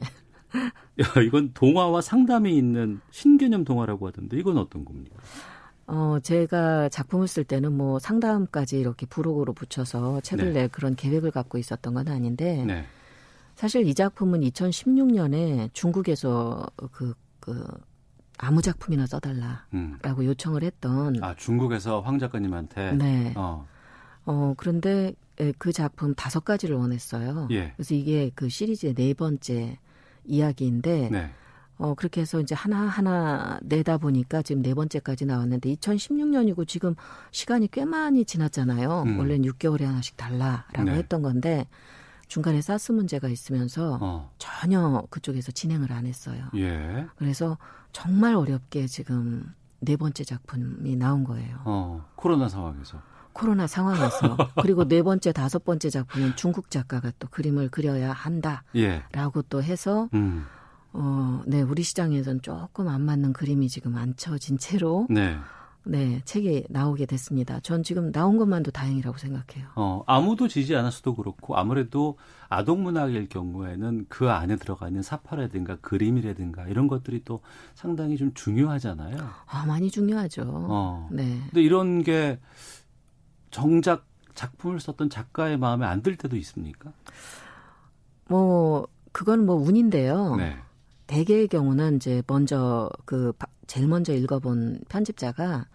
야, 1.00 1.22
이건 1.22 1.52
동화와 1.54 2.00
상담이 2.00 2.56
있는 2.56 3.00
신개념 3.10 3.64
동화라고 3.64 4.08
하던데 4.08 4.38
이건 4.38 4.58
어떤 4.58 4.84
겁니까? 4.84 5.16
어, 5.86 6.18
제가 6.22 6.88
작품을 6.88 7.28
쓸 7.28 7.44
때는 7.44 7.72
뭐 7.72 7.98
상담까지 7.98 8.78
이렇게 8.78 9.06
부록으로 9.06 9.52
붙여서 9.52 10.20
책을 10.20 10.52
네. 10.52 10.60
낼 10.60 10.68
그런 10.68 10.94
계획을 10.94 11.30
갖고 11.30 11.58
있었던 11.58 11.94
건 11.94 12.08
아닌데 12.08 12.64
네. 12.64 12.86
사실 13.56 13.86
이 13.86 13.94
작품은 13.94 14.40
2016년에 14.40 15.72
중국에서 15.72 16.66
그, 16.92 17.14
그 17.40 17.66
아무 18.38 18.62
작품이나 18.62 19.06
써달라라고 19.06 19.66
음. 19.74 19.98
요청을 20.02 20.62
했던 20.62 21.22
아 21.22 21.34
중국에서 21.36 22.00
황 22.00 22.18
작가님한테 22.18 22.92
네. 22.92 23.34
어. 23.36 23.66
어 24.24 24.54
그런데 24.56 25.14
그 25.58 25.72
작품 25.72 26.14
다섯 26.14 26.44
가지를 26.44 26.76
원했어요. 26.76 27.48
예. 27.50 27.72
그래서 27.76 27.94
이게 27.94 28.30
그 28.34 28.48
시리즈의 28.48 28.94
네 28.94 29.14
번째 29.14 29.78
이야기인데 30.24 31.08
네. 31.10 31.30
어 31.78 31.94
그렇게 31.94 32.20
해서 32.20 32.40
이제 32.40 32.54
하나 32.54 32.82
하나 32.82 33.58
내다 33.62 33.98
보니까 33.98 34.42
지금 34.42 34.62
네 34.62 34.74
번째까지 34.74 35.26
나왔는데 35.26 35.74
2016년이고 35.74 36.66
지금 36.68 36.94
시간이 37.30 37.68
꽤 37.70 37.84
많이 37.84 38.24
지났잖아요. 38.24 39.02
음. 39.06 39.18
원래는 39.18 39.48
6개월에 39.50 39.82
하나씩 39.84 40.16
달라라고 40.16 40.84
네. 40.84 40.92
했던 40.92 41.22
건데 41.22 41.66
중간에 42.28 42.62
사스 42.62 42.92
문제가 42.92 43.28
있으면서 43.28 43.98
어. 44.00 44.30
전혀 44.38 45.04
그쪽에서 45.10 45.52
진행을 45.52 45.92
안 45.92 46.06
했어요. 46.06 46.46
예. 46.54 47.06
그래서 47.16 47.58
정말 47.92 48.34
어렵게 48.34 48.86
지금 48.86 49.52
네 49.80 49.96
번째 49.96 50.24
작품이 50.24 50.96
나온 50.96 51.24
거예요. 51.24 51.58
어, 51.64 52.08
코로나 52.14 52.48
상황에서. 52.48 53.02
코로나 53.32 53.66
상황에서 53.66 54.36
그리고 54.62 54.86
네 54.86 55.02
번째 55.02 55.32
다섯 55.32 55.64
번째 55.64 55.90
작품은 55.90 56.36
중국 56.36 56.70
작가가 56.70 57.10
또 57.18 57.28
그림을 57.28 57.70
그려야 57.70 58.12
한다라고 58.12 58.62
예. 58.76 59.02
또 59.48 59.62
해서 59.62 60.08
음. 60.14 60.44
어, 60.92 61.42
네 61.46 61.62
우리 61.62 61.82
시장에서는 61.82 62.42
조금 62.42 62.88
안 62.88 63.02
맞는 63.02 63.32
그림이 63.32 63.68
지금 63.68 63.96
안 63.96 64.14
쳐진 64.16 64.58
채로 64.58 65.06
네. 65.08 65.36
네, 65.84 66.22
책이 66.24 66.66
나오게 66.68 67.06
됐습니다. 67.06 67.58
전 67.60 67.82
지금 67.82 68.12
나온 68.12 68.36
것만도 68.36 68.70
다행이라고 68.70 69.18
생각해요. 69.18 69.68
어, 69.74 70.02
아무도 70.06 70.46
지지 70.46 70.76
않았어도 70.76 71.16
그렇고 71.16 71.56
아무래도 71.56 72.18
아동 72.48 72.82
문학일 72.84 73.28
경우에는 73.28 74.06
그 74.08 74.30
안에 74.30 74.56
들어가 74.56 74.86
있는 74.86 75.02
사파라든가 75.02 75.76
그림이라든가 75.80 76.68
이런 76.68 76.86
것들이 76.86 77.22
또 77.24 77.40
상당히 77.74 78.16
좀 78.16 78.32
중요하잖아요. 78.34 79.16
아, 79.46 79.66
많이 79.66 79.90
중요하죠. 79.90 80.44
어. 80.46 81.08
네. 81.10 81.40
근데 81.46 81.62
이런 81.62 82.02
게 82.02 82.38
정작 83.52 84.04
작품을 84.34 84.80
썼던 84.80 85.10
작가의 85.10 85.58
마음에 85.58 85.86
안 85.86 86.02
들 86.02 86.16
때도 86.16 86.36
있습니까? 86.36 86.92
뭐 88.28 88.88
그건 89.12 89.46
뭐 89.46 89.56
운인데요. 89.56 90.36
네. 90.36 90.56
대개의 91.06 91.48
경우는 91.48 91.96
이제 91.96 92.22
먼저 92.26 92.90
그 93.04 93.32
제일 93.66 93.86
먼저 93.86 94.14
읽어본 94.14 94.80
편집자가 94.88 95.66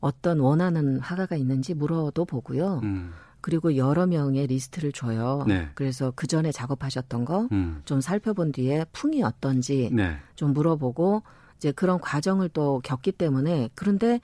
어떤 0.00 0.38
원하는 0.40 1.00
화가가 1.00 1.36
있는지 1.36 1.74
물어도 1.74 2.26
보고요. 2.26 2.80
음. 2.82 3.12
그리고 3.40 3.76
여러 3.76 4.06
명의 4.06 4.46
리스트를 4.46 4.92
줘요. 4.92 5.44
네. 5.46 5.70
그래서 5.74 6.12
그 6.14 6.26
전에 6.26 6.52
작업하셨던 6.52 7.24
거좀 7.24 7.48
음. 7.52 8.00
살펴본 8.00 8.52
뒤에 8.52 8.84
풍이 8.92 9.22
어떤지 9.22 9.88
네. 9.92 10.18
좀 10.34 10.52
물어보고 10.52 11.22
이제 11.56 11.72
그런 11.72 11.98
과정을 12.00 12.50
또 12.50 12.80
겪기 12.84 13.12
때문에 13.12 13.70
그런데 13.74 14.20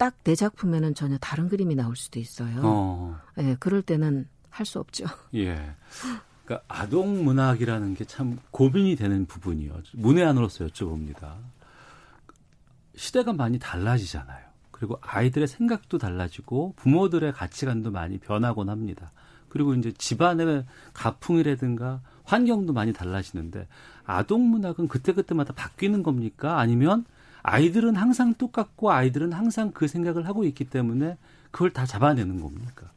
딱 0.00 0.14
내 0.24 0.34
작품에는 0.34 0.94
전혀 0.94 1.18
다른 1.18 1.48
그림이 1.50 1.74
나올 1.74 1.94
수도 1.94 2.18
있어요. 2.18 2.62
어. 2.64 3.20
네, 3.36 3.54
그럴 3.60 3.82
때는 3.82 4.26
할 4.48 4.64
수 4.64 4.80
없죠. 4.80 5.04
예. 5.36 5.74
그러니까 6.44 6.64
아동 6.68 7.22
문학이라는 7.24 7.94
게 7.94 8.04
참 8.06 8.38
고민이 8.50 8.96
되는 8.96 9.26
부분이요. 9.26 9.82
문외한으로서 9.92 10.66
여쭤봅니다. 10.66 11.34
시대가 12.96 13.32
많이 13.34 13.58
달라지잖아요. 13.58 14.46
그리고 14.70 14.98
아이들의 15.02 15.46
생각도 15.46 15.98
달라지고 15.98 16.72
부모들의 16.76 17.32
가치관도 17.32 17.90
많이 17.90 18.18
변하곤 18.18 18.70
합니다. 18.70 19.12
그리고 19.50 19.74
이제 19.74 19.92
집안의 19.92 20.64
가풍이라든가 20.94 22.00
환경도 22.24 22.72
많이 22.72 22.92
달라지는데 22.94 23.68
아동 24.04 24.48
문학은 24.50 24.88
그때그때마다 24.88 25.52
바뀌는 25.52 26.02
겁니까? 26.02 26.58
아니면 26.58 27.04
아이들은 27.42 27.96
항상 27.96 28.34
똑같고 28.34 28.90
아이들은 28.90 29.32
항상 29.32 29.70
그 29.72 29.88
생각을 29.88 30.26
하고 30.26 30.44
있기 30.44 30.64
때문에 30.64 31.16
그걸 31.50 31.70
다 31.70 31.86
잡아내는 31.86 32.40
겁니까? 32.40 32.90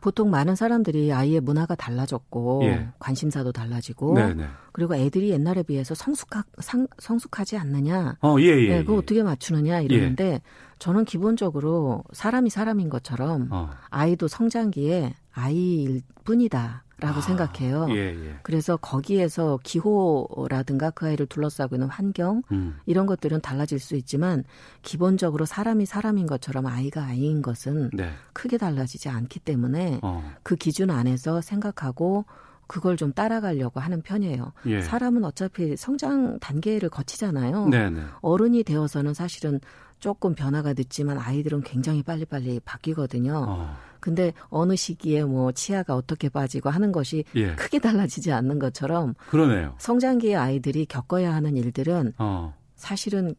보통 0.00 0.30
많은 0.30 0.56
사람들이 0.56 1.12
아이의 1.12 1.40
문화가 1.40 1.74
달라졌고 1.74 2.62
예. 2.64 2.88
관심사도 2.98 3.52
달라지고 3.52 4.14
네네. 4.14 4.46
그리고 4.72 4.94
애들이 4.94 5.30
옛날에 5.30 5.62
비해서 5.62 5.94
성숙하, 5.94 6.42
상, 6.58 6.86
성숙하지 6.98 7.58
않느냐, 7.58 8.16
어, 8.22 8.36
예, 8.40 8.46
예, 8.46 8.68
네, 8.68 8.80
그거 8.80 8.94
예. 8.94 8.98
어떻게 8.98 9.22
맞추느냐 9.22 9.80
이러는데 9.80 10.24
예. 10.24 10.40
저는 10.78 11.04
기본적으로 11.04 12.02
사람이 12.12 12.48
사람인 12.48 12.88
것처럼 12.88 13.48
어. 13.50 13.70
아이도 13.90 14.26
성장기에 14.26 15.14
아이일 15.32 16.00
뿐이다. 16.24 16.84
라고 17.00 17.18
아, 17.18 17.20
생각해요. 17.22 17.86
예, 17.90 18.14
예. 18.14 18.38
그래서 18.42 18.76
거기에서 18.76 19.58
기호라든가 19.62 20.90
그 20.90 21.06
아이를 21.06 21.26
둘러싸고 21.26 21.76
있는 21.76 21.88
환경 21.88 22.42
음. 22.52 22.78
이런 22.86 23.06
것들은 23.06 23.40
달라질 23.40 23.78
수 23.78 23.96
있지만 23.96 24.44
기본적으로 24.82 25.46
사람이 25.46 25.86
사람인 25.86 26.26
것처럼 26.26 26.66
아이가 26.66 27.04
아이인 27.04 27.42
것은 27.42 27.90
네. 27.92 28.10
크게 28.32 28.58
달라지지 28.58 29.08
않기 29.08 29.40
때문에 29.40 30.00
어. 30.02 30.22
그 30.42 30.56
기준 30.56 30.90
안에서 30.90 31.40
생각하고 31.40 32.24
그걸 32.66 32.96
좀 32.96 33.12
따라가려고 33.12 33.80
하는 33.80 34.00
편이에요. 34.00 34.52
예. 34.66 34.80
사람은 34.80 35.24
어차피 35.24 35.76
성장 35.76 36.38
단계를 36.38 36.88
거치잖아요. 36.88 37.66
네네. 37.66 37.90
네. 37.90 38.06
어른이 38.20 38.62
되어서는 38.62 39.12
사실은 39.12 39.58
조금 39.98 40.34
변화가 40.34 40.74
늦지만 40.74 41.18
아이들은 41.18 41.62
굉장히 41.62 42.02
빨리빨리 42.02 42.60
바뀌거든요. 42.64 43.44
어. 43.48 43.76
근데 44.00 44.32
어느 44.48 44.76
시기에 44.76 45.24
뭐 45.24 45.52
치아가 45.52 45.94
어떻게 45.94 46.28
빠지고 46.28 46.70
하는 46.70 46.92
것이 46.92 47.24
예. 47.36 47.54
크게 47.54 47.78
달라지지 47.78 48.32
않는 48.32 48.58
것처럼 48.58 49.14
그러네요. 49.28 49.74
성장기의 49.78 50.36
아이들이 50.36 50.86
겪어야 50.86 51.34
하는 51.34 51.56
일들은 51.56 52.14
어. 52.18 52.54
사실은 52.76 53.34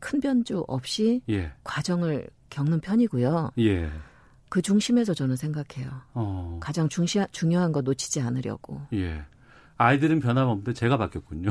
큰 0.00 0.20
변주 0.20 0.64
없이 0.66 1.22
예. 1.28 1.52
과정을 1.64 2.28
겪는 2.50 2.80
편이고요. 2.80 3.52
예. 3.58 3.90
그 4.48 4.62
중심에서 4.62 5.14
저는 5.14 5.36
생각해요. 5.36 5.90
어. 6.14 6.58
가장 6.60 6.88
중시, 6.88 7.20
중요한 7.32 7.72
거 7.72 7.80
놓치지 7.80 8.20
않으려고. 8.20 8.80
예. 8.92 9.22
아이들은 9.78 10.20
변함없는데 10.20 10.72
제가 10.72 10.96
바뀌었군요. 10.96 11.50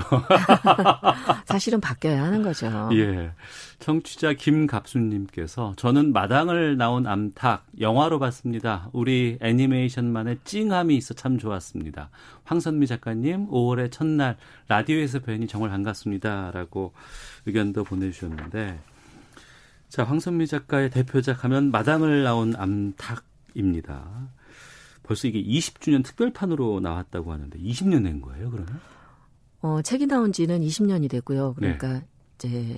사실은 1.45 1.79
바뀌어야 1.79 2.23
하는 2.23 2.41
거죠. 2.41 2.89
예. 2.93 3.31
청취자 3.79 4.33
김갑수님께서 4.33 5.73
저는 5.77 6.11
마당을 6.11 6.75
나온 6.77 7.05
암탉 7.05 7.67
영화로 7.79 8.17
봤습니다. 8.17 8.89
우리 8.93 9.37
애니메이션만의 9.41 10.39
찡함이 10.43 10.95
있어 10.97 11.13
참 11.13 11.37
좋았습니다. 11.37 12.09
황선미 12.45 12.87
작가님 12.87 13.47
5월의 13.49 13.91
첫날 13.91 14.37
라디오에서 14.69 15.19
뵈니 15.19 15.47
정말 15.47 15.69
반갑습니다. 15.69 16.49
라고 16.51 16.93
의견도 17.45 17.83
보내주셨는데 17.83 18.79
자 19.87 20.03
황선미 20.03 20.47
작가의 20.47 20.89
대표작 20.89 21.43
하면 21.43 21.69
마당을 21.69 22.23
나온 22.23 22.55
암탉입니다. 22.55 24.29
벌써 25.05 25.27
이게 25.27 25.43
20주년 25.43 26.03
특별판으로 26.03 26.79
나왔다고 26.79 27.31
하는데 27.31 27.57
20년 27.59 28.03
된 28.03 28.21
거예요, 28.21 28.49
그러면? 28.49 28.79
어, 29.61 29.81
책이 29.81 30.07
나온 30.07 30.31
지는 30.31 30.61
20년이 30.61 31.09
됐고요. 31.09 31.53
그러니까 31.55 31.93
네. 31.93 32.05
이제 32.35 32.77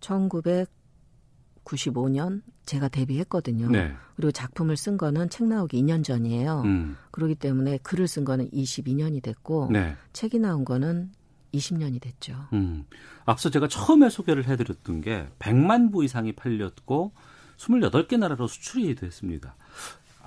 1995년 0.00 2.42
제가 2.66 2.88
데뷔했거든요. 2.88 3.70
네. 3.70 3.92
그리고 4.16 4.30
작품을 4.30 4.76
쓴 4.76 4.98
거는 4.98 5.30
책 5.30 5.46
나오기 5.46 5.82
2년 5.82 6.04
전이에요. 6.04 6.62
음. 6.64 6.96
그렇기 7.10 7.34
때문에 7.36 7.78
글을 7.78 8.06
쓴 8.06 8.24
거는 8.24 8.50
22년이 8.50 9.22
됐고 9.22 9.70
네. 9.72 9.96
책이 10.12 10.38
나온 10.38 10.64
거는 10.64 11.10
20년이 11.54 12.00
됐죠. 12.00 12.48
음. 12.52 12.84
앞서 13.24 13.50
제가 13.50 13.68
처음에 13.68 14.10
소개를 14.10 14.46
해드렸던 14.46 15.00
게 15.00 15.28
100만 15.38 15.92
부 15.92 16.04
이상이 16.04 16.32
팔렸고 16.32 17.12
28개 17.56 18.18
나라로 18.18 18.46
수출이 18.46 18.94
됐습니다. 18.94 19.56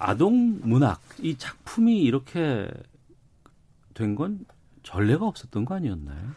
아동 0.01 0.59
문학 0.63 0.99
이 1.19 1.37
작품이 1.37 2.01
이렇게 2.01 2.69
된 3.93 4.15
건 4.15 4.45
전례가 4.83 5.27
없었던 5.27 5.65
거 5.65 5.75
아니었나요? 5.75 6.31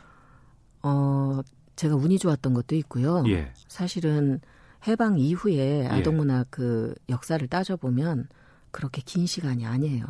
어, 0.82 1.40
제가 1.76 1.96
운이 1.96 2.18
좋았던 2.18 2.52
것도 2.54 2.74
있고요. 2.76 3.24
예. 3.28 3.52
사실은 3.68 4.40
해방 4.86 5.18
이후에 5.18 5.84
예. 5.84 5.86
아동 5.86 6.18
문학 6.18 6.48
그 6.50 6.94
역사를 7.08 7.46
따져 7.48 7.76
보면 7.76 8.28
그렇게 8.70 9.00
긴 9.04 9.26
시간이 9.26 9.64
아니에요. 9.64 10.04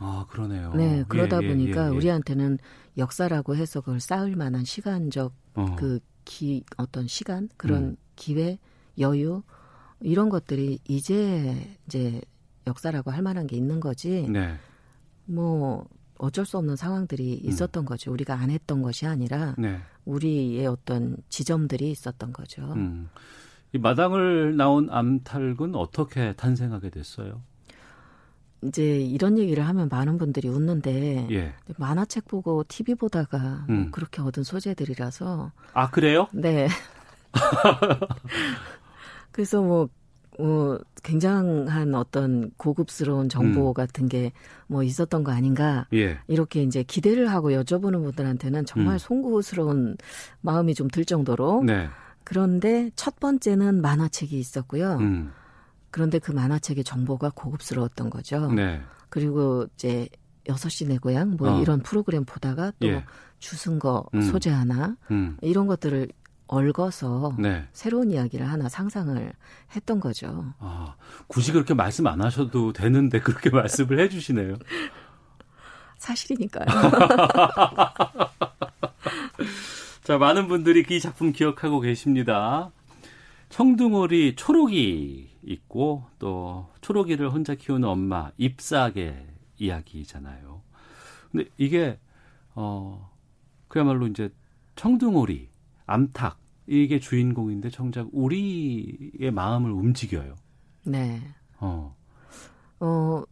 아, 0.00 0.26
그러네요. 0.30 0.72
네, 0.74 1.04
그러다 1.08 1.40
예, 1.42 1.44
예 1.44 1.48
보니까 1.48 1.82
예, 1.84 1.86
예. 1.86 1.96
우리한테는 1.96 2.58
역사라고 2.96 3.54
해서 3.54 3.80
그걸 3.80 4.00
쌓을 4.00 4.34
만한 4.34 4.64
시간적 4.64 5.32
어. 5.54 5.76
그 5.76 6.00
기, 6.24 6.64
어떤 6.76 7.06
시간, 7.06 7.48
그런 7.56 7.82
음. 7.82 7.96
기회, 8.16 8.58
여유, 8.98 9.42
이런 10.00 10.28
것들이 10.28 10.78
이제 10.88 11.76
이제 11.86 12.20
역사라고 12.70 13.10
할 13.10 13.22
만한 13.22 13.46
게 13.46 13.56
있는 13.56 13.80
거지. 13.80 14.26
네. 14.28 14.56
뭐 15.26 15.86
어쩔 16.18 16.44
수 16.44 16.58
없는 16.58 16.76
상황들이 16.76 17.42
음. 17.44 17.48
있었던 17.48 17.82
음. 17.82 17.86
거죠. 17.86 18.12
우리가 18.12 18.34
안 18.34 18.50
했던 18.50 18.82
것이 18.82 19.06
아니라 19.06 19.54
네. 19.58 19.80
우리의 20.04 20.66
어떤 20.66 21.16
지점들이 21.28 21.90
있었던 21.90 22.32
거죠. 22.32 22.62
음. 22.74 23.08
이 23.72 23.78
마당을 23.78 24.56
나온 24.56 24.88
암탉은 24.90 25.74
어떻게 25.74 26.32
탄생하게 26.34 26.90
됐어요? 26.90 27.42
이제 28.62 29.00
이런 29.00 29.38
얘기를 29.38 29.66
하면 29.66 29.88
많은 29.88 30.18
분들이 30.18 30.48
웃는데 30.48 31.28
예. 31.30 31.54
만화책 31.78 32.28
보고 32.28 32.62
TV 32.64 32.94
보다가 32.94 33.38
뭐 33.38 33.64
음. 33.68 33.80
뭐 33.82 33.90
그렇게 33.90 34.20
얻은 34.20 34.42
소재들이라서 34.42 35.52
아 35.72 35.90
그래요? 35.90 36.26
네. 36.32 36.68
그래서 39.32 39.62
뭐 39.62 39.88
어, 40.38 40.78
굉장한 41.02 41.94
어떤 41.94 42.50
고급스러운 42.56 43.28
정보 43.28 43.68
음. 43.68 43.74
같은 43.74 44.08
게 44.08 44.32
뭐 44.70 44.84
있었던 44.84 45.24
거 45.24 45.32
아닌가 45.32 45.88
예. 45.92 46.18
이렇게 46.28 46.62
이제 46.62 46.84
기대를 46.84 47.28
하고 47.28 47.50
여쭤보는 47.50 48.04
분들한테는 48.04 48.64
정말 48.66 48.94
음. 48.94 48.98
송구스러운 48.98 49.96
마음이 50.42 50.74
좀 50.74 50.88
들 50.90 51.04
정도로 51.04 51.64
네. 51.64 51.88
그런데 52.22 52.90
첫 52.94 53.18
번째는 53.18 53.82
만화책이 53.82 54.38
있었고요. 54.38 54.98
음. 54.98 55.32
그런데 55.90 56.20
그 56.20 56.30
만화책의 56.30 56.84
정보가 56.84 57.32
고급스러웠던 57.34 58.10
거죠. 58.10 58.52
네. 58.52 58.80
그리고 59.08 59.66
이제 59.74 60.08
여섯 60.48 60.68
시내 60.68 60.98
고향 60.98 61.36
뭐 61.36 61.50
어. 61.50 61.60
이런 61.60 61.80
프로그램 61.80 62.24
보다가 62.24 62.72
또 62.78 62.86
예. 62.86 63.04
주승거 63.40 64.06
음. 64.14 64.20
소재 64.22 64.50
하나 64.50 64.96
음. 65.10 65.36
이런 65.42 65.66
것들을 65.66 66.08
얽어서 66.50 67.36
네. 67.38 67.66
새로운 67.72 68.10
이야기를 68.10 68.50
하나 68.50 68.68
상상을 68.68 69.32
했던 69.76 70.00
거죠. 70.00 70.52
아, 70.58 70.96
굳이 71.28 71.52
그렇게 71.52 71.74
말씀 71.74 72.08
안 72.08 72.20
하셔도 72.20 72.72
되는데 72.72 73.20
그렇게 73.22 73.50
말씀을 73.50 74.00
해주시네요. 74.00 74.56
사실이니까요. 75.98 76.66
자, 80.02 80.18
많은 80.18 80.48
분들이 80.48 80.84
이 80.90 81.00
작품 81.00 81.30
기억하고 81.32 81.78
계십니다. 81.78 82.72
청둥오리 83.48 84.34
초록이 84.34 85.30
있고 85.42 86.06
또 86.18 86.68
초록이를 86.80 87.30
혼자 87.30 87.54
키우는 87.54 87.88
엄마 87.88 88.32
잎사계 88.38 89.24
이야기잖아요. 89.58 90.62
근데 91.30 91.48
이게 91.58 92.00
어 92.54 93.08
그야말로 93.68 94.08
이제 94.08 94.30
청둥오리 94.74 95.48
암탉 95.86 96.39
이게 96.70 97.00
주인공인데 97.00 97.68
정작 97.70 98.08
우리의 98.12 99.32
마음을 99.32 99.72
움직여요. 99.72 100.36
네. 100.84 101.20
어. 101.58 101.96
어, 102.78 103.24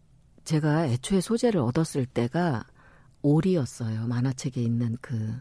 제가 0.43 0.89
애초에 0.89 1.21
소재를 1.21 1.61
얻었을 1.61 2.05
때가 2.05 2.65
오리였어요. 3.23 4.09
만화책에 4.09 4.61
있는 4.61 4.97
그 5.01 5.37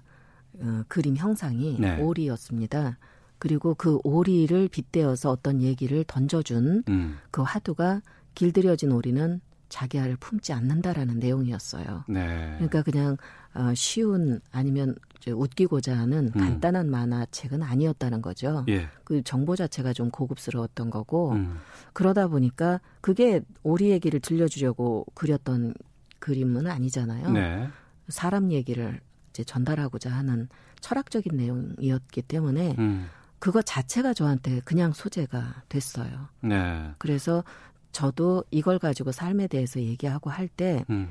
어, 0.60 0.84
그림 0.88 1.16
형상이 1.16 1.78
네. 1.80 2.00
오리였습니다. 2.00 3.00
그리고 3.40 3.74
그 3.74 4.00
오리를 4.04 4.68
빗대어서 4.68 5.32
어떤 5.32 5.64
얘기를 5.64 6.04
던져준 6.04 6.84
음. 6.90 7.18
그 7.32 7.42
화두가 7.42 8.04
길들여진 8.36 8.92
오리는 8.92 9.42
자기 9.70 10.00
아를 10.00 10.16
품지 10.18 10.54
않는다라는 10.54 11.20
내용이었어요. 11.20 12.06
네. 12.08 12.54
그러니까 12.56 12.82
그냥 12.84 13.18
어, 13.54 13.74
쉬운 13.74 14.40
아니면 14.52 14.96
웃기고자 15.28 15.98
하는 15.98 16.32
음. 16.36 16.40
간단한 16.40 16.90
만화책은 16.90 17.64
아니었다는 17.64 18.22
거죠. 18.22 18.64
예. 18.70 18.88
그 19.04 19.22
정보 19.24 19.56
자체가 19.56 19.94
좀 19.94 20.10
고급스러웠던 20.10 20.90
거고 20.90 21.32
음. 21.32 21.58
그러다 21.94 22.28
보니까 22.28 22.80
그게 23.02 23.42
오리 23.64 23.90
얘기를 23.90 24.20
들려주려고 24.20 25.06
그렸던 25.14 25.74
그림은 26.20 26.68
아니잖아요. 26.68 27.32
네. 27.32 27.68
사람 28.10 28.52
얘기를 28.52 29.02
이제 29.32 29.44
전달하고자 29.44 30.12
하는 30.12 30.48
철학적인 30.80 31.36
내용이었기 31.36 32.22
때문에 32.24 32.76
음. 32.80 33.08
그거 33.40 33.62
자체가 33.62 34.14
저한테 34.14 34.62
그냥 34.62 34.94
소재가 34.94 35.64
됐어요. 35.70 36.30
네. 36.42 36.92
그래서 36.98 37.44
저도 37.92 38.44
이걸 38.52 38.80
가지고 38.80 39.12
삶에 39.12 39.48
대해서 39.48 39.80
얘기하고 39.80 40.30
할때 40.30 40.86
음. 40.90 41.10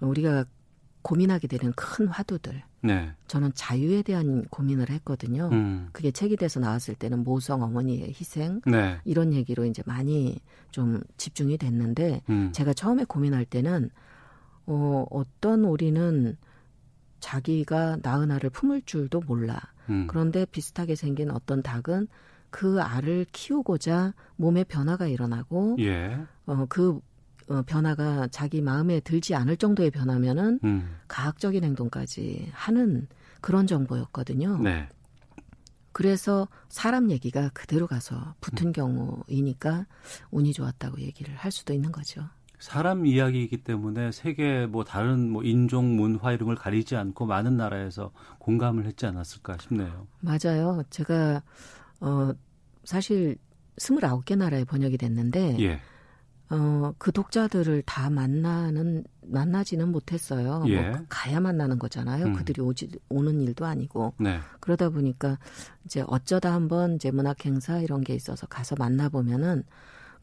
우리가 0.00 0.44
고민하게 1.02 1.48
되는 1.48 1.72
큰 1.76 2.08
화두들. 2.08 2.62
네. 2.82 3.12
저는 3.28 3.52
자유에 3.54 4.02
대한 4.02 4.44
고민을 4.50 4.90
했거든요. 4.90 5.48
음. 5.52 5.88
그게 5.92 6.10
책이 6.10 6.36
돼서 6.36 6.60
나왔을 6.60 6.94
때는 6.94 7.24
모성 7.24 7.62
어머니의 7.62 8.08
희생 8.08 8.60
네. 8.66 8.98
이런 9.04 9.32
얘기로 9.32 9.64
이제 9.66 9.82
많이 9.86 10.38
좀 10.70 11.02
집중이 11.16 11.58
됐는데 11.58 12.22
음. 12.28 12.52
제가 12.52 12.74
처음에 12.74 13.04
고민할 13.04 13.44
때는 13.44 13.90
어, 14.66 15.04
어떤 15.10 15.64
우리는 15.64 16.36
자기가 17.20 17.98
낳은 18.02 18.30
알을 18.30 18.50
품을 18.50 18.82
줄도 18.82 19.20
몰라. 19.20 19.58
음. 19.88 20.06
그런데 20.06 20.44
비슷하게 20.46 20.94
생긴 20.94 21.30
어떤 21.30 21.62
닭은 21.62 22.08
그 22.54 22.80
알을 22.80 23.26
키우고자 23.32 24.14
몸에 24.36 24.62
변화가 24.62 25.08
일어나고 25.08 25.76
예. 25.80 26.24
어, 26.46 26.66
그 26.68 27.00
어, 27.48 27.62
변화가 27.66 28.28
자기 28.28 28.62
마음에 28.62 29.00
들지 29.00 29.34
않을 29.34 29.56
정도의 29.56 29.90
변화면은 29.90 30.60
음. 30.62 30.96
가학적인 31.08 31.64
행동까지 31.64 32.52
하는 32.52 33.08
그런 33.40 33.66
정보였거든요. 33.66 34.58
네. 34.58 34.88
그래서 35.90 36.46
사람 36.68 37.10
얘기가 37.10 37.50
그대로 37.54 37.88
가서 37.88 38.36
붙은 38.40 38.68
음. 38.68 38.72
경우이니까 38.72 39.86
운이 40.30 40.52
좋았다고 40.52 41.00
얘기를 41.00 41.34
할 41.34 41.50
수도 41.50 41.72
있는 41.72 41.90
거죠. 41.90 42.22
사람 42.60 43.04
이야기이기 43.04 43.64
때문에 43.64 44.12
세계 44.12 44.66
뭐 44.66 44.84
다른 44.84 45.28
뭐 45.28 45.42
인종 45.42 45.96
문화 45.96 46.30
이런 46.30 46.46
걸 46.46 46.54
가리지 46.54 46.94
않고 46.94 47.26
많은 47.26 47.56
나라에서 47.56 48.12
공감을 48.38 48.86
했지 48.86 49.06
않았을까 49.06 49.58
싶네요. 49.58 50.06
맞아요. 50.20 50.84
제가 50.90 51.42
어 52.04 52.32
사실 52.84 53.36
29개 53.78 54.36
나라에 54.36 54.64
번역이 54.64 54.98
됐는데 54.98 55.56
예. 55.60 55.80
어, 56.50 56.92
그 56.98 57.10
독자들을 57.10 57.82
다 57.86 58.10
만나는 58.10 59.04
만나지는 59.22 59.88
못했어요. 59.88 60.60
뭐 60.60 60.68
예. 60.68 60.90
뭐 60.90 61.00
가야 61.08 61.40
만나는 61.40 61.78
거잖아요. 61.78 62.26
음. 62.26 62.32
그들이 62.34 62.60
오지 62.60 62.90
오는 63.08 63.40
일도 63.40 63.64
아니고 63.64 64.14
네. 64.18 64.38
그러다 64.60 64.90
보니까 64.90 65.38
이제 65.84 66.04
어쩌다 66.06 66.52
한번 66.52 66.96
이제 66.96 67.10
문학 67.10 67.44
행사 67.46 67.78
이런 67.78 68.02
게 68.02 68.14
있어서 68.14 68.46
가서 68.46 68.76
만나 68.78 69.08
보면은 69.08 69.64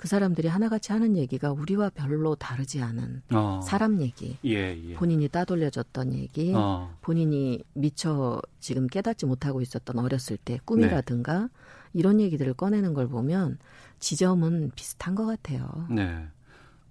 그 0.02 0.08
사람들이 0.08 0.47
하나같이 0.47 0.91
하는 0.91 1.16
얘기가 1.16 1.52
우리와 1.52 1.91
별로 1.91 2.34
다르지 2.34 2.82
않은 2.82 3.22
어. 3.34 3.60
사람 3.64 4.02
얘기, 4.02 4.36
예, 4.43 4.76
예. 4.76 4.93
본인이 4.95 5.28
따돌려졌던 5.28 6.16
얘기, 6.16 6.52
어. 6.56 6.91
본인이 7.02 7.64
미처 7.76 8.41
지금 8.60 8.88
깨닫지 8.88 9.28
못하고 9.28 9.62
있었던 9.62 9.99
어렸을 9.99 10.38
때 10.38 10.60
꿈이라든가 10.66 11.41
네. 11.41 11.47
이런 11.93 12.20
얘기들을 12.20 12.56
꺼내는 12.56 12.95
걸 12.95 13.10
보면 13.10 13.60
지점은 13.99 14.72
비슷한 14.76 15.14
것 15.14 15.28
같아요. 15.28 15.86
네. 15.91 16.26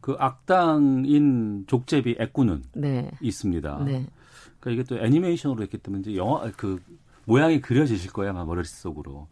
그 0.01 0.15
악당인 0.17 1.65
족제비 1.67 2.15
애꾸는 2.21 2.63
네. 2.75 3.11
있습니다. 3.21 3.83
네. 3.87 4.07
그러니까 4.61 4.71
이게 4.71 4.83
또 4.85 5.05
애니메이션으로 5.05 5.65
했기 5.65 5.79
때문에 5.79 6.03
이제 6.03 6.15
영화 6.17 6.49
그 6.53 6.81
모양이 7.25 7.61
그려지실 7.61 8.13
거야 8.13 8.31
아마 8.31 8.45
머릿속으로. 8.45 9.27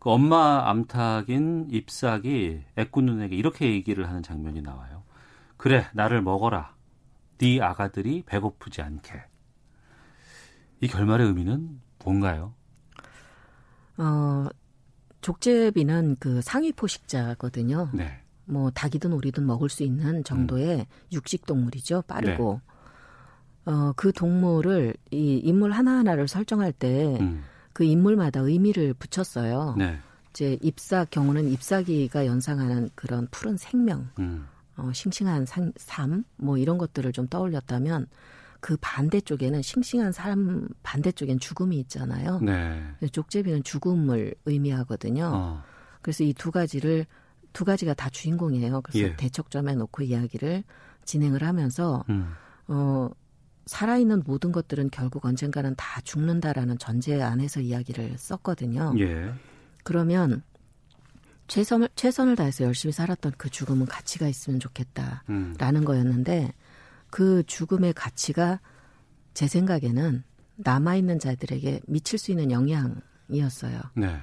그 0.00 0.10
엄마 0.10 0.68
암탉인 0.70 1.68
잎삭이 1.70 2.64
애꾸눈에게 2.76 3.36
이렇게 3.36 3.70
얘기를 3.70 4.08
하는 4.08 4.22
장면이 4.22 4.62
나와요. 4.62 5.02
그래 5.58 5.86
나를 5.92 6.22
먹어라. 6.22 6.74
네 7.36 7.60
아가들이 7.60 8.22
배고프지 8.24 8.80
않게. 8.80 9.12
이 10.80 10.88
결말의 10.88 11.26
의미는 11.26 11.80
뭔가요? 12.02 12.54
어, 13.98 14.46
족제비는 15.20 16.16
그 16.18 16.40
상위 16.40 16.72
포식자거든요. 16.72 17.90
네. 17.92 18.22
뭐 18.46 18.70
닭이든 18.70 19.12
오리든 19.12 19.46
먹을 19.46 19.68
수 19.68 19.82
있는 19.82 20.24
정도의 20.24 20.78
음. 20.78 20.84
육식 21.12 21.44
동물이죠. 21.44 22.02
빠르고. 22.08 22.62
네. 23.66 23.70
어, 23.70 23.92
그 23.96 24.12
동물을 24.12 24.94
이 25.10 25.36
인물 25.44 25.72
하나하나를 25.72 26.26
설정할 26.26 26.72
때그 26.72 27.22
음. 27.22 27.44
그 27.80 27.84
인물마다 27.84 28.40
의미를 28.40 28.92
붙였어요. 28.92 29.74
네. 29.78 29.98
이제 30.28 30.58
잎삭 30.60 31.08
경우는 31.08 31.48
잎사귀가 31.48 32.26
연상하는 32.26 32.90
그런 32.94 33.26
푸른 33.30 33.56
생명, 33.56 34.10
음. 34.18 34.46
어, 34.76 34.92
싱싱한 34.92 35.46
상, 35.46 35.72
삶, 35.78 36.24
뭐 36.36 36.58
이런 36.58 36.76
것들을 36.76 37.10
좀 37.12 37.26
떠올렸다면 37.26 38.06
그 38.60 38.76
반대쪽에는 38.82 39.62
싱싱한 39.62 40.12
삶 40.12 40.68
반대쪽엔 40.82 41.38
죽음이 41.38 41.78
있잖아요. 41.78 42.40
네. 42.40 42.82
족제비는 43.12 43.62
죽음을 43.62 44.34
의미하거든요. 44.44 45.30
어. 45.32 45.62
그래서 46.02 46.22
이 46.22 46.34
두 46.34 46.50
가지를 46.50 47.06
두 47.54 47.64
가지가 47.64 47.94
다 47.94 48.10
주인공이에요. 48.10 48.82
그래서 48.82 49.08
예. 49.08 49.16
대척점에 49.16 49.74
놓고 49.74 50.02
이야기를 50.02 50.64
진행을 51.06 51.42
하면서 51.42 52.04
음. 52.10 52.30
어 52.68 53.08
살아있는 53.66 54.22
모든 54.26 54.52
것들은 54.52 54.90
결국 54.90 55.24
언젠가는 55.24 55.74
다 55.76 56.00
죽는다라는 56.00 56.78
전제 56.78 57.20
안에서 57.22 57.60
이야기를 57.60 58.16
썼거든요. 58.18 58.94
예. 58.98 59.32
그러면 59.84 60.42
최선을 61.46 61.88
최선을 61.94 62.36
다해서 62.36 62.64
열심히 62.64 62.92
살았던 62.92 63.32
그 63.36 63.50
죽음은 63.50 63.86
가치가 63.86 64.28
있으면 64.28 64.60
좋겠다라는 64.60 65.20
음. 65.30 65.84
거였는데 65.84 66.52
그 67.10 67.42
죽음의 67.46 67.92
가치가 67.94 68.60
제 69.34 69.46
생각에는 69.46 70.22
남아 70.56 70.96
있는 70.96 71.18
자들에게 71.18 71.80
미칠 71.86 72.18
수 72.18 72.30
있는 72.30 72.50
영향이었어요. 72.50 73.80
네. 73.96 74.20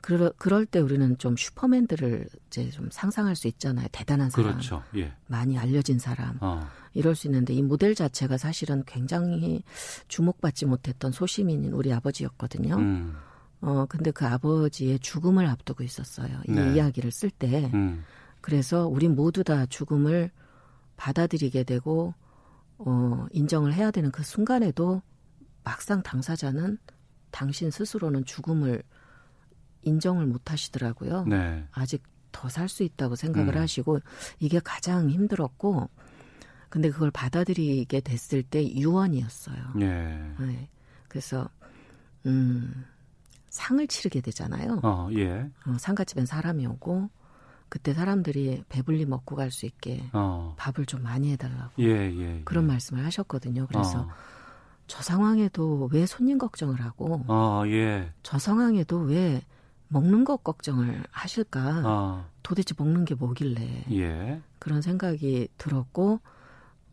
그러, 0.00 0.32
그럴 0.38 0.66
때 0.66 0.78
우리는 0.78 1.18
좀 1.18 1.36
슈퍼맨들을 1.36 2.28
이제 2.46 2.70
좀 2.70 2.88
상상할 2.90 3.34
수 3.34 3.48
있잖아요. 3.48 3.88
대단한 3.90 4.30
사람. 4.30 4.52
그렇죠. 4.52 4.82
예. 4.96 5.12
많이 5.26 5.58
알려진 5.58 5.98
사람. 5.98 6.38
어. 6.40 6.68
이럴 6.96 7.14
수 7.14 7.26
있는데 7.26 7.54
이 7.54 7.62
모델 7.62 7.94
자체가 7.94 8.38
사실은 8.38 8.82
굉장히 8.86 9.62
주목받지 10.08 10.66
못했던 10.66 11.12
소시민인 11.12 11.72
우리 11.72 11.92
아버지였거든요. 11.92 12.76
음. 12.76 13.14
어, 13.60 13.86
근데 13.88 14.10
그 14.10 14.26
아버지의 14.26 14.98
죽음을 15.00 15.46
앞두고 15.46 15.82
있었어요. 15.84 16.40
이 16.48 16.52
네. 16.52 16.74
이야기를 16.74 17.10
쓸 17.10 17.30
때. 17.30 17.70
음. 17.74 18.04
그래서 18.40 18.86
우리 18.86 19.08
모두 19.08 19.44
다 19.44 19.66
죽음을 19.66 20.30
받아들이게 20.96 21.64
되고 21.64 22.14
어, 22.78 23.26
인정을 23.30 23.74
해야 23.74 23.90
되는 23.90 24.10
그 24.10 24.22
순간에도 24.22 25.02
막상 25.64 26.02
당사자는 26.02 26.78
당신 27.30 27.70
스스로는 27.70 28.24
죽음을 28.24 28.82
인정을 29.82 30.26
못 30.26 30.50
하시더라고요. 30.50 31.24
네. 31.24 31.64
아직 31.72 32.02
더 32.32 32.48
살 32.48 32.68
수 32.68 32.82
있다고 32.82 33.16
생각을 33.16 33.56
음. 33.56 33.60
하시고 33.62 34.00
이게 34.38 34.60
가장 34.60 35.08
힘들었고 35.08 35.88
근데 36.68 36.90
그걸 36.90 37.10
받아들이게 37.10 38.00
됐을 38.00 38.42
때 38.42 38.66
유언이었어요. 38.66 39.56
예. 39.80 39.86
네. 40.40 40.68
그래서 41.08 41.48
음 42.26 42.84
상을 43.50 43.86
치르게 43.86 44.20
되잖아요. 44.20 44.80
어, 44.82 45.08
예. 45.14 45.50
어, 45.66 45.76
상가집엔 45.78 46.26
사람이 46.26 46.66
오고 46.66 47.08
그때 47.68 47.94
사람들이 47.94 48.64
배불리 48.68 49.06
먹고 49.06 49.34
갈 49.36 49.50
수 49.50 49.66
있게 49.66 50.08
어. 50.12 50.54
밥을 50.58 50.86
좀 50.86 51.02
많이 51.02 51.32
해달라고 51.32 51.72
예, 51.80 51.84
예, 52.12 52.20
예. 52.20 52.42
그런 52.44 52.66
말씀을 52.66 53.04
하셨거든요. 53.06 53.66
그래서 53.66 54.02
어. 54.02 54.08
저 54.86 55.02
상황에도 55.02 55.88
왜 55.92 56.06
손님 56.06 56.38
걱정을 56.38 56.80
하고 56.80 57.24
어, 57.28 57.62
예. 57.66 58.12
저 58.22 58.38
상황에도 58.38 58.98
왜 59.00 59.42
먹는 59.88 60.24
것 60.24 60.42
걱정을 60.44 61.04
하실까? 61.10 61.82
어. 61.84 62.28
도대체 62.42 62.74
먹는 62.78 63.04
게 63.04 63.14
뭐길래 63.14 63.84
예. 63.92 64.40
그런 64.58 64.82
생각이 64.82 65.48
들었고 65.58 66.20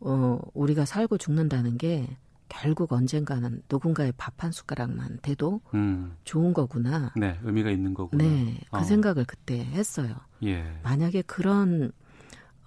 어, 0.04 0.38
우리가 0.52 0.84
살고 0.84 1.18
죽는다는 1.18 1.78
게 1.78 2.06
결국 2.48 2.92
언젠가는 2.92 3.62
누군가의 3.70 4.12
밥 4.16 4.34
한 4.38 4.52
숟가락만 4.52 5.20
돼도 5.22 5.62
음. 5.72 6.16
좋은 6.24 6.52
거구나. 6.52 7.12
네, 7.16 7.38
의미가 7.42 7.70
있는 7.70 7.94
거구나. 7.94 8.22
네, 8.22 8.58
그 8.70 8.78
어. 8.78 8.82
생각을 8.82 9.24
그때 9.24 9.64
했어요. 9.64 10.14
예. 10.42 10.78
만약에 10.82 11.22
그런 11.22 11.90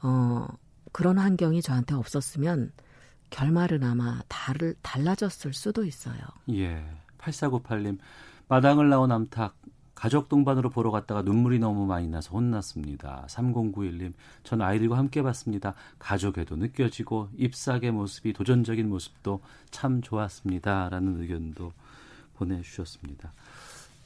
어 0.01 0.47
그런 0.91 1.19
환경이 1.19 1.61
저한테 1.61 1.93
없었으면 1.93 2.71
결말은 3.29 3.83
아마 3.83 4.21
달, 4.27 4.73
달라졌을 4.81 5.53
수도 5.53 5.85
있어요. 5.85 6.17
예. 6.49 6.83
8498님, 7.19 7.99
마당을 8.47 8.89
나온 8.89 9.11
암탉 9.11 9.53
가족 9.97 10.29
동반으로 10.29 10.69
보러 10.69 10.91
갔다가 10.91 11.23
눈물이 11.23 11.57
너무 11.57 11.87
많이 11.87 12.07
나서 12.07 12.29
혼났습니다. 12.29 13.25
3091님, 13.27 14.13
전 14.43 14.61
아이들과 14.61 14.95
함께 14.95 15.23
봤습니다. 15.23 15.73
가족에도 15.97 16.55
느껴지고 16.55 17.29
잎사귀의 17.35 17.93
모습이 17.93 18.31
도전적인 18.33 18.87
모습도 18.87 19.41
참 19.71 20.03
좋았습니다. 20.03 20.89
라는 20.89 21.19
의견도 21.19 21.71
보내주셨습니다. 22.35 23.33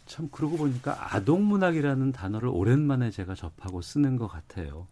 참 0.06 0.30
그러고 0.32 0.56
보니까 0.56 1.14
아동문학이라는 1.14 2.14
단어를 2.14 2.48
오랜만에 2.48 3.12
제가 3.12 3.36
접하고 3.36 3.82
쓰는 3.82 4.16
것 4.16 4.28
같아요. 4.28 4.88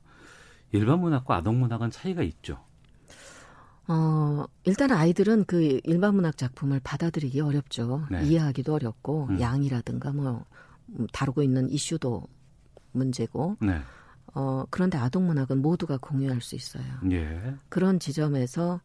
일반 0.73 0.99
문학과 0.99 1.37
아동문학은 1.37 1.91
차이가 1.91 2.23
있죠. 2.23 2.59
어, 3.87 4.43
일단 4.65 4.91
아이들은 4.91 5.45
그 5.45 5.79
일반 5.85 6.15
문학 6.15 6.35
작품을 6.35 6.81
받아들이기 6.83 7.39
어렵죠. 7.39 8.05
네. 8.11 8.25
이해하기도 8.25 8.73
어렵고 8.73 9.27
음. 9.29 9.39
양이라든가 9.39 10.11
뭐 10.11 10.39
음, 10.39 10.59
다루고 11.11 11.43
있는 11.43 11.69
이슈도 11.69 12.27
문제고. 12.91 13.57
네. 13.61 13.81
어, 14.33 14.63
그런데 14.69 14.97
아동 14.97 15.25
문학은 15.27 15.61
모두가 15.61 15.97
공유할 15.97 16.41
수 16.41 16.55
있어요. 16.55 16.83
예. 17.11 17.55
그런 17.69 17.99
지점에서 17.99 18.79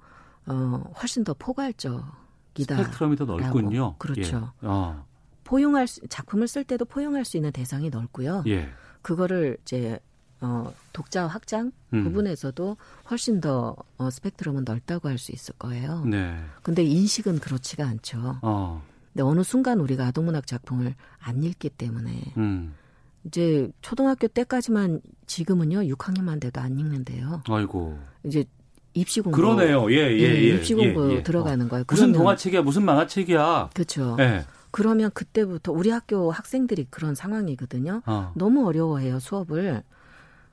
어, 0.46 0.92
훨씬 1.00 1.22
더 1.24 1.34
포괄적이다. 1.34 2.76
스펙트럼이 2.76 3.16
더 3.16 3.24
넓군요. 3.24 3.96
그렇죠. 3.98 4.52
예. 4.62 4.66
어. 4.66 5.04
포용할 5.44 5.86
수, 5.86 6.00
작품을 6.08 6.48
쓸 6.48 6.64
때도 6.64 6.86
포용할 6.86 7.24
수 7.24 7.36
있는 7.36 7.52
대상이 7.52 7.90
넓고요. 7.90 8.44
예. 8.46 8.68
그거를 9.02 9.58
이제 9.62 9.98
어, 10.40 10.72
독자 10.92 11.26
확장 11.26 11.72
음. 11.92 12.04
부분에서도 12.04 12.76
훨씬 13.10 13.40
더 13.40 13.76
어, 13.98 14.10
스펙트럼은 14.10 14.64
넓다고 14.66 15.08
할 15.08 15.18
수 15.18 15.32
있을 15.32 15.54
거예요. 15.58 16.04
네. 16.06 16.42
근데 16.62 16.82
인식은 16.82 17.40
그렇지가 17.40 17.86
않죠. 17.86 18.38
어. 18.42 18.82
근데 19.14 19.22
어느 19.22 19.42
순간 19.44 19.80
우리가 19.80 20.06
아동문학 20.08 20.46
작품을 20.46 20.94
안 21.20 21.42
읽기 21.42 21.70
때문에 21.70 22.10
음. 22.36 22.74
이제 23.24 23.70
초등학교 23.80 24.26
때까지만 24.26 25.00
지금은요 25.26 25.82
6학년만 25.94 26.40
돼도 26.40 26.60
안 26.60 26.78
읽는데요. 26.78 27.42
아이고. 27.48 27.96
이제 28.24 28.44
입시 28.92 29.20
공부 29.20 29.36
그러네요. 29.36 29.90
예, 29.92 29.96
예, 29.96 30.18
예. 30.18 30.22
예 30.22 30.54
입시 30.56 30.74
공부 30.74 31.10
예, 31.12 31.16
예. 31.16 31.22
들어가는 31.22 31.68
거예요. 31.68 31.84
무슨 31.88 32.12
동화책이야, 32.12 32.62
무슨 32.62 32.84
만화책이야. 32.84 33.70
그렇죠. 33.72 34.16
예. 34.18 34.44
그러면 34.72 35.12
그때부터 35.14 35.70
우리 35.70 35.90
학교 35.90 36.32
학생들이 36.32 36.88
그런 36.90 37.14
상황이거든요. 37.14 38.02
어. 38.06 38.32
너무 38.34 38.66
어려워해요 38.66 39.20
수업을. 39.20 39.84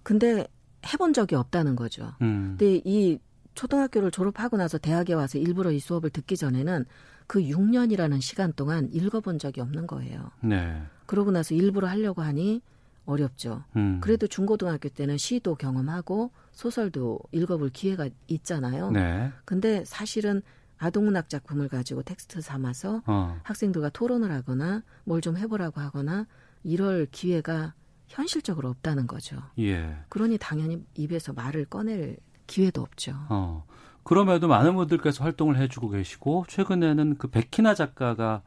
근데 0.03 0.47
해본 0.86 1.14
적이 1.14 1.36
없다는 1.36 1.76
거죠. 1.76 2.14
음. 2.22 2.55
근데 2.57 2.80
이 2.86 3.18
초등학교를 3.55 4.12
졸업하고 4.12 4.57
나서 4.57 4.78
대학에 4.78 5.14
와서 5.14 5.39
일부러 5.39 5.72
이 5.72 5.80
수업을 5.80 6.12
듣기 6.12 6.38
전에는 6.38 6.86
그 7.32 7.40
6년이라는 7.40 8.20
시간 8.20 8.52
동안 8.52 8.90
읽어본 8.92 9.40
적이 9.40 9.62
없는 9.62 9.88
거예요. 9.88 10.32
네. 10.42 10.84
그러고 11.06 11.32
나서 11.32 11.56
일부러 11.56 11.88
하려고 11.88 12.22
하니 12.22 12.62
어렵죠. 13.06 13.64
음. 13.78 14.02
그래도 14.02 14.28
중고등학교 14.28 14.90
때는 14.90 15.18
시도 15.18 15.56
경험하고 15.56 16.32
소설도 16.52 17.22
읽어볼 17.32 17.70
기회가 17.70 18.10
있잖아요. 18.28 18.92
네. 18.92 19.32
근데 19.46 19.86
사실은 19.86 20.42
아동문학 20.78 21.30
작품을 21.30 21.70
가지고 21.70 22.04
텍스트 22.04 22.42
삼아서 22.42 23.02
어. 23.06 23.40
학생들과 23.44 23.92
토론을 23.92 24.30
하거나 24.30 24.84
뭘 25.06 25.22
좀 25.22 25.38
해보라고 25.38 25.80
하거나 25.80 26.28
이럴 26.66 27.08
기회가 27.14 27.74
현실적으로 28.08 28.68
없다는 28.68 29.08
거죠. 29.08 29.38
예. 29.58 29.96
그러니 30.10 30.38
당연히 30.38 30.84
입에서 30.96 31.32
말을 31.32 31.64
꺼낼 31.64 32.18
기회도 32.48 32.82
없죠. 32.82 33.14
어. 33.30 33.64
그럼에도 34.04 34.47
많은 34.47 34.76
분들께서 34.76 35.24
활동을 35.24 35.58
해주고 35.58 35.89
계시고 35.89 36.45
최근에는 36.47 37.18
그 37.18 37.28
백희나 37.28 37.76
작가가 37.76 38.41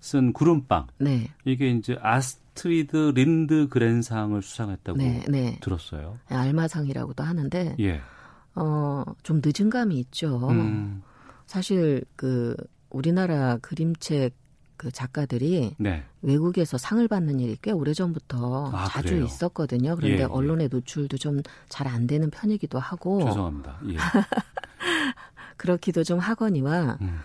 쓴 0.00 0.32
구름빵. 0.32 0.88
네. 0.98 1.30
이게 1.44 1.70
이제 1.70 1.96
아스트리드 2.00 3.12
린드 3.14 3.68
그랜상을 3.68 4.40
수상했다고 4.40 4.98
네, 4.98 5.24
네. 5.28 5.58
들었어요. 5.60 6.18
알마상이라고도 6.28 7.24
하는데, 7.24 7.76
예. 7.80 8.00
어, 8.54 9.04
좀 9.22 9.40
늦은 9.44 9.70
감이 9.70 9.98
있죠. 10.00 10.48
음. 10.50 11.02
사실 11.46 12.04
그 12.16 12.56
우리나라 12.90 13.58
그림책 13.58 14.34
그 14.76 14.90
작가들이 14.90 15.74
네. 15.78 16.04
외국에서 16.22 16.78
상을 16.78 17.06
받는 17.08 17.40
일이 17.40 17.56
꽤 17.62 17.70
오래전부터 17.72 18.70
아, 18.74 18.84
자주 18.88 19.10
그래요? 19.10 19.24
있었거든요. 19.24 19.96
그런데 19.96 20.16
예, 20.18 20.20
예. 20.20 20.24
언론에 20.24 20.68
노출도 20.68 21.16
좀 21.18 21.42
잘 21.68 21.86
안 21.88 22.06
되는 22.06 22.30
편이기도 22.30 22.78
하고. 22.78 23.22
죄송합니다. 23.24 23.80
예. 23.88 23.96
그렇기도 25.56 26.04
좀 26.04 26.18
하거니와 26.18 26.98
음. 27.00 27.18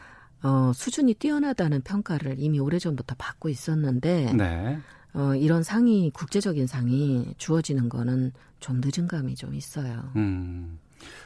어, 0.43 0.71
수준이 0.73 1.15
뛰어나다는 1.15 1.81
평가를 1.81 2.35
이미 2.39 2.59
오래전부터 2.59 3.15
받고 3.17 3.49
있었는데 3.49 4.33
네. 4.33 4.79
어, 5.13 5.35
이런 5.35 5.61
상이 5.63 6.09
국제적인 6.11 6.67
상이 6.67 7.33
주어지는 7.37 7.89
거는 7.89 8.31
좀 8.59 8.81
늦은 8.83 9.07
감이 9.07 9.35
좀 9.35 9.53
있어요. 9.53 10.11
음. 10.15 10.79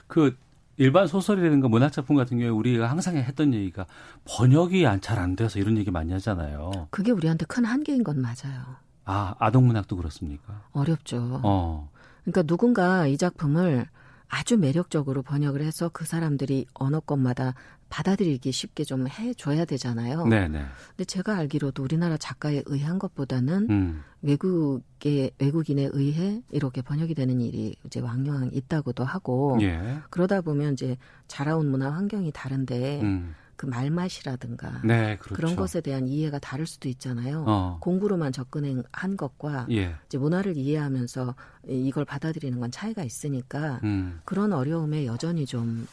그 0.08 0.36
일반 0.78 1.08
소설이라든가 1.08 1.68
문학 1.68 1.92
작품 1.92 2.16
같은 2.16 2.38
경우에 2.38 2.50
우리가 2.50 2.90
항상 2.90 3.16
했던 3.18 3.54
얘기가 3.54 3.86
번역이 4.26 4.86
잘 5.02 5.20
안 5.20 5.36
돼서 5.36 5.60
이런 5.60 5.78
얘기 5.78 5.92
많이 5.92 6.12
하잖아요. 6.14 6.88
그게 6.92 7.12
우리한테 7.12 7.46
큰 7.46 7.64
한계인 7.66 8.04
건 8.04 8.22
맞아요. 8.22 8.64
아, 9.06 9.36
아동 9.40 9.68
문학도 9.68 9.96
그렇습니까? 9.96 10.64
어렵죠. 10.74 11.40
어. 11.44 11.90
그러니까 12.24 12.44
누군가 12.44 13.08
이 13.08 13.18
작품을 13.18 13.88
아주 14.28 14.58
매력적으로 14.58 15.22
번역을 15.22 15.62
해서 15.62 15.90
그 15.94 16.06
사람들이 16.06 16.66
언어권마다 16.74 17.54
받아들이기 17.90 18.52
쉽게 18.52 18.84
좀 18.84 19.08
해줘야 19.08 19.64
되잖아요. 19.66 20.26
네네. 20.26 20.66
근데 20.90 21.06
제가 21.06 21.38
알기로도 21.38 21.84
우리나라 21.84 22.18
작가에 22.18 22.64
의한 22.66 23.00
것보다는 23.00 23.68
음. 23.70 24.04
외국의 24.22 25.32
외국인에 25.40 25.90
의해 25.94 26.42
이렇게 26.52 26.82
번역이 26.82 27.14
되는 27.14 27.40
일이 27.40 27.76
이제 27.86 28.00
왕왕 28.00 28.50
있다고도 28.54 29.04
하고 29.04 29.58
예. 29.62 30.00
그러다 30.10 30.42
보면 30.42 30.74
이제 30.74 30.98
자라온 31.28 31.70
문화 31.70 31.92
환경이 31.92 32.32
다른데 32.32 33.02
음. 33.02 33.36
그 33.56 33.66
말맛이라든가 33.66 34.82
네, 34.84 35.18
그렇죠. 35.18 35.36
그런 35.36 35.56
것에 35.56 35.82
대한 35.82 36.08
이해가 36.08 36.40
다를 36.40 36.66
수도 36.66 36.90
있잖아요. 36.90 37.44
어. 37.48 37.78
공부로만 37.82 38.32
접근한 38.32 39.18
것과 39.18 39.68
예. 39.72 39.96
이제 40.06 40.18
문화를 40.18 40.58
이해하면서 40.58 41.36
이걸 41.68 42.06
받아들이는 42.06 42.60
건 42.60 42.72
차이가 42.72 43.04
있으니까 43.04 43.80
음. 43.84 44.20
그런 44.26 44.54
어려움에 44.54 45.06
여전히 45.06 45.46
좀 45.46 45.88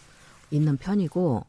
있는 0.50 0.76
편이고 0.76 1.44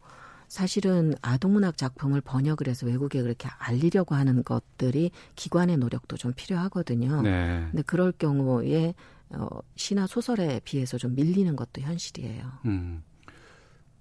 사실은 0.47 1.15
아동문학 1.23 1.77
작품을 1.77 2.21
번역을 2.21 2.67
해서 2.67 2.85
외국에 2.85 3.23
그렇게 3.23 3.49
알리려고 3.57 4.13
하는 4.13 4.43
것들이 4.43 5.09
기관의 5.35 5.77
노력도 5.77 6.15
좀 6.17 6.31
필요하거든요. 6.35 7.23
네. 7.23 7.67
근데 7.71 7.81
그럴 7.81 8.11
경우에 8.11 8.93
어, 9.29 9.47
시나 9.75 10.05
소설에 10.05 10.61
비해서 10.63 10.99
좀 10.99 11.15
밀리는 11.15 11.55
것도 11.55 11.81
현실이에요. 11.81 12.51
음. 12.65 13.03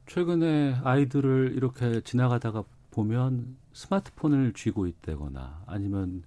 최근에 0.06 0.80
아이들을 0.84 1.52
이렇게 1.56 2.00
지나가다가 2.02 2.64
보면 2.90 3.56
스마트폰을 3.72 4.52
쥐고 4.52 4.86
있다거나 4.86 5.62
아니면 5.66 6.24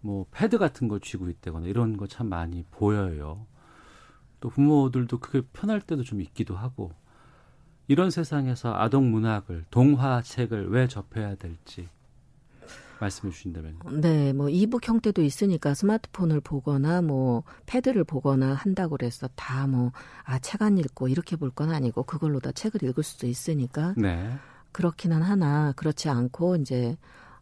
뭐 0.00 0.26
패드 0.30 0.58
같은 0.58 0.88
걸 0.88 1.00
쥐고 1.00 1.28
있다거나 1.28 1.66
이런 1.66 1.96
거 1.96 2.06
참 2.06 2.28
많이 2.28 2.64
보여요. 2.70 3.46
또 4.40 4.48
부모들도 4.50 5.18
그게 5.18 5.42
편할 5.52 5.80
때도 5.80 6.02
좀 6.04 6.20
있기도 6.20 6.56
하고 6.56 6.92
이런 7.88 8.10
세상에서 8.10 8.74
아동 8.76 9.10
문학을 9.10 9.64
동화책을 9.70 10.70
왜 10.70 10.88
접해야 10.88 11.34
될지 11.36 11.88
말씀해 13.00 13.32
주신다면. 13.32 13.78
네, 14.00 14.32
뭐 14.32 14.48
이북 14.48 14.86
형태도 14.88 15.22
있으니까 15.22 15.74
스마트폰을 15.74 16.40
보거나 16.40 17.02
뭐 17.02 17.42
패드를 17.66 18.04
보거나 18.04 18.54
한다고 18.54 18.96
그래서 18.96 19.28
다 19.36 19.66
뭐 19.66 19.92
아 20.24 20.38
책 20.40 20.62
안 20.62 20.78
읽고 20.78 21.08
이렇게 21.08 21.36
볼 21.36 21.50
건 21.50 21.70
아니고 21.70 22.04
그걸로 22.04 22.40
다 22.40 22.52
책을 22.52 22.82
읽을 22.82 23.02
수도 23.02 23.26
있으니까. 23.26 23.94
네. 23.96 24.32
그렇기는 24.72 25.22
하나 25.22 25.72
그렇지 25.76 26.08
않고 26.10 26.56
이제 26.56 26.96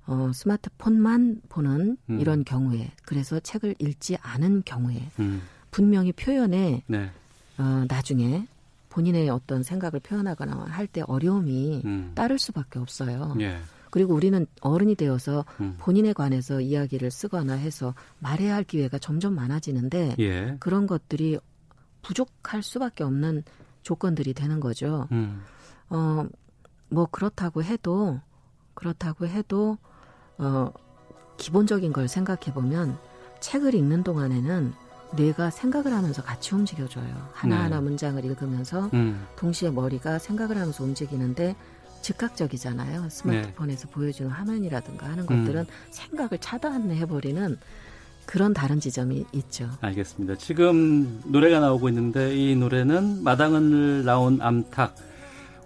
어 0.06 0.30
스마트폰만 0.34 1.42
보는 1.48 1.96
음. 2.10 2.20
이런 2.20 2.44
경우에 2.44 2.90
그래서 3.04 3.40
책을 3.40 3.74
읽지 3.78 4.16
않은 4.20 4.62
경우에 4.64 5.10
음. 5.18 5.42
분명히 5.70 6.12
표현에 6.12 6.82
네. 6.86 7.10
어 7.58 7.84
나중에 7.88 8.46
본인의 8.90 9.28
어떤 9.30 9.62
생각을 9.64 9.98
표현하거나 10.00 10.66
할 10.68 10.86
때 10.86 11.02
어려움이 11.06 11.82
음. 11.84 12.12
따를 12.14 12.38
수밖에 12.38 12.78
없어요. 12.78 13.34
예. 13.40 13.58
그리고 13.94 14.12
우리는 14.12 14.44
어른이 14.60 14.96
되어서 14.96 15.44
음. 15.60 15.76
본인에 15.78 16.12
관해서 16.12 16.60
이야기를 16.60 17.12
쓰거나 17.12 17.52
해서 17.52 17.94
말해야 18.18 18.56
할 18.56 18.64
기회가 18.64 18.98
점점 18.98 19.36
많아지는데 19.36 20.16
예. 20.18 20.56
그런 20.58 20.88
것들이 20.88 21.38
부족할 22.02 22.64
수밖에 22.64 23.04
없는 23.04 23.44
조건들이 23.82 24.34
되는 24.34 24.58
거죠. 24.58 25.06
음. 25.12 25.42
어, 25.90 26.26
뭐 26.88 27.06
그렇다고 27.06 27.62
해도 27.62 28.20
그렇다고 28.74 29.28
해도 29.28 29.78
어, 30.38 30.72
기본적인 31.36 31.92
걸 31.92 32.08
생각해 32.08 32.52
보면 32.52 32.98
책을 33.38 33.76
읽는 33.76 34.02
동안에는 34.02 34.72
뇌가 35.14 35.50
생각을 35.50 35.92
하면서 35.92 36.20
같이 36.20 36.52
움직여줘요. 36.52 37.28
하나하나 37.32 37.76
네. 37.76 37.82
문장을 37.82 38.24
읽으면서 38.24 38.90
음. 38.92 39.24
동시에 39.36 39.70
머리가 39.70 40.18
생각을 40.18 40.56
하면서 40.56 40.82
움직이는데 40.82 41.54
즉각적이잖아요. 42.04 43.08
스마트폰에서 43.08 43.86
네. 43.86 43.92
보여주는 43.92 44.30
화면이라든가 44.30 45.06
하는 45.06 45.26
것들은 45.26 45.62
음. 45.62 45.66
생각을 45.90 46.38
차단해버리는 46.38 47.58
그런 48.26 48.54
다른 48.54 48.78
지점이 48.80 49.24
있죠. 49.32 49.70
알겠습니다. 49.80 50.36
지금 50.36 51.20
노래가 51.24 51.60
나오고 51.60 51.88
있는데 51.88 52.36
이 52.36 52.54
노래는 52.56 53.22
마당을 53.22 54.04
나온 54.04 54.40
암탉 54.40 54.94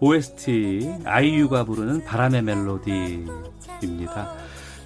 OST 0.01 1.03
아이유가 1.05 1.64
부르는 1.64 2.05
바람의 2.05 2.43
멜로디입니다. 2.43 4.34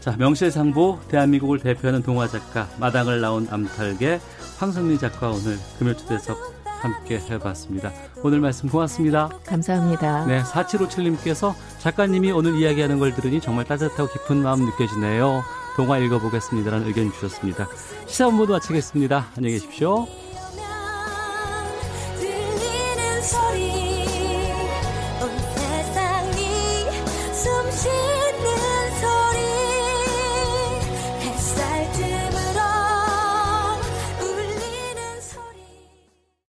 자, 0.00 0.16
명실상부 0.16 1.00
대한민국을 1.09 1.61
대표하는 1.61 2.03
동화 2.03 2.26
작가 2.28 2.68
마당을 2.80 3.20
나온 3.20 3.46
암탉의 3.48 4.20
황성민 4.59 4.98
작가 4.98 5.28
오늘 5.30 5.59
금요 5.78 5.94
초대석 5.96 6.62
함께 6.83 7.18
해봤습니다. 7.30 7.93
오늘 8.22 8.41
말씀 8.41 8.68
고맙습니다. 8.68 9.28
감사합니다. 9.47 10.26
네, 10.26 10.43
4757님께서 10.43 11.55
작가님이 11.78 12.33
오늘 12.33 12.57
이야기하는 12.57 12.99
걸 12.99 13.14
들으니 13.14 13.41
정말 13.41 13.64
따뜻하고 13.64 14.12
깊은 14.12 14.43
마음 14.43 14.64
느껴지네요. 14.64 15.43
동화 15.76 15.99
읽어보겠습니다라는 15.99 16.87
의견 16.87 17.12
주셨습니다. 17.12 17.68
시사본 18.07 18.35
모두 18.35 18.53
마치겠습니다. 18.53 19.26
안녕히 19.37 19.55
계십시오. 19.55 20.07